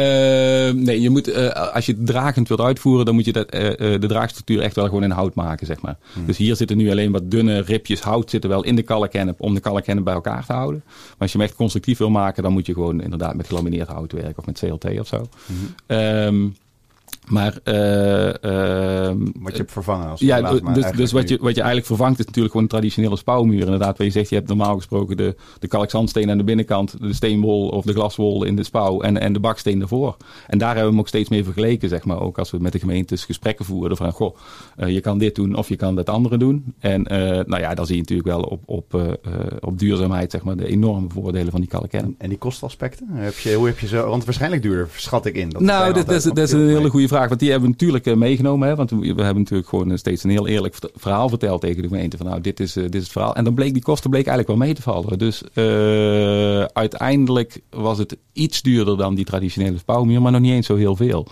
nee, 0.72 1.00
je 1.00 1.10
moet, 1.10 1.28
uh, 1.28 1.50
als 1.50 1.86
je 1.86 1.92
het 1.92 2.06
dragend 2.06 2.48
wilt 2.48 2.60
uitvoeren, 2.60 3.04
dan 3.04 3.14
moet 3.14 3.24
je 3.24 3.32
dat, 3.32 3.54
uh, 3.54 3.70
de 3.78 4.06
draagstructuur 4.06 4.60
echt 4.60 4.74
wel 4.74 4.84
gewoon 4.84 5.02
in 5.02 5.10
hout 5.10 5.34
maken, 5.34 5.66
zeg 5.66 5.80
maar. 5.80 5.96
Hmm. 6.12 6.26
Dus 6.26 6.36
hier 6.36 6.56
zitten 6.56 6.76
nu 6.76 6.90
alleen 6.90 7.12
wat 7.12 7.30
dunne 7.30 7.60
ripjes 7.60 8.00
hout 8.00 8.30
zitten 8.30 8.50
wel 8.50 8.64
in 8.64 8.76
de 8.76 8.82
kalkhennep 8.82 9.40
om 9.40 9.54
de 9.54 9.60
kalkhennep 9.60 10.04
bij 10.04 10.14
elkaar 10.14 10.46
te 10.46 10.52
houden. 10.52 10.82
Maar 10.86 11.14
als 11.18 11.32
je 11.32 11.38
hem 11.38 11.46
echt 11.46 11.56
constructief 11.56 11.98
wil 11.98 12.10
maken, 12.10 12.42
dan 12.42 12.52
moet 12.52 12.66
je 12.66 12.72
gewoon 12.72 13.02
inderdaad 13.02 13.34
met 13.34 13.46
gelamineerd 13.46 13.88
hout 13.88 14.12
werken 14.12 14.38
of 14.38 14.46
met 14.46 14.58
CLT 14.58 15.00
of 15.00 15.06
zo. 15.06 15.28
Hmm. 15.46 15.96
Um, 15.96 16.56
maar, 17.28 17.58
uh, 17.64 18.26
uh, 18.26 19.12
wat 19.38 19.52
je 19.52 19.58
hebt 19.58 19.72
vervangen 19.72 20.08
als 20.08 20.20
Ja, 20.20 20.52
dus, 20.72 20.90
dus 20.96 21.12
wat, 21.12 21.28
je, 21.28 21.38
wat 21.40 21.54
je 21.54 21.60
eigenlijk 21.60 21.86
vervangt 21.86 22.18
is 22.18 22.24
natuurlijk 22.24 22.54
gewoon 22.54 22.62
een 22.62 22.72
traditionele 22.72 23.16
spouwmuur. 23.16 23.60
Inderdaad, 23.60 23.98
waar 23.98 24.06
je 24.06 24.12
zegt, 24.12 24.28
je 24.28 24.34
hebt 24.34 24.48
normaal 24.48 24.76
gesproken 24.76 25.16
de, 25.16 25.34
de 25.58 25.68
kalkzandsteen 25.68 26.30
aan 26.30 26.38
de 26.38 26.44
binnenkant, 26.44 27.00
de 27.00 27.12
steenwol 27.12 27.68
of 27.68 27.84
de 27.84 27.92
glaswol 27.92 28.44
in 28.44 28.56
de 28.56 28.64
spouw 28.64 29.00
en, 29.00 29.20
en 29.20 29.32
de 29.32 29.40
baksteen 29.40 29.80
ervoor. 29.80 30.16
En 30.46 30.58
daar 30.58 30.68
hebben 30.68 30.84
we 30.84 30.90
hem 30.90 31.00
ook 31.00 31.08
steeds 31.08 31.28
mee 31.28 31.44
vergeleken, 31.44 31.88
zeg 31.88 32.04
maar. 32.04 32.20
Ook 32.20 32.38
als 32.38 32.50
we 32.50 32.58
met 32.58 32.72
de 32.72 32.78
gemeentes 32.78 33.24
gesprekken 33.24 33.64
voeren 33.64 33.96
van, 33.96 34.12
goh, 34.12 34.36
uh, 34.78 34.88
je 34.88 35.00
kan 35.00 35.18
dit 35.18 35.34
doen 35.34 35.54
of 35.54 35.68
je 35.68 35.76
kan 35.76 35.94
dat 35.94 36.08
andere 36.08 36.36
doen. 36.36 36.74
En 36.78 37.02
nou 37.46 37.58
ja, 37.58 37.74
dan 37.74 37.86
zie 37.86 37.94
je 37.94 38.00
natuurlijk 38.00 38.28
wel 38.28 38.42
op, 38.42 38.62
op, 38.66 39.18
op 39.60 39.78
duurzaamheid, 39.78 40.30
zeg 40.30 40.42
maar, 40.42 40.56
de 40.56 40.66
enorme 40.66 41.08
voordelen 41.08 41.50
van 41.50 41.60
die 41.60 41.68
kalkkennen. 41.68 42.14
En 42.18 42.28
die 42.28 42.38
kostaspecten? 42.38 43.06
Heb 43.10 43.38
je, 43.38 43.54
hoe 43.54 43.66
heb 43.66 43.78
je 43.78 43.86
zo, 43.86 44.08
want 44.08 44.24
waarschijnlijk 44.24 44.62
duurder, 44.62 44.88
schat 44.96 45.26
ik 45.26 45.34
in. 45.34 45.48
Dat 45.48 45.62
nou, 45.62 45.92
dat, 45.92 46.06
dat, 46.06 46.16
is, 46.16 46.22
dat 46.22 46.38
is 46.38 46.52
een 46.52 46.68
hele 46.68 46.90
goede 46.90 47.05
vraag. 47.08 47.28
Want 47.28 47.40
die 47.40 47.50
hebben 47.50 47.68
we 47.68 47.74
natuurlijk 47.74 48.06
uh, 48.06 48.14
meegenomen. 48.14 48.68
Hè, 48.68 48.74
want 48.74 48.90
we, 48.90 49.06
hebben 49.06 49.36
natuurlijk 49.36 49.68
gewoon 49.68 49.98
steeds 49.98 50.24
een 50.24 50.30
heel 50.30 50.46
eerlijk 50.46 50.74
verhaal 50.94 51.28
verteld 51.28 51.60
tegen 51.60 51.82
de 51.82 51.88
gemeente. 51.88 52.16
Van 52.16 52.26
nou, 52.26 52.40
dit 52.40 52.60
is, 52.60 52.76
uh, 52.76 52.82
dit 52.82 52.94
is 52.94 53.02
het 53.02 53.12
verhaal. 53.12 53.34
En 53.34 53.44
dan 53.44 53.54
bleek 53.54 53.72
die 53.72 53.82
kosten 53.82 54.10
bleek 54.10 54.26
eigenlijk 54.26 54.58
wel 54.58 54.66
mee 54.66 54.76
te 54.76 54.82
vallen. 54.82 55.18
Dus 55.18 55.42
uiteindelijk 56.72 57.60
was 57.70 57.98
het 57.98 58.16
iets 58.32 58.62
duurder 58.62 58.96
dan 58.96 59.14
die 59.14 59.24
traditionele 59.24 59.78
spouwmuur. 59.78 60.22
Maar 60.22 60.32
nog 60.32 60.40
niet 60.40 60.52
eens 60.52 60.66
zo 60.66 60.76
heel 60.76 60.96
veel. 60.96 61.26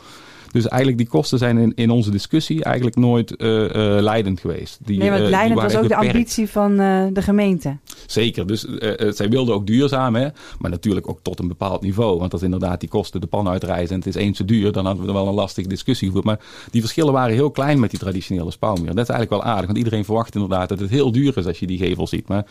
Dus 0.55 0.69
eigenlijk 0.69 0.99
die 0.99 1.09
kosten 1.09 1.39
zijn 1.39 1.59
in, 1.59 1.73
in 1.75 1.91
onze 1.91 2.11
discussie 2.11 2.65
eigenlijk 2.65 2.97
nooit 2.97 3.35
uh, 3.37 3.63
uh, 3.63 3.69
leidend 4.01 4.41
geweest. 4.41 4.79
Die, 4.85 4.99
nee, 4.99 5.11
want 5.11 5.23
uh, 5.23 5.29
leidend 5.29 5.61
was 5.61 5.77
ook 5.77 5.83
beperkt. 5.83 6.03
de 6.03 6.09
ambitie 6.09 6.49
van 6.49 6.77
de 7.13 7.23
gemeente. 7.23 7.77
Zeker, 8.07 8.47
dus 8.47 8.67
zij 9.17 9.29
wilden 9.29 9.55
ook 9.55 9.67
duurzaam, 9.67 10.15
hè? 10.15 10.29
maar 10.59 10.71
natuurlijk 10.71 11.09
ook 11.09 11.19
tot 11.23 11.39
een 11.39 11.49
bepaald 11.49 11.83
niveau. 11.83 12.19
Want 12.19 12.33
als 12.33 12.43
inderdaad 12.43 12.81
die 12.81 12.89
kosten 12.89 13.21
de 13.21 13.27
pan 13.27 13.49
uitreizen 13.49 13.95
en 13.95 13.99
het 13.99 14.07
is 14.07 14.15
eens 14.15 14.37
te 14.37 14.45
duur, 14.45 14.73
dan 14.73 14.85
hadden 14.85 15.03
we 15.03 15.09
er 15.09 15.15
wel 15.15 15.29
een 15.29 15.35
lastige 15.35 15.69
discussie 15.69 16.07
gevoerd. 16.07 16.27
Maar 16.27 16.41
die 16.71 16.81
verschillen 16.81 17.13
waren 17.13 17.35
heel 17.35 17.51
klein 17.51 17.81
met 17.81 17.91
die 17.91 17.99
traditionele 17.99 18.51
spouwmuur. 18.51 18.95
Dat 18.95 19.09
is 19.09 19.15
eigenlijk 19.15 19.43
wel 19.43 19.53
aardig, 19.53 19.67
want 19.67 19.79
iedereen 19.79 20.05
verwacht 20.05 20.35
inderdaad 20.35 20.69
dat 20.69 20.81
het 20.81 20.91
heel 20.91 21.13
duur 21.13 21.37
is 21.37 21.47
als 21.47 21.59
je 21.59 21.67
die 21.67 21.79
gevel 21.79 22.07
ziet. 22.07 22.29
Maar, 22.29 22.47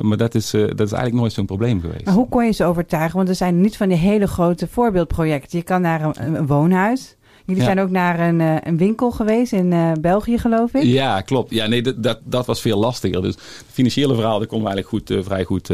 maar 0.00 0.16
dat, 0.16 0.34
is, 0.34 0.50
dat 0.50 0.80
is 0.80 0.92
eigenlijk 0.92 1.14
nooit 1.14 1.32
zo'n 1.32 1.46
probleem 1.46 1.80
geweest. 1.80 2.04
Maar 2.04 2.14
hoe 2.14 2.28
kon 2.28 2.44
je 2.44 2.52
ze 2.52 2.64
overtuigen? 2.64 3.16
Want 3.16 3.28
er 3.28 3.34
zijn 3.34 3.60
niet 3.60 3.76
van 3.76 3.88
die 3.88 3.98
hele 3.98 4.26
grote 4.26 4.68
voorbeeldprojecten. 4.68 5.58
Je 5.58 5.64
kan 5.64 5.80
naar 5.80 6.02
een, 6.02 6.34
een 6.34 6.46
woonhuis. 6.46 7.16
Jullie 7.44 7.62
ja. 7.62 7.66
zijn 7.66 7.80
ook 7.80 7.90
naar 7.90 8.20
een, 8.20 8.40
uh, 8.40 8.56
een 8.62 8.76
winkel 8.76 9.10
geweest 9.10 9.52
in 9.52 9.72
uh, 9.72 9.92
België, 10.00 10.38
geloof 10.38 10.74
ik. 10.74 10.82
Ja, 10.82 11.20
klopt. 11.20 11.50
Ja, 11.50 11.66
nee, 11.66 11.82
dat, 11.82 12.02
dat, 12.02 12.18
dat 12.24 12.46
was 12.46 12.60
veel 12.60 12.78
lastiger. 12.78 13.22
Dus 13.22 13.34
het 13.34 13.66
financiële 13.72 14.14
verhaal 14.14 14.38
dat 14.38 14.48
konden 14.48 14.68
we 14.68 14.74
eigenlijk 14.74 15.06
goed, 15.06 15.18
uh, 15.18 15.24
vrij 15.24 15.44
goed 15.44 15.70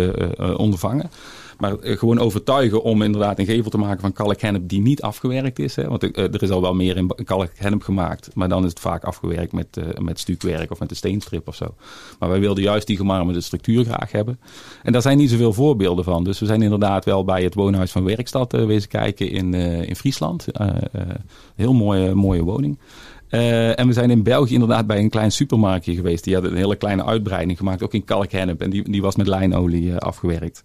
ondervangen. 0.57 1.11
Maar 1.61 1.77
uh, 1.81 1.99
gewoon 1.99 2.19
overtuigen 2.19 2.83
om 2.83 3.03
inderdaad 3.03 3.39
een 3.39 3.45
gevel 3.45 3.71
te 3.71 3.79
maken 3.79 4.01
van 4.01 4.13
kalkhennep 4.13 4.69
die 4.69 4.81
niet 4.81 5.03
afgewerkt 5.03 5.59
is. 5.59 5.77
Hè? 5.77 5.89
Want 5.89 6.05
uh, 6.05 6.11
er 6.17 6.43
is 6.43 6.51
al 6.51 6.61
wel 6.61 6.75
meer 6.75 6.97
in 6.97 7.11
kalkhennep 7.25 7.83
gemaakt. 7.83 8.31
Maar 8.35 8.49
dan 8.49 8.65
is 8.65 8.71
het 8.71 8.81
vaak 8.81 9.05
afgewerkt 9.05 9.53
met, 9.53 9.77
uh, 9.77 9.85
met 9.99 10.19
stukwerk 10.19 10.71
of 10.71 10.79
met 10.79 10.91
een 10.91 10.97
steenstrip 10.97 11.49
of 11.49 11.55
zo. 11.55 11.75
Maar 12.19 12.29
wij 12.29 12.41
wilden 12.41 12.63
juist 12.63 12.87
die 12.87 12.97
gemarmerde 12.97 13.41
structuur 13.41 13.85
graag 13.85 14.13
hebben. 14.13 14.41
En 14.83 14.93
daar 14.93 15.03
zijn 15.03 15.19
niet 15.19 15.31
zoveel 15.31 15.53
voorbeelden 15.53 16.05
van. 16.05 16.25
Dus 16.25 16.39
we 16.39 16.47
zijn 16.47 16.63
inderdaad 16.63 17.05
wel 17.05 17.25
bij 17.25 17.43
het 17.43 17.55
woonhuis 17.55 17.93
van 17.93 18.05
Werkstad 18.05 18.53
wezen 18.53 18.89
kijken 18.89 19.31
in, 19.31 19.55
in 19.55 19.97
Friesland. 19.97 20.47
heel 21.57 21.73
mooie, 21.73 22.15
mooie 22.15 22.43
woning. 22.43 22.79
Uh, 23.31 23.79
en 23.79 23.87
we 23.87 23.93
zijn 23.93 24.11
in 24.11 24.23
België 24.23 24.53
inderdaad 24.53 24.87
bij 24.87 24.99
een 24.99 25.11
klein 25.11 25.33
supermarktje 25.33 25.95
geweest. 25.95 26.25
Die 26.25 26.35
had 26.35 26.45
een 26.45 26.57
hele 26.57 26.77
kleine 26.77 27.05
uitbreiding 27.05 27.59
gemaakt, 27.59 27.83
ook 27.83 27.95
in 27.95 28.05
kalkhennep. 28.05 28.61
En 28.61 28.71
die, 28.71 28.91
die 28.91 29.03
was 29.03 29.17
met 29.17 29.27
lijnolie 29.27 29.85
uh, 29.85 29.97
afgewerkt. 29.97 30.63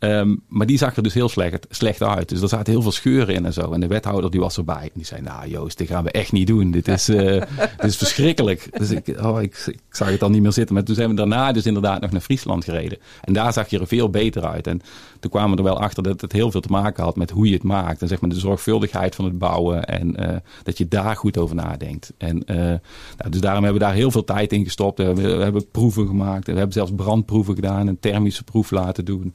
Um, 0.00 0.42
maar 0.48 0.66
die 0.66 0.78
zag 0.78 0.96
er 0.96 1.02
dus 1.02 1.14
heel 1.14 1.28
slecht, 1.28 1.66
slecht 1.70 2.02
uit. 2.02 2.28
Dus 2.28 2.40
er 2.40 2.48
zaten 2.48 2.72
heel 2.72 2.82
veel 2.82 2.92
scheuren 2.92 3.34
in 3.34 3.44
en 3.44 3.52
zo. 3.52 3.72
En 3.72 3.80
de 3.80 3.86
wethouder 3.86 4.30
die 4.30 4.40
was 4.40 4.56
erbij. 4.56 4.82
En 4.82 4.90
die 4.94 5.04
zei, 5.04 5.22
nou 5.22 5.48
Joost, 5.48 5.78
dit 5.78 5.88
gaan 5.88 6.04
we 6.04 6.10
echt 6.10 6.32
niet 6.32 6.46
doen. 6.46 6.70
Dit 6.70 6.88
is, 6.88 7.08
uh, 7.08 7.18
dit 7.76 7.84
is 7.84 7.96
verschrikkelijk. 7.96 8.78
Dus 8.78 8.90
ik, 8.90 9.14
oh, 9.22 9.42
ik, 9.42 9.62
ik, 9.66 9.78
zag 9.90 10.10
het 10.10 10.22
al 10.22 10.30
niet 10.30 10.42
meer 10.42 10.52
zitten. 10.52 10.74
Maar 10.74 10.84
toen 10.84 10.94
zijn 10.94 11.08
we 11.08 11.14
daarna 11.14 11.52
dus 11.52 11.66
inderdaad 11.66 12.00
nog 12.00 12.10
naar 12.10 12.20
Friesland 12.20 12.64
gereden. 12.64 12.98
En 13.20 13.32
daar 13.32 13.52
zag 13.52 13.68
je 13.68 13.78
er 13.78 13.86
veel 13.86 14.10
beter 14.10 14.44
uit. 14.44 14.66
En 14.66 14.80
toen 15.20 15.30
kwamen 15.30 15.50
we 15.50 15.56
er 15.56 15.68
wel 15.68 15.80
achter 15.80 16.02
dat 16.02 16.20
het 16.20 16.32
heel 16.32 16.50
veel 16.50 16.60
te 16.60 16.70
maken 16.70 17.04
had 17.04 17.16
met 17.16 17.30
hoe 17.30 17.46
je 17.46 17.54
het 17.54 17.62
maakt. 17.62 18.02
En 18.02 18.08
zeg 18.08 18.20
maar 18.20 18.30
de 18.30 18.38
zorgvuldigheid 18.38 19.14
van 19.14 19.24
het 19.24 19.38
bouwen. 19.38 19.84
En 19.84 20.22
uh, 20.22 20.36
dat 20.62 20.78
je 20.78 20.88
daar 20.88 21.16
goed 21.16 21.38
over 21.38 21.56
nadenkt. 21.56 22.12
En 22.18 22.42
uh, 22.46 22.56
nou, 22.56 23.30
dus 23.30 23.40
daarom 23.40 23.64
hebben 23.64 23.80
we 23.80 23.86
daar 23.86 23.96
heel 23.96 24.10
veel 24.10 24.24
tijd 24.24 24.52
in 24.52 24.64
gestopt. 24.64 24.98
We, 24.98 25.22
hebben 25.22 25.70
proeven 25.70 26.06
gemaakt. 26.06 26.46
We 26.46 26.52
hebben 26.52 26.72
zelfs 26.72 26.92
brandproeven 26.96 27.54
gedaan. 27.54 27.86
Een 27.86 28.00
thermische 28.00 28.44
proef 28.44 28.70
laten 28.70 29.04
doen. 29.04 29.34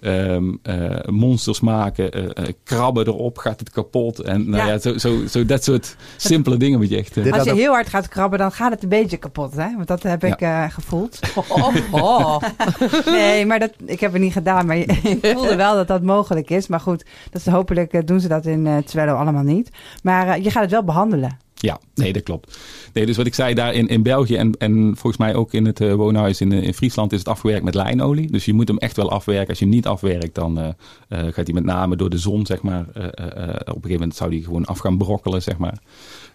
Um, 0.00 0.60
uh, 0.62 0.96
monsters 1.06 1.60
maken, 1.60 2.18
uh, 2.18 2.24
uh, 2.24 2.30
krabben 2.64 3.06
erop, 3.06 3.38
gaat 3.38 3.60
het 3.60 3.70
kapot. 3.70 4.20
En 4.20 4.50
nou 4.50 4.66
ja, 4.66 4.72
ja 4.72 4.78
zo, 4.78 4.98
zo, 4.98 5.26
zo 5.26 5.44
dat 5.44 5.64
soort 5.64 5.96
simpele 6.16 6.56
dingen 6.56 6.78
moet 6.78 6.88
je 6.88 6.96
echt... 6.96 7.32
Als 7.32 7.44
je 7.44 7.54
heel 7.54 7.72
hard 7.72 7.88
gaat 7.88 8.08
krabben, 8.08 8.38
dan 8.38 8.52
gaat 8.52 8.70
het 8.70 8.82
een 8.82 8.88
beetje 8.88 9.16
kapot, 9.16 9.56
hè? 9.56 9.74
Want 9.76 9.88
dat 9.88 10.02
heb 10.02 10.24
ik 10.24 10.48
gevoeld. 10.68 11.18
Oh, 11.48 11.76
oh. 11.90 12.42
nee, 13.06 13.46
maar 13.46 13.58
dat, 13.58 13.72
ik 13.84 14.00
heb 14.00 14.12
het 14.12 14.20
niet 14.20 14.32
gedaan, 14.32 14.66
maar 14.66 14.76
ik 14.76 15.18
voelde 15.34 15.56
wel 15.56 15.74
dat 15.74 15.88
dat 15.88 16.02
mogelijk 16.02 16.50
is. 16.50 16.66
Maar 16.66 16.80
goed, 16.80 17.04
dat 17.30 17.40
is, 17.40 17.46
hopelijk 17.46 18.06
doen 18.06 18.20
ze 18.20 18.28
dat 18.28 18.46
in 18.46 18.66
uh, 18.66 18.76
Twello 18.76 19.14
allemaal 19.14 19.42
niet. 19.42 19.70
Maar 20.02 20.40
je 20.40 20.50
gaat 20.50 20.62
het 20.62 20.70
wel 20.70 20.84
behandelen. 20.84 21.38
Ja, 21.60 21.80
nee, 21.94 22.12
dat 22.12 22.22
klopt. 22.22 22.58
Nee, 22.92 23.06
dus 23.06 23.16
wat 23.16 23.26
ik 23.26 23.34
zei 23.34 23.54
daar 23.54 23.74
in, 23.74 23.88
in 23.88 24.02
België 24.02 24.36
en, 24.36 24.52
en 24.58 24.72
volgens 24.96 25.16
mij 25.16 25.34
ook 25.34 25.52
in 25.52 25.66
het 25.66 25.80
uh, 25.80 25.94
woonhuis 25.94 26.40
in, 26.40 26.52
in 26.52 26.74
Friesland 26.74 27.12
is 27.12 27.18
het 27.18 27.28
afgewerkt 27.28 27.64
met 27.64 27.74
lijnolie. 27.74 28.30
Dus 28.30 28.44
je 28.44 28.52
moet 28.52 28.68
hem 28.68 28.78
echt 28.78 28.96
wel 28.96 29.10
afwerken. 29.10 29.48
Als 29.48 29.58
je 29.58 29.64
hem 29.64 29.74
niet 29.74 29.86
afwerkt, 29.86 30.34
dan 30.34 30.58
uh, 30.58 30.68
gaat 31.08 31.46
hij 31.46 31.54
met 31.54 31.64
name 31.64 31.96
door 31.96 32.10
de 32.10 32.18
zon, 32.18 32.46
zeg 32.46 32.62
maar. 32.62 32.86
op 32.88 32.94
een 32.96 33.64
gegeven 33.66 33.90
moment 33.90 34.14
zou 34.14 34.30
die 34.30 34.44
gewoon 34.44 34.64
af 34.64 34.78
gaan 34.78 34.98
brokkelen, 34.98 35.42
zeg 35.42 35.58
maar. 35.58 35.78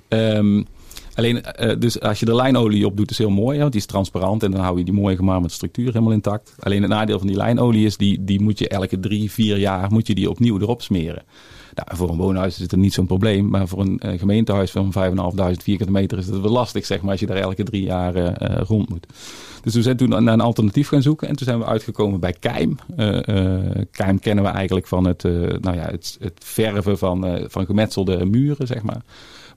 Um, 0.10 0.66
Alleen, 1.16 1.44
dus 1.80 2.00
als 2.00 2.20
je 2.20 2.26
er 2.26 2.36
lijnolie 2.36 2.86
op 2.86 2.98
doet, 2.98 3.12
is 3.12 3.18
heel 3.18 3.30
mooi. 3.30 3.60
Want 3.60 3.72
die 3.72 3.82
is 3.82 3.88
transparant 3.88 4.44
en 4.44 4.52
dan 4.52 4.62
hou 4.62 4.78
je 4.78 4.84
die 4.84 4.94
mooie 4.94 5.16
gemarmerde 5.16 5.54
structuur 5.54 5.88
helemaal 5.88 6.12
intact. 6.12 6.56
Alleen 6.60 6.82
het 6.82 6.92
nadeel 6.92 7.18
van 7.18 7.28
die 7.28 7.36
lijnolie 7.36 7.86
is, 7.86 7.98
die, 7.98 8.24
die 8.24 8.42
moet 8.42 8.60
je 8.60 8.68
elke 8.68 9.00
drie, 9.00 9.32
vier 9.32 9.58
jaar 9.58 9.92
moet 9.92 10.08
je 10.08 10.16
die 10.16 10.30
opnieuw 10.30 10.60
erop 10.60 10.82
smeren. 10.82 11.24
Nou, 11.76 11.98
voor 11.98 12.10
een 12.10 12.18
woonhuis 12.18 12.56
is 12.56 12.62
het 12.62 12.76
niet 12.76 12.94
zo'n 12.94 13.06
probleem. 13.06 13.50
Maar 13.50 13.68
voor 13.68 13.80
een 13.80 14.02
uh, 14.06 14.20
gemeentehuis 14.20 14.72
van 14.72 14.94
5.500 14.94 14.94
vierkante 15.64 15.92
meter 15.92 16.18
is 16.18 16.28
het 16.28 16.42
wel 16.42 16.52
lastig, 16.52 16.86
zeg 16.86 17.02
maar, 17.02 17.12
als 17.12 17.20
je 17.20 17.26
daar 17.26 17.38
elke 17.38 17.64
drie 17.64 17.84
jaar 17.84 18.16
uh, 18.16 18.32
rond 18.68 18.90
moet. 18.90 19.08
Dus 19.62 19.74
we 19.74 19.82
zijn 19.82 19.98
toen 19.98 20.10
naar 20.10 20.34
een 20.34 20.42
alternatief 20.42 20.88
gaan 20.88 21.02
zoeken. 21.02 21.28
En 21.28 21.36
toen 21.36 21.48
zijn 21.48 21.60
we 21.60 21.66
uitgekomen 21.66 22.20
bij 22.20 22.34
Keim. 22.40 22.76
Keim 23.92 24.20
kennen 24.20 24.44
we 24.44 24.50
eigenlijk 24.50 24.88
van 24.88 25.06
het, 25.06 25.24
nou 25.62 25.76
ja, 25.76 25.86
het, 25.86 26.18
het 26.20 26.34
verven 26.44 26.98
van, 26.98 27.46
van 27.48 27.66
gemetselde 27.66 28.26
muren, 28.26 28.68
zeg 28.68 28.82
maar. 28.82 29.02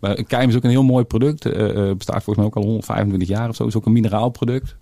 Maar 0.01 0.23
Keim 0.23 0.49
is 0.49 0.57
ook 0.57 0.65
een 0.65 0.71
heel 0.71 0.83
mooi 0.83 1.05
product. 1.05 1.43
Bestaat 1.97 2.23
volgens 2.23 2.37
mij 2.37 2.45
ook 2.45 2.57
al 2.57 2.63
125 2.63 3.29
jaar 3.29 3.49
of 3.49 3.57
zo. 3.57 3.67
Is 3.67 3.77
ook 3.77 3.87
een 3.87 3.93
mineraalproduct. 3.93 4.77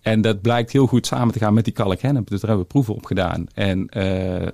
En 0.00 0.20
dat 0.20 0.40
blijkt 0.40 0.72
heel 0.72 0.86
goed 0.86 1.06
samen 1.06 1.32
te 1.32 1.38
gaan 1.38 1.54
met 1.54 1.64
die 1.64 1.72
kalkhennep. 1.72 2.28
Dus 2.28 2.40
daar 2.40 2.48
hebben 2.48 2.66
we 2.66 2.72
proeven 2.72 2.94
op 2.94 3.06
gedaan. 3.06 3.46
En 3.54 3.78
uh, 3.78 4.04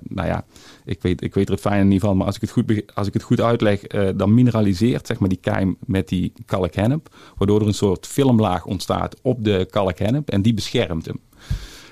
nou 0.03 0.27
ja, 0.27 0.45
ik 0.85 1.01
weet, 1.01 1.23
ik 1.23 1.33
weet 1.33 1.45
er 1.45 1.51
het 1.51 1.61
fijne 1.61 1.83
niet 1.83 2.01
van. 2.01 2.17
Maar 2.17 2.25
als 2.25 2.35
ik 2.35 2.41
het 2.41 2.51
goed, 2.51 2.83
als 2.93 3.07
ik 3.07 3.13
het 3.13 3.23
goed 3.23 3.41
uitleg, 3.41 3.93
uh, 3.93 4.09
dan 4.15 4.33
mineraliseert 4.33 5.07
zeg 5.07 5.19
maar, 5.19 5.29
die 5.29 5.37
keim 5.37 5.77
met 5.85 6.07
die 6.07 6.33
kalkhennep. 6.45 7.15
Waardoor 7.37 7.61
er 7.61 7.67
een 7.67 7.73
soort 7.73 8.07
filmlaag 8.07 8.65
ontstaat 8.65 9.15
op 9.21 9.43
de 9.43 9.67
kalkhennep. 9.69 10.29
En 10.29 10.41
die 10.41 10.53
beschermt 10.53 11.05
hem. 11.05 11.19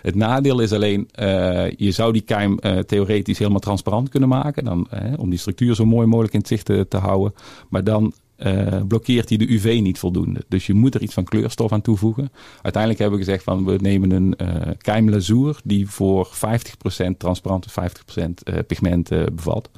Het 0.01 0.15
nadeel 0.15 0.59
is 0.59 0.71
alleen, 0.71 1.09
uh, 1.19 1.71
je 1.71 1.91
zou 1.91 2.13
die 2.13 2.21
keim 2.21 2.59
theoretisch 2.85 3.37
helemaal 3.37 3.59
transparant 3.59 4.09
kunnen 4.09 4.29
maken. 4.29 4.63
Dan, 4.63 4.87
om 5.17 5.29
die 5.29 5.39
structuur 5.39 5.75
zo 5.75 5.85
mooi 5.85 6.07
mogelijk 6.07 6.33
in 6.33 6.39
het 6.39 6.47
zicht 6.47 6.65
te, 6.65 6.85
te 6.89 6.97
houden. 6.97 7.33
Maar 7.69 7.83
dan 7.83 8.13
blokkeert 8.87 9.29
hij 9.29 9.37
de 9.37 9.51
UV 9.51 9.79
niet 9.81 9.99
voldoende. 9.99 10.43
Dus 10.47 10.65
je 10.65 10.73
moet 10.73 10.95
er 10.95 11.01
iets 11.01 11.13
van 11.13 11.23
kleurstof 11.23 11.71
aan 11.71 11.81
toevoegen. 11.81 12.31
Uiteindelijk 12.61 13.01
hebben 13.01 13.19
we 13.19 13.25
gezegd 13.25 13.43
van 13.43 13.65
we 13.65 13.77
nemen 13.81 14.11
een 14.11 14.35
keimlazoer 14.77 15.59
die 15.63 15.89
voor 15.89 16.27
50% 16.27 16.29
transparant 17.17 17.65
en 18.15 18.35
50% 18.61 18.65
pigment 18.67 19.09
bevat. 19.09 19.69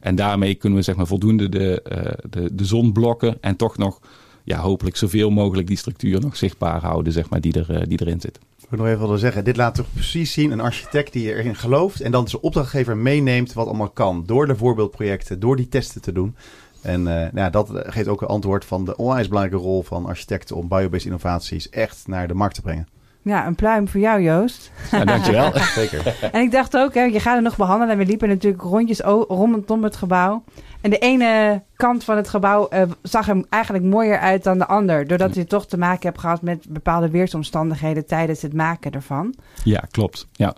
En 0.00 0.14
daarmee 0.14 0.54
kunnen 0.54 0.78
we 0.78 0.84
zeg 0.84 0.96
maar 0.96 1.06
voldoende 1.06 1.48
de, 1.48 1.82
de, 2.30 2.54
de 2.54 2.64
zon 2.64 2.92
blokken 2.92 3.38
en 3.40 3.56
toch 3.56 3.76
nog 3.76 4.00
ja, 4.48 4.58
hopelijk 4.58 4.96
zoveel 4.96 5.30
mogelijk 5.30 5.66
die 5.66 5.76
structuur 5.76 6.20
nog 6.20 6.36
zichtbaar 6.36 6.80
houden 6.80 7.12
zeg 7.12 7.30
maar, 7.30 7.40
die, 7.40 7.64
er, 7.64 7.88
die 7.88 8.00
erin 8.00 8.20
zit. 8.20 8.38
Ik 8.58 8.68
wil 8.68 8.78
nog 8.78 8.88
even 8.88 9.00
willen 9.00 9.18
zeggen, 9.18 9.44
dit 9.44 9.56
laat 9.56 9.74
toch 9.74 9.92
precies 9.92 10.32
zien 10.32 10.50
een 10.50 10.60
architect 10.60 11.12
die 11.12 11.34
erin 11.34 11.54
gelooft 11.54 12.00
en 12.00 12.12
dan 12.12 12.28
zijn 12.28 12.42
opdrachtgever 12.42 12.96
meeneemt 12.96 13.52
wat 13.52 13.66
allemaal 13.66 13.90
kan. 13.90 14.24
Door 14.26 14.46
de 14.46 14.56
voorbeeldprojecten, 14.56 15.40
door 15.40 15.56
die 15.56 15.68
testen 15.68 16.00
te 16.00 16.12
doen. 16.12 16.36
En 16.82 17.00
uh, 17.00 17.06
nou 17.06 17.30
ja, 17.34 17.50
dat 17.50 17.70
geeft 17.72 18.08
ook 18.08 18.20
een 18.20 18.28
antwoord 18.28 18.64
van 18.64 18.84
de 18.84 18.96
onwijs 18.96 19.28
belangrijke 19.28 19.64
rol 19.64 19.82
van 19.82 20.06
architecten 20.06 20.56
om 20.56 20.68
biobased 20.68 21.06
innovaties 21.06 21.68
echt 21.68 22.02
naar 22.06 22.28
de 22.28 22.34
markt 22.34 22.54
te 22.54 22.62
brengen. 22.62 22.88
Ja, 23.22 23.46
een 23.46 23.54
pluim 23.54 23.88
voor 23.88 24.00
jou, 24.00 24.22
Joost. 24.22 24.70
Ja, 24.90 25.04
dankjewel. 25.04 25.52
Zeker. 25.74 26.16
En 26.32 26.40
ik 26.40 26.50
dacht 26.50 26.76
ook, 26.76 26.94
hè, 26.94 27.02
je 27.02 27.20
gaat 27.20 27.34
het 27.34 27.44
nog 27.44 27.56
behandelen. 27.56 27.92
En 27.92 27.98
we 27.98 28.06
liepen 28.06 28.28
natuurlijk 28.28 28.62
rondjes 28.62 29.00
rondom 29.00 29.84
het 29.84 29.96
gebouw. 29.96 30.42
En 30.80 30.90
de 30.90 30.98
ene 30.98 31.62
kant 31.76 32.04
van 32.04 32.16
het 32.16 32.28
gebouw 32.28 32.68
uh, 32.72 32.82
zag 33.02 33.28
er 33.28 33.44
eigenlijk 33.48 33.84
mooier 33.84 34.18
uit 34.18 34.44
dan 34.44 34.58
de 34.58 34.66
ander. 34.66 35.06
Doordat 35.06 35.34
je 35.34 35.44
toch 35.44 35.66
te 35.66 35.78
maken 35.78 36.08
hebt 36.08 36.20
gehad 36.20 36.42
met 36.42 36.66
bepaalde 36.68 37.10
weersomstandigheden 37.10 38.06
tijdens 38.06 38.42
het 38.42 38.52
maken 38.52 38.92
ervan. 38.92 39.34
Ja, 39.64 39.84
klopt. 39.90 40.26
Ja. 40.32 40.54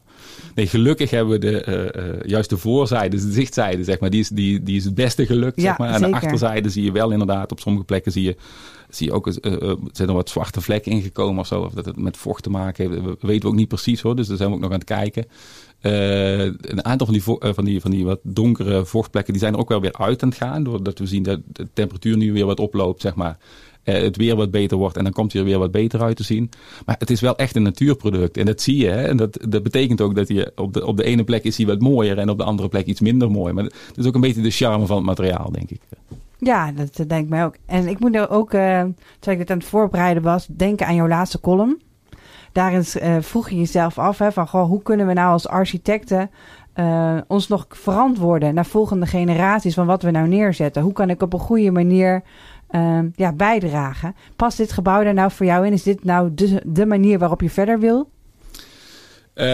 Nee, 0.55 0.67
gelukkig 0.67 1.11
hebben 1.11 1.41
we 1.41 1.47
de, 1.47 1.65
uh, 1.69 2.05
uh, 2.05 2.23
juist 2.23 2.51
de 2.51 2.57
voorzijde, 2.57 3.17
de 3.17 3.33
zichtzijde, 3.33 3.85
zeg 3.85 4.01
maar, 4.01 4.11
die 4.11 4.21
is, 4.21 4.29
die, 4.29 4.63
die 4.63 4.77
is 4.77 4.85
het 4.85 4.95
beste 4.95 5.27
gelukt. 5.27 5.61
Ja, 5.61 5.63
zeg 5.63 5.79
maar. 5.79 5.89
En 5.89 5.95
zeker. 5.95 6.11
de 6.11 6.15
achterzijde 6.15 6.69
zie 6.69 6.85
je 6.85 6.93
wel 6.93 7.11
inderdaad, 7.11 7.53
op 7.53 7.61
sommige 7.61 7.85
plekken 7.85 8.13
zie 8.13 8.23
je, 8.23 8.37
zie 8.89 9.07
je 9.07 9.13
ook, 9.13 9.27
uh, 9.27 9.73
zijn 9.93 10.09
er 10.09 10.15
wat 10.15 10.29
zwarte 10.29 10.61
vlekken 10.61 10.93
ingekomen 10.93 11.41
of 11.41 11.47
zo. 11.47 11.61
Of 11.61 11.73
dat 11.73 11.85
het 11.85 11.97
met 11.97 12.17
vocht 12.17 12.43
te 12.43 12.51
maken 12.51 12.91
heeft. 12.91 13.05
Dat 13.05 13.17
weten 13.21 13.43
we 13.43 13.49
ook 13.49 13.55
niet 13.55 13.69
precies 13.69 14.01
hoor, 14.01 14.17
dus 14.17 14.27
daar 14.27 14.37
zijn 14.37 14.49
we 14.49 14.55
ook 14.55 14.61
nog 14.61 14.71
aan 14.71 14.79
het 14.79 14.89
kijken. 14.89 15.27
Uh, 15.83 16.41
een 16.41 16.85
aantal 16.85 17.07
van 17.07 17.15
die, 17.15 17.39
uh, 17.39 17.55
van, 17.55 17.65
die, 17.65 17.81
van 17.81 17.91
die 17.91 18.05
wat 18.05 18.21
donkere 18.23 18.85
vochtplekken, 18.85 19.33
die 19.33 19.43
zijn 19.43 19.55
er 19.55 19.61
ook 19.61 19.69
wel 19.69 19.81
weer 19.81 19.93
uit 19.93 20.23
aan 20.23 20.29
het 20.29 20.39
gaan. 20.39 20.65
Doordat 20.65 20.99
we 20.99 21.07
zien 21.07 21.23
dat 21.23 21.41
de 21.53 21.69
temperatuur 21.73 22.17
nu 22.17 22.33
weer 22.33 22.47
wat 22.47 22.61
oploopt, 22.61 23.01
zeg 23.01 23.15
maar. 23.15 23.39
Uh, 23.85 23.95
het 23.95 24.17
weer 24.17 24.37
wat 24.37 24.51
beter 24.51 24.77
wordt 24.77 24.97
en 24.97 25.05
dan 25.05 25.13
komt 25.13 25.33
hij 25.33 25.41
er 25.41 25.47
weer 25.47 25.59
wat 25.59 25.71
beter 25.71 26.03
uit 26.03 26.17
te 26.17 26.23
zien. 26.23 26.51
Maar 26.87 26.97
het 26.99 27.11
is 27.11 27.21
wel 27.21 27.37
echt 27.37 27.57
een 27.57 27.63
natuurproduct. 27.63 28.37
En 28.37 28.47
dat 28.47 28.61
zie 28.61 28.77
je. 28.77 28.89
Hè? 28.89 29.03
En 29.03 29.17
dat, 29.17 29.39
dat 29.49 29.63
betekent 29.63 30.01
ook 30.01 30.15
dat 30.15 30.29
hij 30.29 30.51
op 30.55 30.75
de, 30.75 30.87
op 30.87 30.97
de 30.97 31.05
ene 31.05 31.25
plek 31.25 31.45
is 31.45 31.57
hij 31.57 31.67
wat 31.67 31.81
mooier 31.81 32.19
en 32.19 32.31
op 32.31 32.39
de 32.39 32.45
andere 32.45 32.69
plek 32.69 32.87
iets 32.87 33.01
minder 33.01 33.31
mooi. 33.31 33.53
Maar 33.53 33.65
dat 33.65 33.97
is 33.97 34.07
ook 34.07 34.15
een 34.15 34.21
beetje 34.21 34.43
de 34.43 34.51
charme 34.51 34.87
van 34.87 34.97
het 34.97 35.07
materiaal, 35.07 35.51
denk 35.53 35.71
ik. 35.71 35.81
Ja, 36.39 36.73
dat, 36.73 37.09
denk 37.09 37.25
ik 37.25 37.29
mij 37.29 37.45
ook. 37.45 37.57
En 37.67 37.89
ik 37.89 37.99
moet 37.99 38.15
er 38.15 38.31
ook, 38.31 38.51
terwijl 38.51 38.95
ik 39.25 39.39
dit 39.39 39.51
aan 39.51 39.59
het 39.59 39.67
voorbereiden 39.67 40.23
was, 40.23 40.47
denken 40.47 40.87
aan 40.87 40.95
jouw 40.95 41.09
laatste 41.09 41.41
column. 41.41 41.81
daarin 42.53 42.85
eh, 42.85 43.17
vroeg 43.21 43.51
je 43.51 43.57
jezelf 43.57 43.99
af 43.99 44.19
hè, 44.19 44.33
van 44.33 44.49
goh, 44.49 44.69
hoe 44.69 44.83
kunnen 44.83 45.07
we 45.07 45.13
nou 45.13 45.33
als 45.33 45.49
architecten 45.49 46.31
eh, 46.73 47.17
ons 47.27 47.49
nog 47.49 47.67
verantwoorden 47.69 48.55
naar 48.55 48.67
volgende 48.67 49.07
generaties 49.07 49.75
van 49.75 49.87
wat 49.87 50.03
we 50.03 50.11
nou 50.11 50.29
neerzetten? 50.29 50.83
Hoe 50.83 50.93
kan 50.93 51.11
ik 51.11 51.23
op 51.23 51.33
een 51.33 51.39
goede 51.39 51.71
manier 51.71 52.23
ehm, 52.71 53.09
ja, 53.15 53.33
bijdragen? 53.33 54.15
Past 54.37 54.57
dit 54.57 54.73
gebouw 54.73 55.03
daar 55.03 55.15
nou 55.15 55.31
voor 55.31 55.47
jou 55.47 55.67
in? 55.67 55.73
Is 55.73 55.83
dit 55.83 56.05
nou 56.05 56.35
de, 56.35 56.63
de 56.67 56.87
manier 56.87 57.19
waarop 57.19 57.41
je 57.41 57.51
verder 57.51 57.79
wil? 57.79 58.11
Uh, 59.35 59.47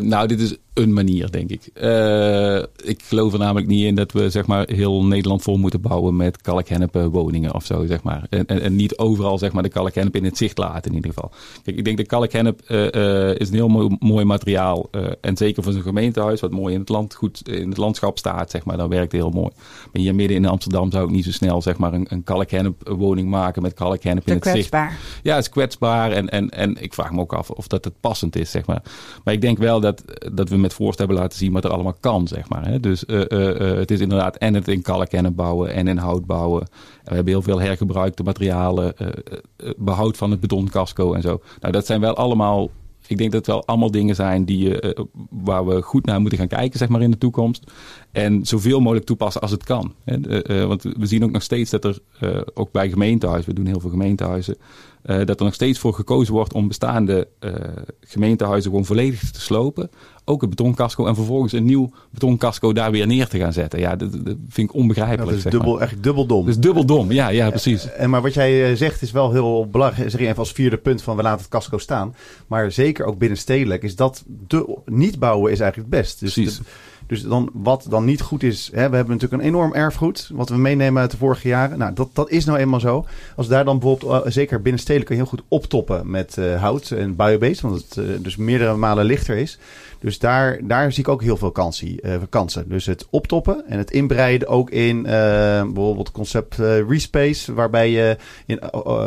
nou, 0.00 0.26
dit 0.26 0.40
is 0.40 0.56
een 0.76 0.92
manier, 0.92 1.30
denk 1.30 1.50
ik. 1.50 1.70
Uh, 1.74 2.56
ik 2.76 3.02
geloof 3.02 3.32
er 3.32 3.38
namelijk 3.38 3.66
niet 3.66 3.84
in 3.84 3.94
dat 3.94 4.12
we 4.12 4.30
zeg 4.30 4.46
maar, 4.46 4.68
heel 4.70 5.04
Nederland 5.04 5.42
vol 5.42 5.56
moeten 5.56 5.80
bouwen 5.80 6.16
met 6.16 6.42
kalkhennepen 6.42 7.10
woningen 7.10 7.54
of 7.54 7.64
zo. 7.64 7.86
Zeg 7.86 8.02
maar. 8.02 8.26
en, 8.30 8.46
en, 8.46 8.60
en, 8.60 8.76
niet 8.76 8.98
overal 8.98 9.38
zeg 9.38 9.52
maar, 9.52 9.62
de 9.62 9.68
kalkhennep 9.68 10.16
in 10.16 10.24
het 10.24 10.36
zicht 10.36 10.58
laten 10.58 10.90
in 10.90 10.96
ieder 10.96 11.12
geval. 11.12 11.30
Kijk, 11.62 11.76
ik 11.76 11.84
denk 11.84 11.96
de 11.96 12.06
kalkhennep 12.06 12.60
uh, 12.68 13.34
is 13.34 13.48
een 13.48 13.54
heel 13.54 13.68
mooi, 13.68 13.96
mooi 13.98 14.24
materiaal. 14.24 14.90
en 15.20 15.36
zeker 15.36 15.62
voor 15.62 15.72
zo'n 15.72 15.82
gemeentehuis, 15.82 16.40
wat 16.40 16.50
mooi 16.50 16.74
in 16.74 16.80
het, 16.80 16.88
land, 16.88 17.14
goed 17.14 17.48
in 17.48 17.68
het 17.68 17.78
landschap 17.78 18.18
staat, 18.18 18.50
zeg 18.50 18.64
maar, 18.64 18.76
dan 18.76 18.88
werkt 18.88 19.12
het 19.12 19.20
heel 19.20 19.30
mooi. 19.30 19.50
Maar 19.92 20.02
hier 20.02 20.14
midden 20.14 20.36
in 20.36 20.46
Amsterdam 20.46 20.90
zou 20.90 21.04
ik 21.04 21.10
niet 21.10 21.24
zo 21.24 21.30
snel 21.30 21.62
zeg 21.62 21.76
maar, 21.76 21.92
een, 21.92 22.06
een 22.08 22.24
kalkhennep 22.24 22.88
woning 22.88 23.28
maken 23.28 23.62
met 23.62 23.74
kalkhennep 23.74 24.26
in 24.26 24.32
het 24.32 24.42
kwetsbaar. 24.42 24.90
zicht. 24.90 25.22
Ja, 25.22 25.34
het 25.34 25.44
is 25.44 25.50
kwetsbaar. 25.50 26.12
En, 26.12 26.28
en, 26.28 26.50
en 26.50 26.82
ik 26.82 26.94
vraag 26.94 27.12
me 27.12 27.20
ook 27.20 27.32
af 27.32 27.50
of 27.50 27.66
dat 27.66 27.84
het 27.84 28.00
passend 28.00 28.36
is. 28.36 28.50
Zeg 28.50 28.66
maar. 28.66 28.82
maar 29.24 29.34
ik 29.34 29.40
denk 29.40 29.58
wel 29.58 29.80
dat, 29.80 30.02
dat 30.32 30.48
we 30.48 30.56
met 30.66 30.74
voorst 30.74 30.98
hebben 30.98 31.16
laten 31.16 31.38
zien 31.38 31.52
wat 31.52 31.64
er 31.64 31.70
allemaal 31.70 31.96
kan, 32.00 32.28
zeg 32.28 32.48
maar. 32.48 32.68
Hè? 32.68 32.80
Dus 32.80 33.04
uh, 33.06 33.20
uh, 33.28 33.78
het 33.78 33.90
is 33.90 34.00
inderdaad 34.00 34.36
en 34.36 34.54
het 34.54 34.68
in 34.68 34.82
kalkkennen 34.82 35.34
bouwen 35.34 35.72
en 35.72 35.88
in 35.88 35.96
hout 35.96 36.26
bouwen. 36.26 36.60
En 36.60 36.68
we 37.04 37.14
hebben 37.14 37.32
heel 37.32 37.42
veel 37.42 37.60
hergebruikte 37.60 38.22
materialen, 38.22 38.94
behoud 39.76 40.16
van 40.16 40.30
het 40.30 40.40
betoncasco 40.40 41.14
en 41.14 41.22
zo. 41.22 41.40
Nou, 41.60 41.72
dat 41.72 41.86
zijn 41.86 42.00
wel 42.00 42.14
allemaal 42.14 42.70
ik 43.08 43.18
denk 43.18 43.32
dat 43.32 43.46
het 43.46 43.54
wel 43.54 43.66
allemaal 43.66 43.90
dingen 43.90 44.14
zijn 44.14 44.44
die, 44.44 44.76
waar 45.30 45.66
we 45.66 45.82
goed 45.82 46.06
naar 46.06 46.20
moeten 46.20 46.38
gaan 46.38 46.48
kijken 46.48 46.78
zeg 46.78 46.88
maar, 46.88 47.02
in 47.02 47.10
de 47.10 47.18
toekomst. 47.18 47.64
En 48.12 48.46
zoveel 48.46 48.80
mogelijk 48.80 49.06
toepassen 49.06 49.40
als 49.40 49.50
het 49.50 49.64
kan. 49.64 49.94
Want 50.46 50.82
we 50.82 51.06
zien 51.06 51.24
ook 51.24 51.30
nog 51.30 51.42
steeds 51.42 51.70
dat 51.70 51.84
er, 51.84 51.98
ook 52.54 52.72
bij 52.72 52.90
gemeentehuizen, 52.90 53.48
we 53.48 53.56
doen 53.56 53.66
heel 53.66 53.80
veel 53.80 53.90
gemeentehuizen, 53.90 54.56
dat 55.02 55.38
er 55.38 55.44
nog 55.44 55.54
steeds 55.54 55.78
voor 55.78 55.94
gekozen 55.94 56.34
wordt 56.34 56.52
om 56.52 56.68
bestaande 56.68 57.28
gemeentehuizen 58.00 58.70
gewoon 58.70 58.86
volledig 58.86 59.30
te 59.30 59.40
slopen 59.40 59.90
ook 60.28 60.42
een 60.42 60.48
betoncasco 60.48 61.06
en 61.06 61.14
vervolgens 61.14 61.52
een 61.52 61.64
nieuw 61.64 61.90
betoncasco 62.10 62.72
daar 62.72 62.90
weer 62.90 63.06
neer 63.06 63.28
te 63.28 63.38
gaan 63.38 63.52
zetten. 63.52 63.80
Ja, 63.80 63.96
dat, 63.96 64.12
dat 64.12 64.36
vind 64.48 64.68
ik 64.68 64.74
onbegrijpelijk. 64.74 65.28
dat 65.28 65.38
is 65.38 65.42
dubbel, 65.42 65.70
maar. 65.70 65.78
eigenlijk 65.78 66.02
dubbel 66.02 66.26
dom. 66.26 66.44
Dat 66.44 66.54
is 66.54 66.60
dubbel 66.60 66.84
dom, 66.84 67.12
ja, 67.12 67.28
ja 67.28 67.50
precies. 67.50 67.92
En, 67.92 68.10
maar 68.10 68.22
wat 68.22 68.34
jij 68.34 68.70
eh, 68.70 68.76
zegt 68.76 69.02
is 69.02 69.10
wel 69.10 69.32
heel 69.32 69.68
belangrijk. 69.70 70.10
Zeg 70.10 70.20
even 70.20 70.36
als 70.36 70.52
vierde 70.52 70.76
punt 70.76 71.02
van 71.02 71.16
we 71.16 71.22
laten 71.22 71.38
het 71.38 71.48
casco 71.48 71.78
staan. 71.78 72.14
Maar 72.46 72.72
zeker 72.72 73.04
ook 73.04 73.18
binnenstedelijk 73.18 73.82
is 73.82 73.96
dat 73.96 74.24
de, 74.46 74.78
niet 74.84 75.18
bouwen 75.18 75.52
is 75.52 75.60
eigenlijk 75.60 75.90
het 75.92 76.00
best. 76.00 76.20
Dus 76.20 76.32
precies. 76.32 76.58
De, 76.58 76.64
dus 77.06 77.22
dan, 77.22 77.50
wat 77.52 77.86
dan 77.88 78.04
niet 78.04 78.20
goed 78.20 78.42
is, 78.42 78.70
hè, 78.72 78.88
we 78.90 78.96
hebben 78.96 79.14
natuurlijk 79.14 79.42
een 79.42 79.48
enorm 79.48 79.74
erfgoed, 79.74 80.30
wat 80.32 80.48
we 80.48 80.56
meenemen 80.56 81.02
uit 81.02 81.10
de 81.10 81.16
vorige 81.16 81.48
jaren. 81.48 81.78
Nou, 81.78 81.92
dat, 81.94 82.08
dat 82.12 82.30
is 82.30 82.44
nou 82.44 82.58
eenmaal 82.58 82.80
zo. 82.80 83.06
Als 83.36 83.48
daar 83.48 83.64
dan 83.64 83.78
bijvoorbeeld, 83.78 84.26
uh, 84.26 84.32
zeker 84.32 84.62
binnenstedelijk, 84.62 85.06
kun 85.06 85.16
je 85.16 85.22
heel 85.22 85.30
goed 85.30 85.46
optoppen 85.48 86.10
met 86.10 86.36
uh, 86.38 86.60
hout 86.60 86.90
en 86.90 87.16
biobased, 87.16 87.60
want 87.60 87.74
het 87.74 87.96
uh, 87.96 88.16
dus 88.20 88.36
meerdere 88.36 88.76
malen 88.76 89.04
lichter 89.04 89.36
is. 89.36 89.58
Dus 89.98 90.18
daar, 90.18 90.58
daar 90.62 90.92
zie 90.92 91.02
ik 91.02 91.08
ook 91.08 91.22
heel 91.22 91.36
veel 91.36 91.50
kansie, 91.50 92.00
kansen. 92.28 92.68
Dus 92.68 92.86
het 92.86 93.06
optoppen 93.10 93.66
en 93.66 93.78
het 93.78 93.90
inbreiden 93.90 94.48
ook 94.48 94.70
in 94.70 95.02
bijvoorbeeld 95.02 96.12
concept 96.12 96.56
Respace, 96.88 97.54
waarbij 97.54 97.90
je 97.90 98.16
in 98.46 98.60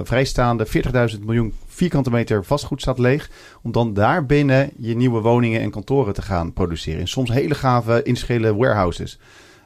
vrijstaande 0.03 0.67
40.000 1.15 1.19
miljoen 1.25 1.53
vierkante 1.79 2.11
meter 2.11 2.45
vastgoed 2.45 2.81
staat 2.81 2.99
leeg. 2.99 3.29
Om 3.61 3.71
dan 3.71 3.93
daar 3.93 4.25
binnen 4.25 4.69
je 4.77 4.95
nieuwe 4.95 5.21
woningen 5.21 5.61
en 5.61 5.71
kantoren 5.71 6.13
te 6.13 6.21
gaan 6.21 6.53
produceren. 6.53 6.99
En 6.99 7.07
soms 7.07 7.29
hele 7.29 7.55
gave 7.55 8.03
inschelen 8.03 8.57
warehouses. 8.57 9.19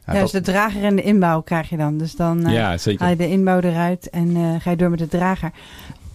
Ja, 0.05 0.13
ja 0.13 0.21
dus 0.21 0.31
dat... 0.31 0.45
de 0.45 0.51
drager 0.51 0.83
en 0.83 0.95
de 0.95 1.01
inbouw 1.01 1.41
krijg 1.41 1.69
je 1.69 1.77
dan. 1.77 1.97
Dus 1.97 2.15
dan 2.15 2.47
uh, 2.47 2.53
ja, 2.53 2.77
zeker. 2.77 3.01
haal 3.01 3.09
je 3.09 3.15
de 3.15 3.29
inbouw 3.29 3.59
eruit 3.59 4.09
en 4.09 4.29
uh, 4.29 4.55
ga 4.59 4.69
je 4.69 4.77
door 4.77 4.89
met 4.89 4.99
de 4.99 5.07
drager. 5.07 5.51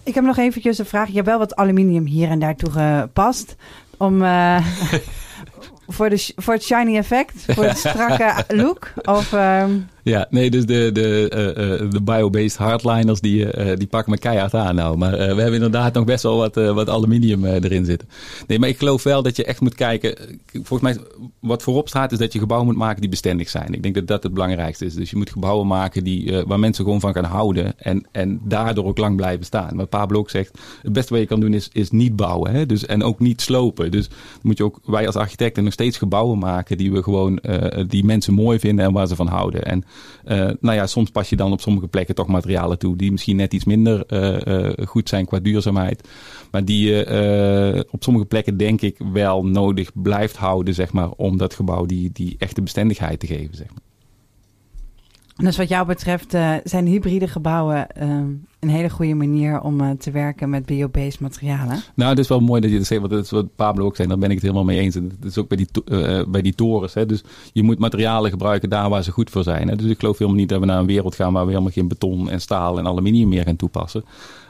Ik 0.03 0.15
heb 0.15 0.25
nog 0.25 0.37
eventjes 0.37 0.79
een 0.79 0.87
vraag. 0.87 1.09
Je 1.09 1.15
hebt 1.15 1.27
wel 1.27 1.39
wat 1.39 1.57
aluminium 1.57 2.05
hier 2.05 2.29
en 2.29 2.39
daar 2.39 2.57
toegepast. 2.57 3.57
Om... 3.97 4.23
Uh, 4.23 4.67
voor, 5.89 6.09
de, 6.09 6.33
voor 6.37 6.55
het 6.55 6.65
shiny 6.65 6.97
effect, 6.97 7.45
voor 7.47 7.65
het 7.65 7.79
strakke 7.89 8.45
look? 8.55 8.93
Of, 9.03 9.33
um... 9.33 9.89
Ja, 10.09 10.27
nee, 10.31 10.51
dus 10.51 10.67
de, 10.67 10.91
de, 10.93 11.31
uh, 11.83 11.91
de 11.91 12.03
bio-based 12.03 12.57
hardliners 12.57 13.21
die, 13.21 13.67
uh, 13.67 13.77
die 13.77 13.87
pakken 13.87 14.13
me 14.13 14.19
keihard 14.19 14.55
aan 14.55 14.75
nou. 14.75 14.97
Maar 14.97 15.11
we 15.11 15.19
hebben 15.19 15.55
inderdaad 15.55 15.95
nog 15.95 16.05
best 16.05 16.23
wel 16.23 16.37
wat, 16.37 16.55
wat 16.55 16.89
aluminium 16.89 17.45
erin 17.45 17.85
zitten. 17.85 18.09
Nee, 18.47 18.59
maar 18.59 18.69
ik 18.69 18.79
geloof 18.79 19.03
wel 19.03 19.23
dat 19.23 19.37
je 19.37 19.45
echt 19.45 19.61
moet 19.61 19.75
kijken. 19.75 20.17
Volgens 20.53 20.81
mij, 20.81 21.05
wat 21.41 21.63
voorop 21.63 21.89
staat 21.89 22.13
is 22.13 22.19
dat 22.19 22.33
je 22.33 22.39
gebouwen 22.39 22.69
moet 22.69 22.79
maken 22.79 23.01
die 23.01 23.11
bestendig 23.11 23.49
zijn. 23.49 23.75
Ik 23.75 23.83
denk 23.83 23.95
dat 23.95 24.07
dat 24.07 24.23
het 24.23 24.33
belangrijkste 24.33 24.85
is. 24.85 24.95
Dus 24.95 25.11
je 25.11 25.17
moet 25.17 25.31
gebouwen 25.31 25.67
maken 25.67 26.05
die, 26.05 26.43
waar 26.47 26.59
mensen 26.59 26.85
gewoon 26.85 27.01
van 27.01 27.15
gaan 27.15 27.25
houden. 27.25 27.79
En, 27.79 28.07
en 28.13 28.41
daardoor 28.45 28.85
ook 28.85 28.99
lang 28.99 29.17
blijven 29.17 29.45
staan. 29.45 29.77
Maar 29.77 29.87
Pablo 29.87 30.19
ook 30.19 30.31
zegt, 30.31 30.59
het 30.83 30.93
beste 30.93 31.13
wat 31.13 31.23
je 31.23 31.29
kan 31.29 31.41
doen 31.41 31.55
is, 31.55 31.69
is 31.73 31.91
niet 31.91 32.17
bouwen. 32.17 32.53
Hè? 32.53 32.67
Dus, 32.67 32.87
en 32.87 33.03
ook 33.03 33.21
niet 33.21 33.41
slopen. 33.41 33.91
Dus 33.91 34.09
moet 34.43 34.59
je 34.59 34.65
ook, 34.65 34.81
wij 34.85 35.07
als 35.07 35.17
architecten 35.17 35.65
nog 35.65 35.73
steeds 35.73 35.99
gebouwen 35.99 36.39
maken 36.39 36.77
die 36.77 36.93
we 36.93 37.03
gewoon, 37.03 37.41
die 37.89 38.05
mensen 38.05 38.35
mooi 38.35 38.59
vinden 38.59 38.85
en 38.85 38.93
waar 38.93 39.07
ze 39.07 39.17
van 39.17 39.29
houden. 39.29 39.63
En 39.63 39.85
nou 40.61 40.75
ja, 40.75 40.87
soms 40.87 41.11
pas 41.11 41.29
je 41.29 41.37
dan 41.37 41.53
op 41.53 41.61
sommige 41.61 41.89
plekken 41.89 42.15
toch 42.15 42.27
materialen 42.27 42.79
toe 42.79 42.97
die 42.97 43.11
misschien 43.11 43.37
net 43.37 43.55
iets 43.55 43.65
minder 43.65 44.05
uh, 44.09 44.65
uh, 44.65 44.87
goed 44.87 45.09
zijn 45.09 45.27
qua 45.27 45.39
duurzaamheid. 45.39 46.09
Maar 46.51 46.65
die 46.65 46.89
je 46.89 47.87
op 47.91 48.03
sommige 48.03 48.27
plekken 48.27 48.57
denk 48.57 48.81
ik 48.81 48.97
wel 49.13 49.47
nodig 49.47 49.91
blijft 49.95 50.37
houden, 50.37 50.75
zeg 50.75 50.93
maar, 50.93 51.11
om 51.11 51.37
dat 51.37 51.55
gebouw 51.55 51.87
die, 51.87 52.11
die 52.13 52.37
echte 52.39 52.63
bestendigheid 52.63 53.21
te 53.21 53.27
geven, 53.27 53.57
zeg. 53.57 53.69
Dus 55.43 55.57
wat 55.57 55.69
jou 55.69 55.87
betreft 55.87 56.35
uh, 56.35 56.55
zijn 56.65 56.87
hybride 56.87 57.29
gebouwen 57.29 57.87
uh, 58.03 58.09
een 58.59 58.69
hele 58.69 58.91
goede 58.91 59.15
manier 59.15 59.61
om 59.61 59.81
uh, 59.81 59.91
te 59.91 60.11
werken 60.11 60.51
met 60.51 60.67
biobased 60.67 61.21
materialen. 61.21 61.81
Nou, 61.95 62.11
het 62.11 62.19
is 62.19 62.29
wel 62.29 62.41
mooi 62.41 62.61
dat 62.61 62.71
je 62.71 62.77
dat 62.77 62.87
zegt, 62.87 63.01
want 63.01 63.13
dat 63.13 63.25
is 63.25 63.31
wat 63.31 63.57
Pablo 63.57 63.85
ook 63.85 63.97
zei, 63.97 64.09
daar 64.09 64.19
ben 64.19 64.29
ik 64.29 64.35
het 64.35 64.43
helemaal 64.43 64.65
mee 64.65 64.79
eens. 64.79 64.95
En 64.95 65.13
dat 65.21 65.31
is 65.31 65.39
ook 65.39 65.49
bij 65.49 65.57
die, 65.57 65.69
bij 66.29 66.43
die 66.43 66.55
torens. 66.55 66.95
Hè. 66.95 67.07
Dus 67.07 67.23
je 67.53 67.63
moet 67.63 67.79
materialen 67.79 68.31
gebruiken 68.31 68.71
daar 68.71 68.89
waar 68.89 69.03
ze 69.03 69.13
goed 69.13 69.31
voor 69.31 69.43
zijn. 69.43 69.69
Hè. 69.69 69.77
Dus 69.77 69.91
ik 69.91 69.99
geloof 69.99 70.19
helemaal 70.19 70.41
niet 70.41 70.49
dat 70.49 70.61
we 70.61 70.67
naar 70.67 70.79
een 70.79 70.87
wereld 70.87 71.15
gaan 71.15 71.33
waar 71.33 71.45
we 71.45 71.51
helemaal 71.51 71.73
geen 71.73 71.89
beton 71.89 72.31
en 72.31 72.41
staal 72.41 72.79
en 72.79 72.87
aluminium 72.87 73.29
meer 73.29 73.45
gaan 73.45 73.57
toepassen. 73.57 74.05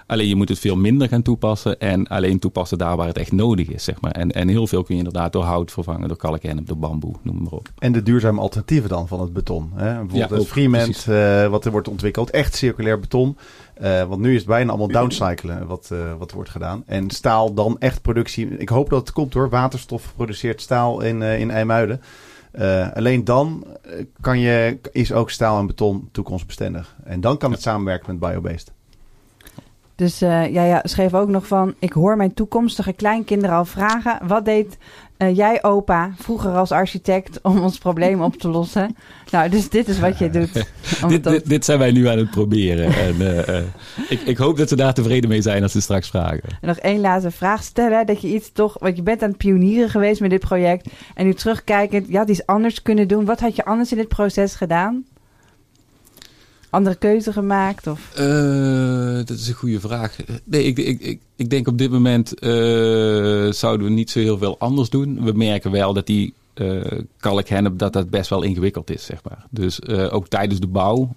Alleen 0.09 0.29
je 0.29 0.35
moet 0.35 0.49
het 0.49 0.59
veel 0.59 0.77
minder 0.77 1.09
gaan 1.09 1.23
toepassen 1.23 1.81
en 1.81 2.07
alleen 2.07 2.39
toepassen 2.39 2.79
daar 2.79 2.97
waar 2.97 3.07
het 3.07 3.19
echt 3.19 3.33
nodig 3.33 3.69
is, 3.69 3.85
zeg 3.85 4.01
maar. 4.01 4.11
En, 4.11 4.33
en 4.33 4.49
heel 4.49 4.67
veel 4.67 4.83
kun 4.83 4.95
je 4.95 5.05
inderdaad 5.05 5.33
door 5.33 5.43
hout 5.43 5.73
vervangen, 5.73 6.09
door 6.09 6.17
kalkennep, 6.17 6.67
door 6.67 6.79
bamboe, 6.79 7.15
noem 7.23 7.43
maar 7.43 7.53
op. 7.53 7.69
En 7.79 7.93
de 7.93 8.03
duurzame 8.03 8.41
alternatieven 8.41 8.89
dan 8.89 9.09
van 9.09 9.21
het 9.21 9.33
beton. 9.33 9.71
Hè? 9.75 9.85
Bijvoorbeeld 9.85 10.31
ja, 10.31 10.37
het 10.37 10.47
Freement, 10.47 11.07
uh, 11.09 11.47
wat 11.47 11.65
er 11.65 11.71
wordt 11.71 11.89
ontwikkeld, 11.89 12.31
echt 12.31 12.55
circulair 12.55 13.01
beton. 13.01 13.37
Uh, 13.83 14.03
want 14.03 14.21
nu 14.21 14.31
is 14.31 14.39
het 14.39 14.47
bijna 14.47 14.69
allemaal 14.69 14.89
downcyclen 14.89 15.67
wat, 15.67 15.89
uh, 15.93 15.99
wat 16.19 16.33
wordt 16.33 16.51
gedaan. 16.51 16.83
En 16.87 17.11
staal 17.11 17.55
dan 17.55 17.77
echt 17.79 18.03
productie. 18.03 18.49
Ik 18.49 18.69
hoop 18.69 18.91
dat 18.91 19.01
het 19.01 19.13
komt 19.13 19.35
hoor. 19.35 19.49
Waterstof 19.49 20.13
produceert 20.17 20.61
staal 20.61 21.01
in, 21.01 21.23
in 21.23 21.51
IJmuiden. 21.51 22.01
Uh, 22.59 22.93
alleen 22.95 23.25
dan 23.25 23.65
kan 24.21 24.39
je, 24.39 24.79
is 24.93 25.13
ook 25.13 25.31
staal 25.31 25.59
en 25.59 25.67
beton 25.67 26.09
toekomstbestendig. 26.13 26.97
En 27.05 27.21
dan 27.21 27.39
kan 27.39 27.51
het 27.51 27.63
samenwerken 27.63 28.19
met 28.19 28.31
biobased. 28.31 28.73
Dus 29.99 30.23
uh, 30.23 30.53
ja, 30.53 30.65
ja, 30.65 30.81
schreef 30.85 31.15
ook 31.15 31.29
nog 31.29 31.47
van: 31.47 31.75
Ik 31.79 31.93
hoor 31.93 32.17
mijn 32.17 32.35
toekomstige 32.35 32.93
kleinkinderen 32.93 33.57
al 33.57 33.65
vragen. 33.65 34.19
Wat 34.27 34.45
deed 34.45 34.79
uh, 35.19 35.37
jij, 35.37 35.65
opa, 35.65 36.13
vroeger 36.19 36.51
als 36.51 36.73
architect 36.73 37.39
om 37.43 37.59
ons 37.59 37.79
probleem 37.79 38.23
op 38.23 38.37
te 38.37 38.49
lossen? 38.49 38.97
nou, 39.31 39.49
dus 39.49 39.69
dit 39.69 39.89
is 39.89 39.99
wat 39.99 40.19
je 40.19 40.31
doet. 40.31 40.53
dit, 41.09 41.25
dit, 41.25 41.49
dit, 41.49 41.65
zijn 41.65 41.79
wij 41.79 41.91
nu 41.91 42.07
aan 42.07 42.19
het 42.19 42.31
proberen. 42.31 42.93
en 42.93 43.15
uh, 43.21 43.59
ik, 44.09 44.21
ik, 44.21 44.37
hoop 44.37 44.57
dat 44.57 44.69
ze 44.69 44.77
daar 44.77 44.95
tevreden 44.95 45.29
mee 45.29 45.43
zijn 45.43 45.63
als 45.63 45.73
ze 45.73 45.81
straks 45.81 46.09
vragen. 46.09 46.43
En 46.61 46.69
nog 46.69 46.79
één 46.79 47.01
laatste 47.01 47.31
vraag 47.31 47.63
stellen: 47.63 48.07
dat 48.07 48.21
je 48.21 48.29
iets 48.29 48.53
toch, 48.53 48.77
want 48.79 48.97
je 48.97 49.03
bent 49.03 49.23
aan 49.23 49.29
het 49.29 49.39
pionieren 49.39 49.91
geweest 49.91 50.21
met 50.21 50.31
dit 50.31 50.41
project. 50.41 50.89
En 51.15 51.27
nu 51.27 51.35
terugkijkend, 51.35 52.09
ja, 52.09 52.27
iets 52.27 52.47
anders 52.47 52.83
kunnen 52.83 53.09
doen. 53.09 53.25
Wat 53.25 53.41
had 53.41 53.57
je 53.57 53.65
anders 53.65 53.91
in 53.91 53.97
dit 53.97 54.09
proces 54.09 54.55
gedaan? 54.55 55.05
Andere 56.71 56.97
keuze 56.97 57.33
gemaakt? 57.33 57.87
Of? 57.87 58.13
Uh, 58.19 59.17
dat 59.17 59.31
is 59.31 59.49
een 59.49 59.55
goede 59.55 59.81
vraag. 59.81 60.17
Nee, 60.45 60.65
ik, 60.65 60.79
ik, 60.79 61.01
ik, 61.01 61.21
ik 61.37 61.51
denk 61.51 61.69
op 61.69 61.79
dit 61.79 61.91
moment 61.91 62.45
uh, 62.45 63.53
zouden 63.53 63.87
we 63.87 63.93
niet 63.93 64.11
zo 64.11 64.19
heel 64.19 64.39
veel 64.39 64.59
anders 64.59 64.91
doen. 64.91 65.25
We 65.25 65.33
merken 65.33 65.71
wel 65.71 65.93
dat 65.93 66.07
die 66.07 66.35
uh, 66.55 66.83
kalkhennep 67.17 67.79
dat 67.79 67.93
dat 67.93 68.11
best 68.11 68.31
wel 68.31 68.43
ingewikkeld 68.43 68.91
is, 68.91 69.05
zeg 69.05 69.21
maar. 69.23 69.45
Dus 69.51 69.87
ook 69.87 70.29
tijdens 70.29 70.61
de 70.61 70.67
bouw 70.67 71.15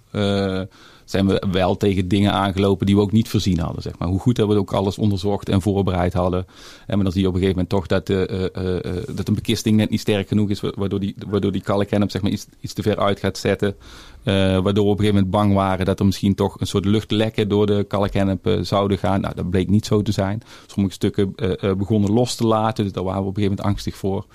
zijn 1.12 1.26
we 1.26 1.42
wel 1.50 1.76
tegen 1.76 2.08
dingen 2.08 2.32
aangelopen 2.32 2.86
die 2.86 2.94
we 2.94 3.00
ook 3.00 3.12
niet 3.12 3.28
voorzien 3.28 3.58
hadden. 3.58 3.82
Zeg 3.82 3.98
maar. 3.98 4.08
Hoe 4.08 4.18
goed 4.18 4.36
hebben 4.36 4.56
we 4.56 4.62
ook 4.62 4.72
alles 4.72 4.98
onderzocht 4.98 5.48
en 5.48 5.62
voorbereid 5.62 6.12
hadden. 6.12 6.46
En 6.86 7.02
dan 7.02 7.12
zie 7.12 7.20
je 7.20 7.28
op 7.28 7.34
een 7.34 7.40
gegeven 7.40 7.66
moment 7.68 7.68
toch 7.68 7.86
dat, 7.86 8.08
uh, 8.08 8.40
uh, 8.40 9.02
dat 9.14 9.28
een 9.28 9.34
bekisting 9.34 9.76
net 9.76 9.90
niet 9.90 10.00
sterk 10.00 10.28
genoeg 10.28 10.50
is, 10.50 10.60
waardoor 10.60 11.00
die, 11.00 11.14
waardoor 11.28 11.52
die 11.52 11.62
kalkhennep 11.62 12.10
zeg 12.10 12.22
maar, 12.22 12.30
iets, 12.30 12.46
iets 12.60 12.72
te 12.72 12.82
ver 12.82 12.98
uit 12.98 13.18
gaat 13.18 13.38
zetten. 13.38 13.76
Waardoor 14.24 14.62
we 14.62 14.80
op 14.80 14.98
een 14.98 15.04
gegeven 15.04 15.14
moment 15.14 15.30
bang 15.30 15.54
waren 15.54 15.86
dat 15.86 15.98
er 15.98 16.06
misschien 16.06 16.34
toch 16.34 16.60
een 16.60 16.66
soort 16.66 16.84
luchtlekken 16.84 17.48
door 17.48 17.66
de 17.66 17.84
kalkhennep 17.88 18.46
uh, 18.46 18.60
zouden 18.62 18.98
gaan. 18.98 19.20
Nou, 19.20 19.34
dat 19.34 19.50
bleek 19.50 19.68
niet 19.68 19.86
zo 19.86 20.02
te 20.02 20.12
zijn. 20.12 20.42
Sommige 20.66 20.94
stukken 20.94 21.34
begonnen 21.78 22.12
los 22.12 22.34
te 22.34 22.46
laten, 22.46 22.84
dus 22.84 22.92
daar 22.92 23.04
waren 23.04 23.22
we 23.22 23.28
op 23.28 23.36
een 23.36 23.42
gegeven 23.42 23.56
moment 23.56 23.76
angstig 23.76 23.96
voor. 23.96 24.26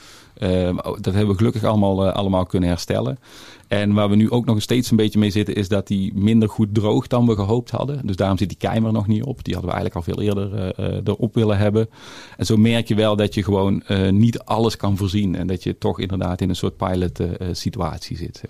Dat 0.99 1.13
hebben 1.13 1.27
we 1.27 1.37
gelukkig 1.37 1.63
allemaal, 1.63 2.11
allemaal 2.11 2.45
kunnen 2.45 2.69
herstellen. 2.69 3.19
En 3.67 3.93
waar 3.93 4.09
we 4.09 4.15
nu 4.15 4.31
ook 4.31 4.45
nog 4.45 4.61
steeds 4.61 4.91
een 4.91 4.97
beetje 4.97 5.19
mee 5.19 5.29
zitten, 5.29 5.55
is 5.55 5.67
dat 5.67 5.87
die 5.87 6.13
minder 6.15 6.49
goed 6.49 6.73
droogt 6.73 7.09
dan 7.09 7.25
we 7.25 7.35
gehoopt 7.35 7.71
hadden. 7.71 8.07
Dus 8.07 8.15
daarom 8.15 8.37
zit 8.37 8.49
die 8.49 8.57
keimer 8.57 8.91
nog 8.91 9.07
niet 9.07 9.23
op. 9.23 9.43
Die 9.43 9.53
hadden 9.53 9.73
we 9.73 9.77
eigenlijk 9.77 10.07
al 10.07 10.13
veel 10.13 10.23
eerder 10.23 10.73
erop 11.03 11.33
willen 11.33 11.57
hebben. 11.57 11.89
En 12.37 12.45
zo 12.45 12.57
merk 12.57 12.87
je 12.87 12.95
wel 12.95 13.15
dat 13.15 13.33
je 13.33 13.43
gewoon 13.43 13.83
niet 14.09 14.39
alles 14.39 14.77
kan 14.77 14.97
voorzien. 14.97 15.35
En 15.35 15.47
dat 15.47 15.63
je 15.63 15.77
toch 15.77 15.99
inderdaad 15.99 16.41
in 16.41 16.49
een 16.49 16.55
soort 16.55 16.77
pilot 16.77 17.19
situatie 17.51 18.17
zit. 18.17 18.43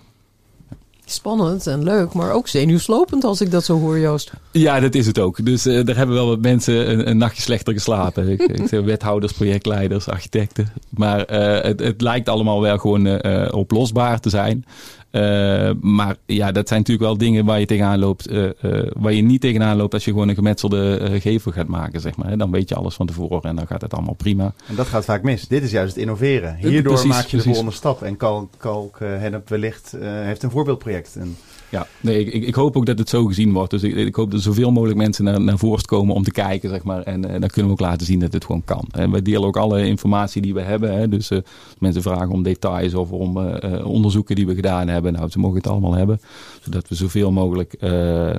Spannend 1.09 1.67
en 1.67 1.83
leuk, 1.83 2.13
maar 2.13 2.31
ook 2.31 2.47
zenuwslopend 2.47 3.23
als 3.23 3.41
ik 3.41 3.51
dat 3.51 3.63
zo 3.63 3.79
hoor, 3.79 3.99
Joost. 3.99 4.31
Ja, 4.51 4.79
dat 4.79 4.95
is 4.95 5.05
het 5.05 5.19
ook. 5.19 5.45
Dus 5.45 5.67
uh, 5.67 5.85
daar 5.85 5.95
hebben 5.95 6.15
wel 6.15 6.27
wat 6.27 6.41
mensen 6.41 6.91
een, 6.91 7.09
een 7.09 7.17
nachtje 7.17 7.41
slechter 7.41 7.73
geslapen. 7.73 8.29
ik, 8.29 8.41
ik 8.41 8.67
zeg 8.67 8.81
wethouders, 8.81 9.33
projectleiders, 9.33 10.07
architecten. 10.07 10.73
Maar 10.89 11.31
uh, 11.31 11.63
het, 11.63 11.79
het, 11.79 12.01
lijkt 12.01 12.29
allemaal 12.29 12.61
wel 12.61 12.77
gewoon 12.77 13.05
uh, 13.05 13.47
oplosbaar 13.51 14.19
te 14.19 14.29
zijn. 14.29 14.65
Uh, 15.11 15.71
maar 15.81 16.15
ja, 16.25 16.51
dat 16.51 16.67
zijn 16.67 16.79
natuurlijk 16.79 17.07
wel 17.07 17.17
dingen 17.17 17.45
waar 17.45 17.59
je 17.59 17.65
tegenaan 17.65 17.99
loopt. 17.99 18.31
Uh, 18.31 18.43
uh, 18.61 18.91
waar 18.93 19.13
je 19.13 19.21
niet 19.21 19.41
tegenaan 19.41 19.77
loopt 19.77 19.93
als 19.93 20.05
je 20.05 20.11
gewoon 20.11 20.29
een 20.29 20.35
gemetselde 20.35 21.09
gevel 21.21 21.51
gaat 21.51 21.67
maken, 21.67 22.01
zeg 22.01 22.15
maar. 22.15 22.37
Dan 22.37 22.51
weet 22.51 22.69
je 22.69 22.75
alles 22.75 22.95
van 22.95 23.05
tevoren 23.05 23.49
en 23.49 23.55
dan 23.55 23.67
gaat 23.67 23.81
het 23.81 23.93
allemaal 23.93 24.13
prima. 24.13 24.53
En 24.67 24.75
dat 24.75 24.87
gaat 24.87 25.05
vaak 25.05 25.23
mis. 25.23 25.47
Dit 25.47 25.63
is 25.63 25.71
juist 25.71 25.93
het 25.93 26.01
innoveren. 26.01 26.55
Hierdoor 26.55 26.93
precies, 26.93 27.09
maak 27.09 27.23
je 27.23 27.27
precies. 27.27 27.43
de 27.43 27.49
volgende 27.49 27.75
stap. 27.75 28.01
En 28.01 28.17
Kalk, 28.17 28.53
Kalk 28.57 28.99
Hennep 28.99 29.49
wellicht 29.49 29.93
heeft 29.99 30.43
een 30.43 30.51
voorbeeldproject. 30.51 31.15
En 31.15 31.37
ja, 31.70 31.88
nee, 32.01 32.26
ik, 32.26 32.43
ik, 32.43 32.55
hoop 32.55 32.78
ook 32.78 32.86
dat 32.86 32.99
het 32.99 33.09
zo 33.09 33.26
gezien 33.26 33.53
wordt. 33.53 33.72
Dus 33.72 33.84
ik, 33.84 33.95
ik 33.95 34.15
hoop 34.15 34.32
dat 34.32 34.41
zoveel 34.41 34.72
mogelijk 34.72 34.97
mensen 34.97 35.24
naar, 35.24 35.41
naar 35.41 35.57
voren 35.57 35.86
komen 35.86 36.15
om 36.15 36.24
te 36.24 36.32
kijken, 36.32 36.70
zeg 36.70 36.84
maar. 36.84 37.01
En, 37.01 37.30
en 37.30 37.39
dan 37.39 37.49
kunnen 37.49 37.65
we 37.65 37.72
ook 37.72 37.89
laten 37.89 38.05
zien 38.05 38.20
dat 38.20 38.34
het 38.34 38.45
gewoon 38.45 38.63
kan. 38.63 38.88
En 38.91 39.11
wij 39.11 39.22
delen 39.22 39.43
ook 39.43 39.57
alle 39.57 39.86
informatie 39.86 40.41
die 40.41 40.53
we 40.53 40.61
hebben. 40.61 40.97
Hè. 40.97 41.07
Dus 41.07 41.32
uh, 41.32 41.39
mensen 41.80 42.01
vragen 42.01 42.30
om 42.30 42.43
details 42.43 42.93
of 42.93 43.11
om 43.11 43.38
uh, 43.38 43.86
onderzoeken 43.86 44.36
die 44.36 44.45
we 44.45 44.55
gedaan 44.55 44.88
hebben. 44.88 45.13
Nou, 45.13 45.30
ze 45.30 45.39
mogen 45.39 45.57
het 45.57 45.68
allemaal 45.68 45.93
hebben. 45.93 46.20
Zodat 46.61 46.88
we 46.88 46.95
zoveel 46.95 47.32
mogelijk 47.32 47.76
uh, 47.80 47.89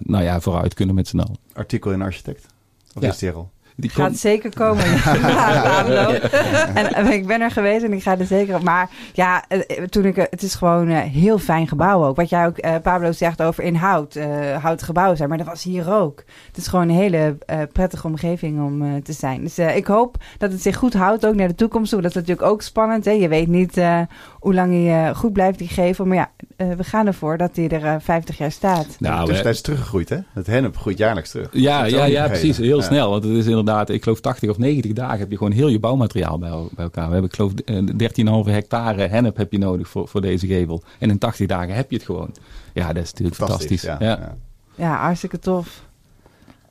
nou 0.00 0.24
ja, 0.24 0.40
vooruit 0.40 0.74
kunnen 0.74 0.94
met 0.94 1.08
z'n 1.08 1.18
allen. 1.18 1.36
Artikel 1.52 1.92
in 1.92 2.02
Architect? 2.02 2.46
Of 2.94 3.02
ja. 3.02 3.08
is 3.08 3.18
die 3.18 3.28
er 3.28 3.34
al? 3.34 3.50
Die 3.80 3.90
gaat 3.90 4.16
zeker 4.16 4.54
komen. 4.54 4.84
ja, 5.04 5.84
en, 6.74 6.92
en, 6.92 7.12
ik 7.12 7.26
ben 7.26 7.40
er 7.40 7.50
geweest 7.50 7.84
en 7.84 7.92
ik 7.92 8.02
ga 8.02 8.18
er 8.18 8.26
zeker 8.26 8.54
op. 8.54 8.62
Maar 8.62 8.90
ja, 9.12 9.44
toen 9.88 10.04
ik, 10.04 10.16
het 10.16 10.42
is 10.42 10.54
gewoon 10.54 10.88
een 10.88 11.08
heel 11.08 11.38
fijn 11.38 11.68
gebouw 11.68 12.04
ook. 12.04 12.16
Wat 12.16 12.28
jij 12.28 12.46
ook, 12.46 12.64
uh, 12.64 12.74
Pablo, 12.82 13.12
zegt 13.12 13.42
over 13.42 13.64
in 13.64 13.74
hout, 13.74 14.16
uh, 14.16 14.56
hout 14.56 14.82
gebouwen 14.82 15.16
zijn. 15.16 15.28
Maar 15.28 15.38
dat 15.38 15.46
was 15.46 15.62
hier 15.62 15.92
ook. 15.92 16.24
Het 16.46 16.56
is 16.56 16.66
gewoon 16.66 16.88
een 16.88 16.94
hele 16.94 17.38
uh, 17.50 17.58
prettige 17.72 18.06
omgeving 18.06 18.62
om 18.62 19.02
te 19.02 19.12
zijn. 19.12 19.42
Dus 19.42 19.58
ik 19.58 19.86
hoop 19.86 20.16
dat 20.38 20.52
het 20.52 20.62
zich 20.62 20.76
goed 20.76 20.94
houdt 20.94 21.26
ook 21.26 21.34
naar 21.34 21.48
de 21.48 21.54
toekomst 21.54 21.90
toe. 21.90 22.00
Dat 22.00 22.10
is 22.10 22.16
natuurlijk 22.16 22.48
ook 22.48 22.62
spannend. 22.62 23.04
Hè? 23.04 23.10
Je 23.10 23.28
weet 23.28 23.48
niet 23.48 23.80
hoe 24.40 24.54
lang 24.54 24.72
hij 24.72 25.14
goed 25.14 25.32
blijft 25.32 25.58
die 25.58 25.68
gevel. 25.68 26.04
Maar 26.04 26.16
ja, 26.16 26.30
we 26.58 26.84
gaan 26.84 27.06
ervoor 27.06 27.36
dat 27.36 27.56
hij 27.56 27.68
er 27.68 28.00
50 28.00 28.38
jaar 28.38 28.52
staat. 28.52 28.96
Nou, 28.98 29.24
tussentijds 29.24 29.60
teruggegroeid 29.60 30.08
hè? 30.08 30.18
Het 30.32 30.46
hennep 30.46 30.76
groeit 30.76 30.98
jaarlijks 30.98 31.30
terug. 31.30 31.48
Ja, 31.52 31.84
ja, 31.84 32.04
ja 32.04 32.26
precies. 32.26 32.56
Heel 32.56 32.78
ja. 32.78 32.84
snel. 32.84 33.10
Want 33.10 33.24
het 33.24 33.32
is 33.32 33.46
inderdaad 33.46 33.90
ik 33.90 34.02
geloof 34.02 34.20
80 34.20 34.50
of 34.50 34.58
90 34.58 34.92
dagen 34.92 35.18
heb 35.18 35.30
je 35.30 35.36
gewoon 35.36 35.52
heel 35.52 35.68
je 35.68 35.78
bouwmateriaal 35.78 36.38
bij, 36.38 36.50
bij 36.50 36.84
elkaar. 36.84 37.06
We 37.06 37.12
hebben, 37.12 37.30
ik 37.30 37.36
geloof, 37.36 37.52
13,5 38.46 38.52
hectare 38.52 39.06
hennep 39.06 39.36
heb 39.36 39.52
je 39.52 39.58
nodig 39.58 39.88
voor, 39.88 40.08
voor 40.08 40.20
deze 40.20 40.46
gevel. 40.46 40.82
En 40.98 41.10
in 41.10 41.18
80 41.18 41.46
dagen 41.46 41.74
heb 41.74 41.90
je 41.90 41.96
het 41.96 42.04
gewoon. 42.04 42.34
Ja, 42.72 42.92
dat 42.92 43.02
is 43.02 43.10
natuurlijk 43.10 43.36
fantastisch. 43.36 43.82
fantastisch. 43.82 44.08
Ja, 44.08 44.36
ja. 44.74 44.94
ja, 44.94 45.00
hartstikke 45.00 45.38
tof. 45.38 45.86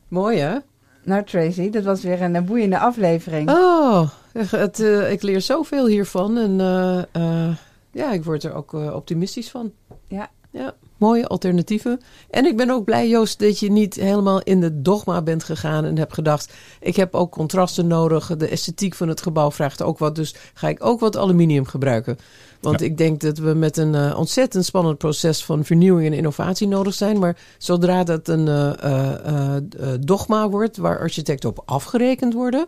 Mooi 0.08 0.38
hè? 0.38 0.58
Nou 1.04 1.24
Tracy, 1.24 1.70
dat 1.70 1.84
was 1.84 2.02
weer 2.02 2.22
een 2.22 2.46
boeiende 2.46 2.80
aflevering. 2.80 3.50
Oh, 3.50 4.10
het, 4.34 4.80
uh, 4.80 5.12
ik 5.12 5.22
leer 5.22 5.42
zoveel 5.42 5.88
hiervan. 5.88 6.38
En 6.38 6.60
uh, 6.60 7.24
uh, 7.24 7.56
ja, 7.98 8.12
ik 8.12 8.24
word 8.24 8.44
er 8.44 8.54
ook 8.54 8.74
optimistisch 8.74 9.50
van. 9.50 9.72
Ja. 10.08 10.30
Ja 10.52 10.76
mooie 10.98 11.28
alternatieven. 11.28 12.00
En 12.30 12.46
ik 12.46 12.58
ben 12.58 12.70
ook 12.70 12.86
blij, 12.86 13.10
Joost, 13.10 13.40
dat 13.40 13.60
je 13.60 13.72
niet 13.72 13.96
helemaal 13.96 14.42
in 14.42 14.62
de 14.62 14.82
dogma 14.82 15.22
bent 15.22 15.44
gegaan 15.44 15.86
en 15.86 15.98
hebt 15.98 16.14
gedacht: 16.14 16.54
ik 16.80 16.96
heb 16.96 17.16
ook 17.16 17.32
contrasten 17.32 17.88
nodig. 17.88 18.38
De 18.38 18.48
esthetiek 18.48 18.96
van 18.96 19.08
het 19.08 19.22
gebouw 19.22 19.52
vraagt 19.52 19.82
ook 19.82 19.98
wat, 19.98 20.16
dus 20.16 20.36
ga 20.54 20.68
ik 20.68 20.86
ook 20.86 21.00
wat 21.00 21.18
aluminium 21.18 21.66
gebruiken. 21.66 22.18
Want 22.62 22.80
ja. 22.80 22.86
ik 22.86 22.98
denk 22.98 23.22
dat 23.22 23.38
we 23.38 23.54
met 23.54 23.78
een 23.78 23.94
uh, 23.94 24.18
ontzettend 24.18 24.66
spannend 24.66 24.98
proces 24.98 25.46
van 25.46 25.66
vernieuwing 25.66 26.08
en 26.08 26.14
innovatie 26.14 26.68
nodig 26.68 26.94
zijn. 26.94 27.20
Maar 27.20 27.38
zodra 27.58 28.04
dat 28.04 28.28
een 28.28 28.48
uh, 28.48 28.74
uh, 29.28 29.94
dogma 30.00 30.50
wordt 30.50 30.78
waar 30.78 31.00
architecten 31.00 31.50
op 31.50 31.62
afgerekend 31.66 32.34
worden, 32.34 32.68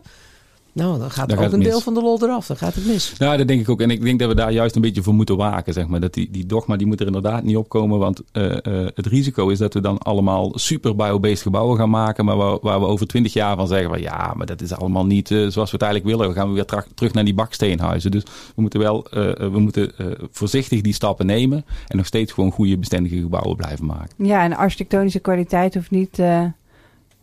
nou, 0.72 0.98
dan 0.98 1.10
gaat 1.10 1.28
dan 1.28 1.38
ook 1.38 1.52
een 1.52 1.62
deel 1.62 1.80
van 1.80 1.94
de 1.94 2.02
lol 2.02 2.22
eraf. 2.22 2.46
Dan 2.46 2.56
gaat 2.56 2.74
het 2.74 2.86
mis. 2.86 3.12
Ja, 3.18 3.36
dat 3.36 3.48
denk 3.48 3.60
ik 3.60 3.68
ook. 3.68 3.80
En 3.80 3.90
ik 3.90 4.02
denk 4.02 4.18
dat 4.18 4.28
we 4.28 4.34
daar 4.34 4.52
juist 4.52 4.74
een 4.74 4.80
beetje 4.80 5.02
voor 5.02 5.14
moeten 5.14 5.36
waken. 5.36 5.72
Zeg 5.72 5.86
maar. 5.86 6.00
dat 6.00 6.14
die, 6.14 6.30
die 6.30 6.46
dogma 6.46 6.76
die 6.76 6.86
moet 6.86 7.00
er 7.00 7.06
inderdaad 7.06 7.42
niet 7.42 7.56
opkomen. 7.56 7.98
Want 7.98 8.22
uh, 8.32 8.44
uh, 8.44 8.56
het 8.94 9.06
risico 9.06 9.48
is 9.48 9.58
dat 9.58 9.74
we 9.74 9.80
dan 9.80 9.98
allemaal 9.98 10.52
super 10.54 10.96
biobased 10.96 11.42
gebouwen 11.42 11.76
gaan 11.76 11.90
maken. 11.90 12.24
Maar 12.24 12.36
waar, 12.36 12.58
waar 12.60 12.80
we 12.80 12.86
over 12.86 13.06
twintig 13.06 13.32
jaar 13.32 13.56
van 13.56 13.68
zeggen 13.68 13.90
van 13.90 14.00
ja, 14.00 14.32
maar 14.36 14.46
dat 14.46 14.60
is 14.60 14.72
allemaal 14.72 15.06
niet 15.06 15.30
uh, 15.30 15.38
zoals 15.38 15.70
we 15.70 15.76
het 15.76 15.82
eigenlijk 15.82 16.16
willen. 16.16 16.34
We 16.34 16.40
gaan 16.40 16.52
weer 16.52 16.64
tra- 16.64 16.84
terug 16.94 17.12
naar 17.12 17.24
die 17.24 17.34
baksteenhuizen. 17.34 18.10
Dus 18.10 18.22
we 18.54 18.62
moeten 18.62 18.80
wel 18.80 19.06
we 19.10 19.58
moeten, 19.58 19.92
voorzichtig 20.30 20.80
die 20.80 20.92
stappen 20.92 21.26
nemen. 21.26 21.64
En 21.86 21.96
nog 21.96 22.06
steeds 22.06 22.32
gewoon 22.32 22.50
goede 22.50 22.78
bestendige 22.78 23.20
gebouwen 23.20 23.56
blijven 23.56 23.86
maken. 23.86 24.26
Ja, 24.26 24.44
en 24.44 24.56
architectonische 24.56 25.18
kwaliteit 25.18 25.74
hoeft 25.74 25.90
niet 25.90 26.18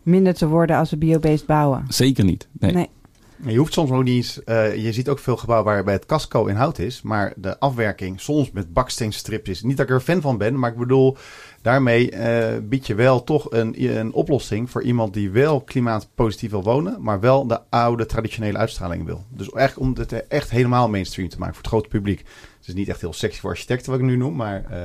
minder 0.04 0.34
te 0.34 0.48
worden 0.48 0.78
als 0.78 0.90
we 0.90 0.98
biobased 0.98 1.46
bouwen. 1.46 1.86
Zeker 1.90 2.24
niet. 2.24 2.48
nee. 2.60 2.72
nee. 2.72 2.90
Je 3.46 3.58
hoeft 3.58 3.74
soms 3.74 3.92
ook 3.92 4.04
niet 4.04 4.16
eens. 4.16 4.40
Uh, 4.46 4.76
je 4.76 4.94
ziet 4.94 5.10
ook 5.10 5.20
veel 5.20 5.38
gebouwen 5.38 5.74
waarbij 5.74 5.94
het 5.94 6.06
casco 6.06 6.46
in 6.46 6.56
hout 6.56 6.80
is. 6.80 7.02
Maar 7.02 7.34
de 7.36 7.60
afwerking 7.60 8.22
soms 8.22 8.52
met 8.52 8.74
baksteenstrips 8.74 9.50
is. 9.50 9.62
Niet 9.62 9.78
dat 9.78 9.86
ik 9.86 9.92
er 9.92 10.02
fan 10.02 10.22
van 10.22 10.38
ben, 10.38 10.60
maar 10.60 10.72
ik 10.72 10.78
bedoel. 10.78 11.18
Daarmee 11.62 12.12
uh, 12.12 12.48
bied 12.64 12.88
je 12.88 12.96
wel 12.96 13.24
toch 13.24 13.52
een, 13.52 13.98
een 13.98 14.14
oplossing 14.14 14.70
voor 14.70 14.84
iemand 14.84 15.14
die 15.14 15.30
wel 15.30 15.62
klimaatpositief 15.62 16.52
wil 16.52 16.64
wonen. 16.64 16.98
Maar 17.00 17.20
wel 17.20 17.48
de 17.48 17.60
oude 17.70 18.06
traditionele 18.06 18.58
uitstraling 18.58 19.06
wil. 19.06 19.26
Dus 19.30 19.50
echt 19.50 19.78
om 19.78 19.96
het 19.96 20.28
echt 20.28 20.50
helemaal 20.50 20.90
mainstream 20.90 21.30
te 21.30 21.40
maken 21.40 21.54
voor 21.54 21.64
het 21.64 21.72
grote 21.72 21.90
publiek. 21.90 22.26
Het 22.68 22.76
is 22.76 22.82
niet 22.82 22.92
echt 22.92 23.02
heel 23.02 23.14
sexy 23.14 23.40
voor 23.40 23.50
architecten 23.50 23.92
wat 23.92 24.00
ik 24.00 24.06
nu 24.06 24.16
noem, 24.16 24.36
maar... 24.36 24.66
Uh, 24.72 24.78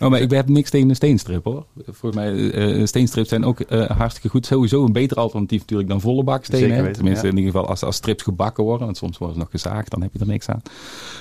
oh, 0.00 0.10
maar 0.10 0.20
ik 0.20 0.30
heb 0.30 0.48
niks 0.48 0.70
tegen 0.70 0.88
een 0.88 0.94
steenstrip 0.94 1.44
hoor. 1.44 1.64
Volgens 1.84 2.14
mij, 2.14 2.32
uh, 2.32 2.86
steenstrips 2.86 3.28
zijn 3.28 3.44
ook 3.44 3.60
uh, 3.68 3.90
hartstikke 3.90 4.28
goed. 4.28 4.46
Sowieso 4.46 4.84
een 4.84 4.92
beter 4.92 5.16
alternatief 5.16 5.60
natuurlijk 5.60 5.88
dan 5.88 6.00
volle 6.00 6.24
bakstenen. 6.24 6.82
Weten, 6.82 6.92
Tenminste, 6.92 7.26
ja. 7.26 7.32
in 7.32 7.38
ieder 7.38 7.52
geval 7.52 7.68
als, 7.68 7.82
als 7.82 7.96
strips 7.96 8.22
gebakken 8.22 8.64
worden. 8.64 8.84
Want 8.84 8.96
soms 8.96 9.18
worden 9.18 9.36
ze 9.36 9.42
nog 9.42 9.50
gezaagd, 9.50 9.90
dan 9.90 10.02
heb 10.02 10.10
je 10.12 10.18
er 10.18 10.26
niks 10.26 10.48
aan. 10.48 10.62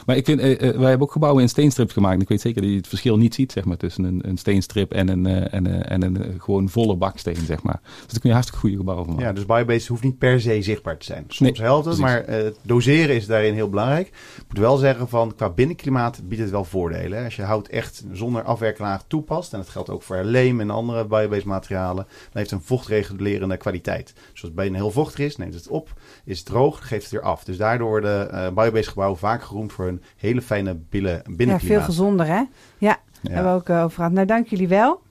Maar 0.06 0.16
ik 0.16 0.26
vind, 0.26 0.42
wij 0.42 0.58
hebben 0.70 1.02
ook 1.02 1.12
gebouwen 1.12 1.42
in 1.42 1.50
steenstrips 1.50 1.94
gemaakt. 1.94 2.22
Ik 2.22 2.28
weet 2.28 2.42
zeker 2.42 2.62
dat 2.62 2.72
je 2.72 2.78
het 2.78 2.88
verschil 2.88 3.18
niet 3.18 3.34
ziet, 3.34 3.52
zeg 3.52 3.66
maar, 3.66 3.78
tussen 3.78 4.04
een, 4.04 4.22
een 4.28 4.38
steenstrip 4.38 4.94
en 4.94 5.08
een, 5.08 5.26
en, 5.26 5.90
en 5.90 6.02
een 6.02 6.36
gewoon 6.40 6.70
volle 6.70 6.96
baksteen, 6.96 7.46
zeg 7.46 7.64
maar. 7.64 7.80
Dus 7.84 8.12
daar 8.12 8.20
kun 8.20 8.30
je 8.30 8.36
hartstikke 8.36 8.62
goede 8.62 8.78
gebouwen 8.78 9.06
van 9.06 9.16
maken. 9.16 9.30
Ja, 9.30 9.36
dus 9.36 9.46
biobased 9.46 9.88
hoeft 9.88 10.04
niet 10.04 10.18
per 10.18 10.42
se 10.42 10.62
zichtbaar 10.62 10.98
te 10.98 11.06
zijn. 11.06 11.24
Soms 11.28 11.58
nee, 11.58 11.68
helpt 11.68 11.86
het, 11.86 11.98
maar 11.98 12.26
doseren 12.62 13.16
is 13.16 13.26
daarin 13.26 13.54
heel 13.54 13.70
belangrijk. 13.70 14.08
Ik 14.08 14.44
moet 14.48 14.58
wel 14.58 14.78
zeggen 14.78 15.10
van, 15.10 15.36
qua 15.36 15.50
binnenklimaat 15.50 16.04
biedt 16.24 16.42
het 16.42 16.52
wel 16.52 16.64
voordelen. 16.64 17.24
Als 17.24 17.36
je 17.36 17.42
hout 17.42 17.68
echt 17.68 18.04
zonder 18.12 18.44
afwerklaag 18.44 19.04
toepast, 19.08 19.54
en 19.54 19.60
dat 19.60 19.70
geldt 19.70 19.90
ook 19.90 20.02
voor 20.02 20.24
leem 20.24 20.60
en 20.60 20.70
andere 20.70 21.06
biobased 21.06 21.46
materialen, 21.46 22.06
dan 22.06 22.32
heeft 22.32 22.50
het 22.50 22.60
een 22.60 22.66
vochtregulerende 22.66 23.58
kwaliteit. 23.58 24.14
Dus 24.32 24.44
als 24.44 24.52
het 24.56 24.74
heel 24.74 24.92
vochtig 24.92 25.26
is, 25.26 25.38
neemt 25.38 25.54
het 25.54 25.68
op. 25.68 25.94
Is 26.26 26.38
het 26.38 26.48
droog, 26.48 26.88
geeft 26.88 27.04
het 27.04 27.12
weer 27.12 27.22
af. 27.22 27.44
Dus 27.44 27.58
daardoor 27.58 27.90
worden 27.90 28.34
uh, 28.34 28.50
biobased 28.50 28.88
gebouwen 28.88 29.20
vaak 29.20 29.44
geroemd 29.44 29.74
voor 29.74 29.88
een 29.88 30.02
hele 30.18 30.42
fijne 30.42 30.76
billen, 30.76 31.22
binnenklimaat. 31.26 31.62
Ja, 31.62 31.68
veel 31.68 31.82
gezonder 31.82 32.26
hè? 32.26 32.34
Ja, 32.34 32.48
ja. 32.78 32.98
hebben 33.22 33.52
we 33.52 33.60
ook 33.60 33.70
uh, 33.70 33.84
over 33.84 33.96
gehad. 33.96 34.12
Nou, 34.12 34.28
dank 34.28 34.48
jullie 34.48 34.68
wel. 34.68 35.02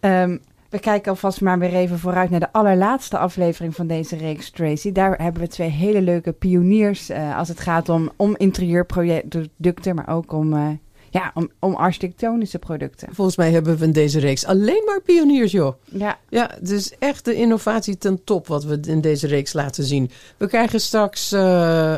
Um, 0.00 0.40
we 0.72 0.78
kijken 0.78 1.10
alvast 1.10 1.40
maar 1.40 1.58
weer 1.58 1.74
even 1.74 1.98
vooruit 1.98 2.30
naar 2.30 2.40
de 2.40 2.52
allerlaatste 2.52 3.18
aflevering 3.18 3.74
van 3.74 3.86
deze 3.86 4.16
reeks, 4.16 4.50
Tracy. 4.50 4.92
Daar 4.92 5.22
hebben 5.22 5.42
we 5.42 5.48
twee 5.48 5.68
hele 5.68 6.02
leuke 6.02 6.32
pioniers 6.32 7.10
uh, 7.10 7.38
als 7.38 7.48
het 7.48 7.60
gaat 7.60 7.88
om, 7.88 8.10
om 8.16 8.34
interieurproducten, 8.36 9.94
maar 9.94 10.08
ook 10.08 10.32
om, 10.32 10.52
uh, 10.52 10.68
ja, 11.10 11.30
om, 11.34 11.50
om 11.58 11.74
architectonische 11.74 12.58
producten. 12.58 13.08
Volgens 13.14 13.36
mij 13.36 13.50
hebben 13.50 13.78
we 13.78 13.84
in 13.84 13.92
deze 13.92 14.18
reeks 14.18 14.46
alleen 14.46 14.82
maar 14.86 15.00
pioniers, 15.00 15.52
joh. 15.52 15.74
Ja. 15.84 16.18
Ja, 16.28 16.50
het 16.54 16.70
is 16.70 16.94
echt 16.98 17.24
de 17.24 17.34
innovatie 17.34 17.98
ten 17.98 18.24
top 18.24 18.46
wat 18.46 18.64
we 18.64 18.80
in 18.86 19.00
deze 19.00 19.26
reeks 19.26 19.52
laten 19.52 19.84
zien. 19.84 20.10
We 20.36 20.46
krijgen 20.46 20.80
straks, 20.80 21.32
uh, 21.32 21.96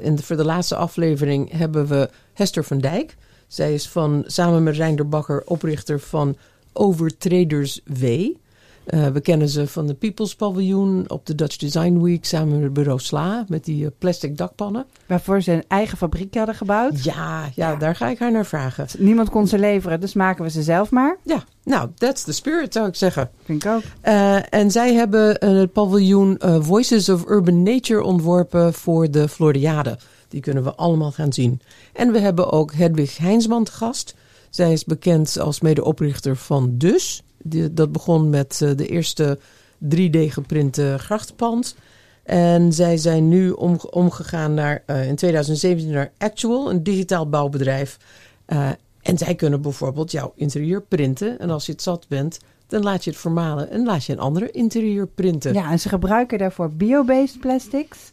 in 0.00 0.14
de, 0.14 0.22
voor 0.22 0.36
de 0.36 0.44
laatste 0.44 0.76
aflevering, 0.76 1.52
hebben 1.52 1.86
we 1.86 2.10
Hester 2.32 2.64
van 2.64 2.78
Dijk. 2.78 3.16
Zij 3.46 3.74
is 3.74 3.88
van, 3.88 4.24
samen 4.26 4.62
met 4.62 4.76
Reinder 4.76 5.08
Bakker 5.08 5.42
oprichter 5.44 6.00
van 6.00 6.36
Overtraders 6.74 7.80
W. 7.84 8.04
Uh, 8.04 9.06
we 9.06 9.20
kennen 9.20 9.48
ze 9.48 9.66
van 9.66 9.86
de 9.86 9.94
People's 9.94 10.34
Paviljoen 10.34 11.04
op 11.10 11.26
de 11.26 11.34
Dutch 11.34 11.56
Design 11.56 12.00
Week 12.00 12.24
samen 12.24 12.52
met 12.52 12.62
het 12.62 12.72
bureau 12.72 13.00
Sla 13.00 13.44
met 13.48 13.64
die 13.64 13.84
uh, 13.84 13.90
plastic 13.98 14.36
dakpannen. 14.36 14.86
Waarvoor 15.06 15.42
ze 15.42 15.52
een 15.52 15.64
eigen 15.68 15.98
fabriek 15.98 16.34
hadden 16.34 16.54
gebouwd. 16.54 17.04
Ja, 17.04 17.14
ja, 17.14 17.50
ja, 17.54 17.76
daar 17.76 17.96
ga 17.96 18.08
ik 18.08 18.18
haar 18.18 18.32
naar 18.32 18.46
vragen. 18.46 18.86
Niemand 18.98 19.30
kon 19.30 19.46
ze 19.46 19.58
leveren, 19.58 20.00
dus 20.00 20.14
maken 20.14 20.44
we 20.44 20.50
ze 20.50 20.62
zelf 20.62 20.90
maar. 20.90 21.16
Ja, 21.22 21.44
nou, 21.62 21.90
that's 21.94 22.24
the 22.24 22.32
spirit 22.32 22.72
zou 22.72 22.88
ik 22.88 22.94
zeggen. 22.94 23.30
Vind 23.44 23.64
ik 23.64 23.70
ook. 23.70 23.82
Uh, 24.04 24.54
en 24.54 24.70
zij 24.70 24.94
hebben 24.94 25.46
het 25.46 25.72
paviljoen 25.72 26.40
Voices 26.58 27.08
of 27.08 27.28
Urban 27.28 27.62
Nature 27.62 28.02
ontworpen 28.02 28.74
voor 28.74 29.10
de 29.10 29.28
Floriade. 29.28 29.98
Die 30.28 30.40
kunnen 30.40 30.64
we 30.64 30.74
allemaal 30.74 31.12
gaan 31.12 31.32
zien. 31.32 31.60
En 31.92 32.12
we 32.12 32.18
hebben 32.18 32.52
ook 32.52 32.72
Hedwig 32.72 33.16
Heinsman 33.16 33.64
te 33.64 33.72
gast. 33.72 34.14
Zij 34.54 34.72
is 34.72 34.84
bekend 34.84 35.38
als 35.38 35.60
medeoprichter 35.60 36.36
van 36.36 36.78
Dus. 36.78 37.22
Die, 37.42 37.72
dat 37.72 37.92
begon 37.92 38.30
met 38.30 38.60
uh, 38.62 38.70
de 38.76 38.86
eerste 38.86 39.38
3D-geprinte 39.96 40.94
grachtpand. 40.98 41.76
En 42.22 42.72
zij 42.72 42.96
zijn 42.96 43.28
nu 43.28 43.50
om, 43.50 43.78
omgegaan 43.90 44.54
naar, 44.54 44.82
uh, 44.86 45.08
in 45.08 45.16
2017 45.16 45.92
naar 45.92 46.12
Actual, 46.18 46.70
een 46.70 46.82
digitaal 46.82 47.28
bouwbedrijf. 47.28 47.98
Uh, 48.46 48.68
en 49.02 49.18
zij 49.18 49.34
kunnen 49.34 49.62
bijvoorbeeld 49.62 50.10
jouw 50.10 50.32
interieur 50.36 50.82
printen. 50.82 51.38
En 51.38 51.50
als 51.50 51.66
je 51.66 51.72
het 51.72 51.82
zat 51.82 52.08
bent, 52.08 52.38
dan 52.66 52.82
laat 52.82 53.04
je 53.04 53.10
het 53.10 53.18
vermalen 53.18 53.70
en 53.70 53.84
laat 53.84 54.04
je 54.04 54.12
een 54.12 54.18
andere 54.18 54.50
interieur 54.50 55.06
printen. 55.06 55.52
Ja, 55.52 55.70
en 55.70 55.80
ze 55.80 55.88
gebruiken 55.88 56.38
daarvoor 56.38 56.70
bio-based 56.70 57.40
plastics, 57.40 58.12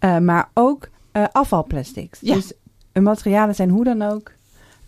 maar 0.00 0.50
ook 0.54 0.88
afvalplastics. 1.32 2.18
Ja. 2.20 2.34
Dus 2.34 2.52
materialen 2.92 3.54
zijn 3.54 3.70
hoe 3.70 3.84
dan 3.84 4.02
ook 4.02 4.32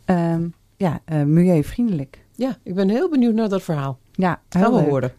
um, 0.06 0.54
ja, 0.76 1.00
milieuvriendelijk. 1.24 2.18
Ja, 2.32 2.56
ik 2.62 2.74
ben 2.74 2.88
heel 2.88 3.10
benieuwd 3.10 3.34
naar 3.34 3.48
dat 3.48 3.62
verhaal. 3.62 3.98
Ja, 4.12 4.40
gaan 4.48 4.72
we 4.72 4.80
horen. 4.80 5.12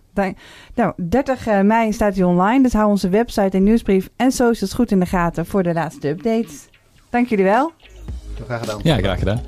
Nou, 0.76 0.94
30 1.10 1.64
mei 1.64 1.94
staat 1.94 2.16
hij 2.16 2.24
online. 2.24 2.64
Dus 2.64 2.74
hou 2.74 2.90
onze 2.90 3.10
website 3.10 3.58
en 3.58 3.64
nieuwsbrief 3.64 4.10
en 4.16 4.32
socials 4.32 4.74
goed 4.74 4.92
in 4.92 5.00
de 5.00 5.06
gaten 5.06 5.46
voor 5.46 5.64
de 5.64 5.74
laatste 5.74 6.08
updates. 6.08 6.68
Dank 7.10 7.28
jullie 7.28 7.46
wel. 7.46 7.72
Graag 8.46 8.60
gedaan. 8.60 8.80
Ja, 8.84 8.98
graag 8.98 9.20
gedaan. 9.20 9.42